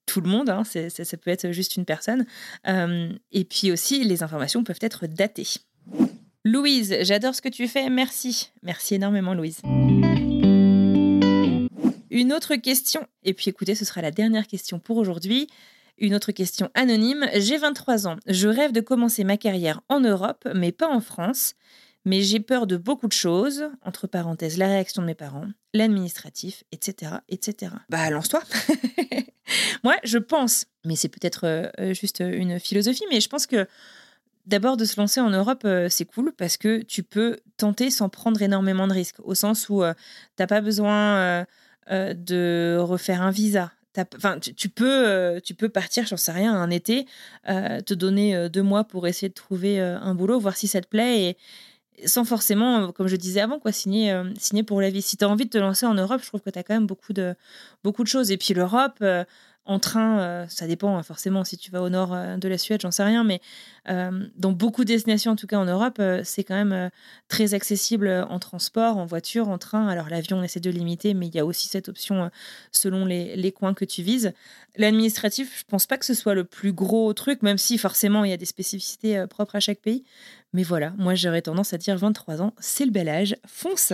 tout 0.06 0.20
le 0.20 0.28
monde, 0.28 0.50
hein, 0.50 0.62
ça 0.64 1.16
peut 1.16 1.30
être 1.30 1.52
juste 1.52 1.76
une 1.76 1.84
personne. 1.84 2.26
et 2.66 3.44
puis 3.44 3.72
aussi, 3.72 4.04
les 4.04 4.22
informations 4.22 4.62
peuvent 4.62 4.78
être 4.80 5.06
datées. 5.06 5.48
Louise, 6.44 6.96
j'adore 7.02 7.36
ce 7.36 7.40
que 7.40 7.48
tu 7.48 7.68
fais, 7.68 7.88
merci. 7.88 8.50
Merci 8.64 8.96
énormément 8.96 9.32
Louise. 9.32 9.60
Une 12.10 12.32
autre 12.32 12.56
question, 12.56 13.06
et 13.22 13.32
puis 13.32 13.48
écoutez, 13.48 13.76
ce 13.76 13.84
sera 13.84 14.02
la 14.02 14.10
dernière 14.10 14.48
question 14.48 14.80
pour 14.80 14.96
aujourd'hui. 14.96 15.46
Une 15.98 16.16
autre 16.16 16.32
question 16.32 16.68
anonyme. 16.74 17.28
J'ai 17.36 17.58
23 17.58 18.08
ans. 18.08 18.16
Je 18.26 18.48
rêve 18.48 18.72
de 18.72 18.80
commencer 18.80 19.22
ma 19.22 19.36
carrière 19.36 19.82
en 19.88 20.00
Europe, 20.00 20.48
mais 20.52 20.72
pas 20.72 20.88
en 20.88 21.00
France. 21.00 21.54
Mais 22.04 22.22
j'ai 22.22 22.40
peur 22.40 22.66
de 22.66 22.76
beaucoup 22.76 23.06
de 23.06 23.12
choses, 23.12 23.70
entre 23.82 24.08
parenthèses, 24.08 24.58
la 24.58 24.66
réaction 24.66 25.02
de 25.02 25.06
mes 25.06 25.14
parents, 25.14 25.46
l'administratif, 25.72 26.64
etc., 26.72 27.12
etc. 27.28 27.72
Bah, 27.88 28.10
lance-toi 28.10 28.42
Moi, 29.84 29.94
je 30.02 30.18
pense, 30.18 30.66
mais 30.84 30.96
c'est 30.96 31.08
peut-être 31.08 31.46
euh, 31.46 31.94
juste 31.94 32.18
une 32.18 32.58
philosophie, 32.58 33.04
mais 33.10 33.20
je 33.20 33.28
pense 33.28 33.46
que 33.46 33.68
D'abord, 34.44 34.76
de 34.76 34.84
se 34.84 35.00
lancer 35.00 35.20
en 35.20 35.30
Europe, 35.30 35.62
euh, 35.64 35.88
c'est 35.88 36.04
cool 36.04 36.32
parce 36.32 36.56
que 36.56 36.82
tu 36.82 37.04
peux 37.04 37.38
tenter 37.56 37.90
sans 37.90 38.08
prendre 38.08 38.42
énormément 38.42 38.88
de 38.88 38.92
risques, 38.92 39.20
au 39.22 39.36
sens 39.36 39.68
où 39.68 39.84
euh, 39.84 39.94
tu 40.36 40.42
n'as 40.42 40.48
pas 40.48 40.60
besoin 40.60 41.46
euh, 41.90 42.14
de 42.14 42.76
refaire 42.80 43.22
un 43.22 43.30
visa. 43.30 43.70
Enfin, 44.16 44.38
tu, 44.40 44.68
peux, 44.70 45.38
tu 45.44 45.54
peux 45.54 45.68
partir, 45.68 46.06
j'en 46.06 46.16
sais 46.16 46.32
rien, 46.32 46.54
un 46.54 46.70
été, 46.70 47.04
te 47.44 47.92
donner 47.92 48.48
deux 48.48 48.62
mois 48.62 48.84
pour 48.84 49.06
essayer 49.06 49.28
de 49.28 49.34
trouver 49.34 49.80
un 49.80 50.14
boulot, 50.14 50.40
voir 50.40 50.56
si 50.56 50.66
ça 50.66 50.80
te 50.80 50.88
plaît 50.88 51.36
sans 52.06 52.24
forcément, 52.24 52.90
comme 52.92 53.06
je 53.06 53.16
disais 53.16 53.42
avant, 53.42 53.58
quoi, 53.58 53.70
signer, 53.70 54.18
signer 54.38 54.62
pour 54.62 54.80
la 54.80 54.88
vie. 54.88 55.02
Si 55.02 55.18
tu 55.18 55.26
as 55.26 55.28
envie 55.28 55.44
de 55.44 55.50
te 55.50 55.58
lancer 55.58 55.84
en 55.84 55.92
Europe, 55.92 56.22
je 56.22 56.26
trouve 56.26 56.40
que 56.40 56.48
tu 56.48 56.58
as 56.58 56.62
quand 56.62 56.72
même 56.72 56.86
beaucoup 56.86 57.12
de, 57.12 57.34
beaucoup 57.84 58.02
de 58.02 58.08
choses. 58.08 58.30
Et 58.30 58.38
puis 58.38 58.54
l'Europe, 58.54 59.04
en 59.64 59.78
train, 59.78 60.18
euh, 60.18 60.46
ça 60.48 60.66
dépend 60.66 60.96
hein, 60.96 61.02
forcément 61.04 61.44
si 61.44 61.56
tu 61.56 61.70
vas 61.70 61.82
au 61.82 61.88
nord 61.88 62.12
euh, 62.12 62.36
de 62.36 62.48
la 62.48 62.58
Suède, 62.58 62.80
j'en 62.80 62.90
sais 62.90 63.04
rien, 63.04 63.22
mais 63.22 63.40
euh, 63.88 64.26
dans 64.36 64.50
beaucoup 64.50 64.82
de 64.82 64.88
destinations, 64.88 65.32
en 65.32 65.36
tout 65.36 65.46
cas 65.46 65.58
en 65.58 65.64
Europe, 65.64 66.00
c'est 66.24 66.42
quand 66.42 66.54
même 66.54 66.90
très 67.28 67.54
accessible 67.54 68.08
en 68.28 68.38
transport, 68.38 68.96
en 68.96 69.06
voiture, 69.06 69.48
en 69.48 69.58
train. 69.58 69.86
Alors 69.86 70.08
l'avion, 70.08 70.38
on 70.38 70.42
essaie 70.42 70.60
de 70.60 70.70
limiter, 70.70 71.14
mais 71.14 71.28
il 71.28 71.34
y 71.34 71.38
a 71.38 71.46
aussi 71.46 71.68
cette 71.68 71.88
option 71.88 72.30
selon 72.72 73.04
les, 73.04 73.52
coins 73.52 73.74
que 73.74 73.84
tu 73.84 74.02
vises. 74.02 74.32
L'administratif, 74.76 75.60
je 75.60 75.64
pense 75.68 75.86
pas 75.86 75.98
que 75.98 76.06
ce 76.06 76.14
soit 76.14 76.34
le 76.34 76.44
plus 76.44 76.72
gros 76.72 77.12
truc, 77.12 77.42
même 77.42 77.58
si 77.58 77.78
forcément 77.78 78.24
il 78.24 78.30
y 78.30 78.34
a 78.34 78.38
des 78.38 78.46
spécificités 78.46 79.26
propres 79.28 79.56
à 79.56 79.60
chaque 79.60 79.80
pays. 79.80 80.04
Mais 80.52 80.62
voilà, 80.62 80.92
moi 80.96 81.14
j'aurais 81.14 81.42
tendance 81.42 81.72
à 81.72 81.78
dire 81.78 81.96
23 81.96 82.42
ans, 82.42 82.54
c'est 82.58 82.84
le 82.84 82.90
bel 82.90 83.08
âge, 83.08 83.36
fonce! 83.46 83.92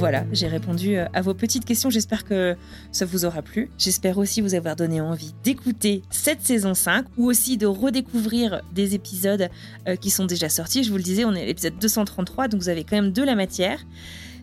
Voilà, 0.00 0.24
j'ai 0.32 0.46
répondu 0.46 0.96
euh, 0.96 1.04
à 1.12 1.20
vos 1.20 1.34
petites 1.34 1.66
questions. 1.66 1.90
J'espère 1.90 2.24
que 2.24 2.56
ça 2.90 3.04
vous 3.04 3.26
aura 3.26 3.42
plu. 3.42 3.70
J'espère 3.76 4.16
aussi 4.16 4.40
vous 4.40 4.54
avoir 4.54 4.74
donné 4.74 4.98
envie 5.02 5.34
d'écouter 5.44 6.00
cette 6.08 6.40
saison 6.40 6.72
5 6.72 7.04
ou 7.18 7.26
aussi 7.26 7.58
de 7.58 7.66
redécouvrir 7.66 8.62
des 8.72 8.94
épisodes 8.94 9.50
euh, 9.86 9.96
qui 9.96 10.08
sont 10.08 10.24
déjà 10.24 10.48
sortis. 10.48 10.84
Je 10.84 10.90
vous 10.90 10.96
le 10.96 11.02
disais, 11.02 11.26
on 11.26 11.34
est 11.34 11.42
à 11.42 11.44
l'épisode 11.44 11.74
233, 11.78 12.48
donc 12.48 12.62
vous 12.62 12.70
avez 12.70 12.82
quand 12.82 12.96
même 12.96 13.12
de 13.12 13.22
la 13.22 13.34
matière. 13.34 13.84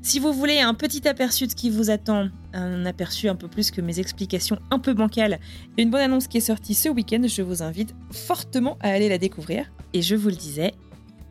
Si 0.04 0.20
vous 0.20 0.32
voulez 0.32 0.60
un 0.60 0.76
petit 0.76 1.08
aperçu 1.08 1.48
de 1.48 1.52
ce 1.52 1.56
qui 1.56 1.72
vous 1.72 1.90
attend, 1.90 2.30
un 2.54 2.86
aperçu 2.86 3.28
un 3.28 3.36
peu 3.36 3.48
plus 3.48 3.72
que 3.72 3.82
mes 3.82 4.00
explications 4.00 4.60
un 4.70 4.78
peu 4.78 4.94
bancales, 4.94 5.40
une 5.80 5.90
bonne 5.90 6.02
annonce 6.02 6.28
qui 6.28 6.38
est 6.38 6.42
sortie 6.42 6.76
ce 6.76 6.88
week-end, 6.88 7.24
je 7.26 7.42
vous 7.42 7.64
invite 7.64 7.96
fortement 8.12 8.78
à 8.80 8.90
aller 8.90 9.10
la 9.10 9.18
découvrir. 9.18 9.66
Et 9.94 10.04
je 10.04 10.16
vous 10.16 10.30
le 10.30 10.36
disais, 10.36 10.76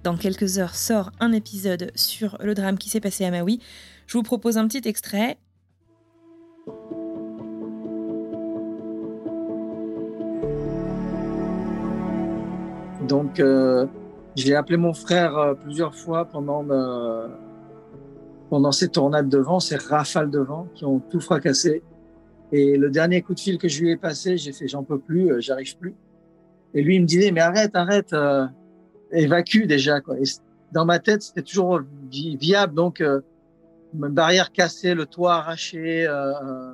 dans 0.03 0.17
quelques 0.17 0.59
heures 0.59 0.75
sort 0.75 1.13
un 1.21 1.33
épisode 1.33 1.93
sur 1.95 2.39
le 2.41 2.55
drame 2.55 2.77
qui 2.77 2.89
s'est 2.89 2.99
passé 2.99 3.25
à 3.25 3.31
Maui. 3.31 3.61
Je 4.07 4.17
vous 4.17 4.23
propose 4.23 4.57
un 4.57 4.69
petit 4.69 4.89
extrait. 4.89 5.37
Donc, 13.09 13.41
euh, 13.41 13.87
j'ai 14.37 14.55
appelé 14.55 14.77
mon 14.77 14.95
frère 14.95 15.37
euh, 15.37 15.55
plusieurs 15.55 15.95
fois 15.95 16.25
pendant, 16.25 16.65
pendant 18.49 18.73
ces 18.73 18.89
tornades 18.89 19.29
de 19.29 19.39
vent, 19.39 19.59
ces 19.59 19.77
rafales 19.77 20.31
de 20.31 20.39
vent 20.39 20.69
qui 20.75 20.85
ont 20.85 21.01
tout 21.01 21.21
fracassé. 21.21 21.83
Et 22.53 22.77
le 22.77 22.91
dernier 22.91 23.23
coup 23.23 23.35
de 23.35 23.41
fil 23.41 23.59
que 23.59 23.69
je 23.69 23.83
lui 23.83 23.91
ai 23.91 23.97
passé, 23.97 24.37
j'ai 24.37 24.53
fait 24.53 24.69
j'en 24.69 24.85
peux 24.85 25.01
plus, 25.01 25.33
euh, 25.33 25.41
j'arrive 25.41 25.77
plus. 25.79 25.95
Et 26.75 26.83
lui, 26.83 26.97
il 26.97 27.03
me 27.03 27.07
disait 27.07 27.33
mais 27.33 27.41
arrête, 27.41 27.75
arrête, 27.75 28.15
évacue 29.11 29.65
déjà. 29.65 29.99
Et 29.99 30.25
dans 30.73 30.85
ma 30.85 31.01
tête, 31.01 31.23
c'était 31.23 31.43
toujours 31.43 31.81
viable. 32.13 32.75
Donc, 32.75 33.03
une 33.95 34.09
barrière 34.09 34.53
cassée, 34.53 34.95
le 34.95 35.07
toit 35.07 35.35
arraché. 35.35 36.07
Euh, 36.07 36.33
euh 36.33 36.73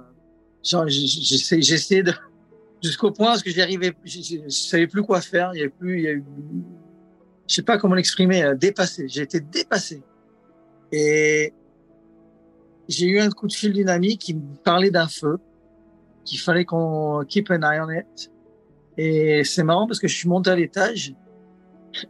J'essayais 0.65 2.05
de 2.05 2.13
jusqu'au 2.83 3.11
point 3.11 3.29
parce 3.29 3.43
que 3.43 3.51
j'y 3.51 3.61
arrivais, 3.61 3.93
je, 4.05 4.49
savais 4.49 4.87
plus 4.87 5.03
quoi 5.03 5.21
faire. 5.21 5.51
Il 5.55 5.59
y 5.59 5.61
avait 5.61 5.71
plus, 5.71 5.99
il 5.99 6.05
y 6.05 6.09
a 6.09 6.15
je 7.49 7.57
sais 7.57 7.63
pas 7.63 7.79
comment 7.79 7.95
l'exprimer, 7.95 8.45
euh, 8.45 8.55
dépassé. 8.55 9.09
J'ai 9.09 9.23
été 9.23 9.41
dépassé. 9.41 10.03
Et 10.93 11.53
j'ai 12.89 13.07
eu 13.07 13.21
un 13.21 13.31
coup 13.31 13.47
de 13.47 13.53
fil 13.53 13.73
d'une 13.73 13.89
amie 13.89 14.19
qui 14.19 14.35
me 14.35 14.57
parlait 14.63 14.91
d'un 14.91 15.09
feu, 15.09 15.39
qu'il 16.25 16.39
fallait 16.39 16.65
qu'on 16.65 17.25
keep 17.29 17.51
an 17.51 17.63
eye 17.63 17.81
on 17.81 17.91
it. 17.91 18.31
Et 18.97 19.43
c'est 19.45 19.65
marrant 19.65 19.87
parce 19.87 19.99
que 19.99 20.09
je 20.09 20.15
suis 20.15 20.29
monté 20.29 20.51
à 20.51 20.57
l'étage 20.57 21.15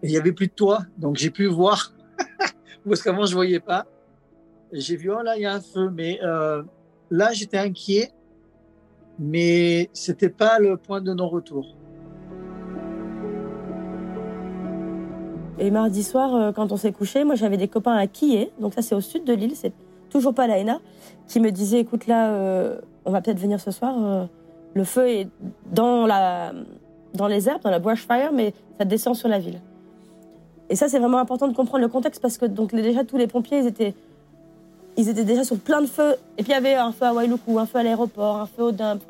et 0.02 0.08
il 0.08 0.10
y 0.10 0.16
avait 0.16 0.32
plus 0.32 0.48
de 0.48 0.52
toit, 0.52 0.84
donc 0.98 1.16
j'ai 1.16 1.30
pu 1.30 1.46
voir 1.46 1.92
parce 2.88 3.02
qu'avant 3.02 3.26
je 3.26 3.34
voyais 3.34 3.60
pas. 3.60 3.86
J'ai 4.72 4.96
vu, 4.96 5.10
oh 5.10 5.22
là, 5.22 5.36
il 5.36 5.42
y 5.42 5.46
a 5.46 5.54
un 5.54 5.60
feu. 5.60 5.90
Mais 5.90 6.18
euh, 6.22 6.62
là, 7.10 7.32
j'étais 7.32 7.58
inquiet, 7.58 8.10
mais 9.18 9.90
c'était 9.92 10.30
pas 10.30 10.58
le 10.58 10.76
point 10.76 11.00
de 11.00 11.12
non-retour. 11.12 11.66
Et 15.58 15.70
mardi 15.70 16.02
soir, 16.02 16.34
euh, 16.34 16.52
quand 16.52 16.72
on 16.72 16.76
s'est 16.76 16.92
couché, 16.92 17.24
moi 17.24 17.34
j'avais 17.34 17.58
des 17.58 17.68
copains 17.68 17.94
à 17.94 18.06
Kié, 18.06 18.50
donc 18.58 18.74
ça 18.74 18.82
c'est 18.82 18.94
au 18.94 19.00
sud 19.00 19.24
de 19.24 19.32
l'île, 19.32 19.54
c'est 19.54 19.72
toujours 20.10 20.34
pas 20.34 20.46
la 20.46 20.78
qui 21.28 21.40
me 21.40 21.50
disaient 21.50 21.78
écoute 21.78 22.06
là, 22.06 22.32
euh, 22.32 22.80
on 23.04 23.12
va 23.12 23.20
peut-être 23.20 23.38
venir 23.38 23.60
ce 23.60 23.70
soir, 23.70 24.28
le 24.74 24.84
feu 24.84 25.08
est 25.08 25.28
dans 25.70 26.06
la 26.06 26.52
dans 27.14 27.26
les 27.26 27.48
herbes, 27.48 27.62
dans 27.62 27.70
la 27.70 27.78
bushfire, 27.78 28.32
mais 28.32 28.54
ça 28.78 28.84
descend 28.84 29.14
sur 29.14 29.28
la 29.28 29.38
ville. 29.38 29.60
Et 30.70 30.76
ça, 30.76 30.88
c'est 30.88 30.98
vraiment 30.98 31.18
important 31.18 31.48
de 31.48 31.54
comprendre 31.54 31.82
le 31.82 31.88
contexte 31.88 32.22
parce 32.22 32.38
que 32.38 32.46
donc 32.46 32.74
déjà 32.74 33.04
tous 33.04 33.18
les 33.18 33.26
pompiers, 33.26 33.58
ils 33.58 33.66
étaient, 33.66 33.94
ils 34.96 35.08
étaient 35.08 35.24
déjà 35.24 35.44
sur 35.44 35.58
plein 35.58 35.80
de 35.80 35.86
feux. 35.86 36.16
Et 36.38 36.42
puis 36.42 36.52
il 36.52 36.54
y 36.54 36.58
avait 36.58 36.74
un 36.74 36.92
feu 36.92 37.06
à 37.06 37.14
Wailuku, 37.14 37.58
un 37.58 37.66
feu 37.66 37.78
à 37.78 37.82
l'aéroport, 37.82 38.36
un 38.36 38.46
feu 38.46 38.64
au 38.64 38.72
dump. 38.72 39.02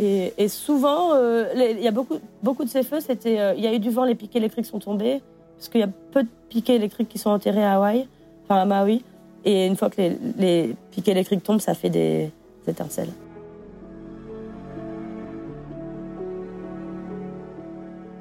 Et, 0.00 0.46
souvent, 0.46 1.14
euh, 1.14 1.46
il 1.56 1.82
y 1.82 1.88
a 1.88 1.90
beaucoup, 1.90 2.18
beaucoup 2.44 2.64
de 2.64 2.68
ces 2.68 2.84
feux, 2.84 3.00
c'était, 3.00 3.40
euh, 3.40 3.54
il 3.56 3.64
y 3.64 3.66
a 3.66 3.74
eu 3.74 3.80
du 3.80 3.90
vent, 3.90 4.04
les 4.04 4.14
piquets 4.14 4.38
électriques 4.38 4.66
sont 4.66 4.78
tombés 4.78 5.20
parce 5.56 5.68
qu'il 5.68 5.80
y 5.80 5.84
a 5.84 5.88
peu 6.12 6.22
de 6.22 6.28
piquets 6.48 6.76
électriques 6.76 7.08
qui 7.08 7.18
sont 7.18 7.30
enterrés 7.30 7.64
à 7.64 7.74
Hawaï, 7.74 8.06
enfin 8.44 8.60
à 8.60 8.64
Maui. 8.64 9.02
Et 9.44 9.66
une 9.66 9.76
fois 9.76 9.90
que 9.90 10.00
les, 10.00 10.16
les 10.38 10.76
piquets 10.92 11.10
électriques 11.10 11.42
tombent, 11.42 11.60
ça 11.60 11.74
fait 11.74 11.90
des 11.90 12.30
étincelles. 12.68 13.10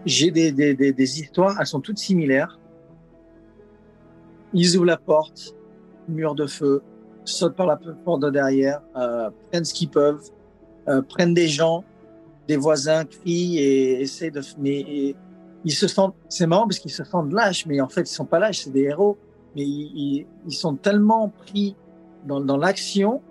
J'ai 0.07 0.31
des, 0.31 0.51
des, 0.51 0.73
des, 0.73 0.93
des 0.93 1.19
histoires, 1.19 1.57
elles 1.59 1.67
sont 1.67 1.81
toutes 1.81 1.99
similaires. 1.99 2.57
Ils 4.53 4.77
ouvrent 4.77 4.85
la 4.85 4.97
porte, 4.97 5.53
mur 6.07 6.35
de 6.35 6.45
feu, 6.45 6.81
sautent 7.25 7.55
par 7.55 7.67
la 7.67 7.77
porte 7.77 8.21
de 8.21 8.29
derrière, 8.29 8.81
euh, 8.95 9.29
prennent 9.51 9.65
ce 9.65 9.73
qu'ils 9.73 9.89
peuvent, 9.89 10.29
euh, 10.87 11.01
prennent 11.01 11.33
des 11.33 11.47
gens, 11.47 11.83
des 12.47 12.57
voisins, 12.57 13.05
crient 13.05 13.59
et 13.59 14.01
essaient 14.01 14.31
de. 14.31 14.41
Mais 14.57 15.15
ils 15.63 15.73
se 15.73 15.87
sentent. 15.87 16.15
C'est 16.29 16.47
marrant 16.47 16.63
parce 16.63 16.79
qu'ils 16.79 16.91
se 16.91 17.03
sentent 17.03 17.33
lâches, 17.33 17.65
mais 17.65 17.81
en 17.81 17.89
fait 17.89 18.01
ils 18.01 18.13
sont 18.13 18.25
pas 18.25 18.39
lâches, 18.39 18.63
c'est 18.63 18.71
des 18.71 18.83
héros. 18.83 19.17
Mais 19.55 19.63
ils, 19.63 20.27
ils, 20.45 20.53
sont 20.53 20.75
tellement 20.75 21.29
pris 21.29 21.75
dans, 22.27 22.39
dans 22.39 22.57
l'action 22.57 23.21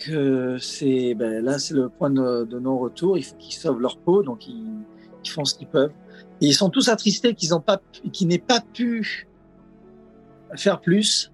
que 0.00 0.58
c'est 0.58 1.14
ben 1.14 1.44
là 1.44 1.58
c'est 1.58 1.74
le 1.74 1.88
point 1.88 2.10
de, 2.10 2.58
non-retour. 2.58 3.18
Il 3.18 3.24
faut 3.24 3.36
qu'ils 3.36 3.54
sauvent 3.54 3.80
leur 3.80 3.98
peau, 3.98 4.22
donc 4.22 4.48
ils, 4.48 5.30
font 5.30 5.44
ce 5.44 5.54
qu'ils 5.54 5.68
peuvent. 5.68 5.92
Et 6.40 6.46
ils 6.46 6.54
sont 6.54 6.70
tous 6.70 6.88
attristés 6.88 7.34
qu'ils 7.34 7.50
n'ont 7.50 7.60
pas, 7.60 7.80
qu'ils 8.12 8.28
n'aient 8.28 8.38
pas 8.38 8.60
pu 8.60 9.28
faire 10.56 10.80
plus. 10.80 11.30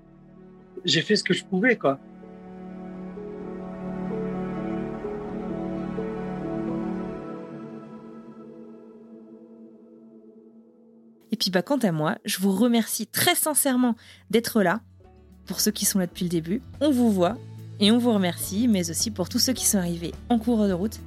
J'ai 0.87 1.03
fait 1.03 1.16
ce 1.16 1.24
que 1.24 1.34
je 1.34 1.45
pouvais, 1.45 1.76
quoi. 1.76 1.99
Et 11.32 11.37
puis 11.37 11.51
bah 11.51 11.62
quant 11.62 11.76
à 11.78 11.91
moi, 11.91 12.16
je 12.24 12.39
vous 12.39 12.53
remercie 12.53 13.07
très 13.07 13.34
sincèrement 13.34 13.97
d'être 14.30 14.62
là. 14.62 14.80
Pour 15.45 15.61
ceux 15.61 15.72
qui 15.72 15.84
sont 15.84 15.99
là 15.99 16.07
depuis 16.07 16.24
le 16.24 16.30
début, 16.30 16.62
on 16.80 16.91
vous 16.91 17.12
voit 17.12 17.37
et 17.78 17.91
on 17.91 17.99
vous 17.99 18.12
remercie, 18.12 18.68
mais 18.68 18.89
aussi 18.89 19.11
pour 19.11 19.28
tous 19.28 19.39
ceux 19.39 19.53
qui 19.53 19.66
sont 19.66 19.78
arrivés 19.78 20.12
en 20.28 20.39
cours 20.39 20.66
de 20.66 20.72
route. 20.72 21.01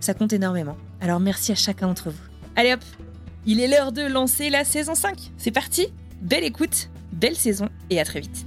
Ça 0.00 0.14
compte 0.14 0.32
énormément. 0.32 0.76
Alors 1.00 1.20
merci 1.20 1.52
à 1.52 1.56
chacun 1.56 1.88
d'entre 1.88 2.10
vous. 2.10 2.22
Allez 2.56 2.72
hop, 2.72 2.80
il 3.44 3.60
est 3.60 3.68
l'heure 3.68 3.92
de 3.92 4.02
lancer 4.02 4.50
la 4.50 4.64
saison 4.64 4.94
5. 4.94 5.32
C'est 5.36 5.50
parti 5.50 5.88
Belle 6.20 6.44
écoute, 6.44 6.88
belle 7.12 7.36
saison 7.36 7.68
et 7.90 8.00
à 8.00 8.04
très 8.04 8.20
vite. 8.20 8.46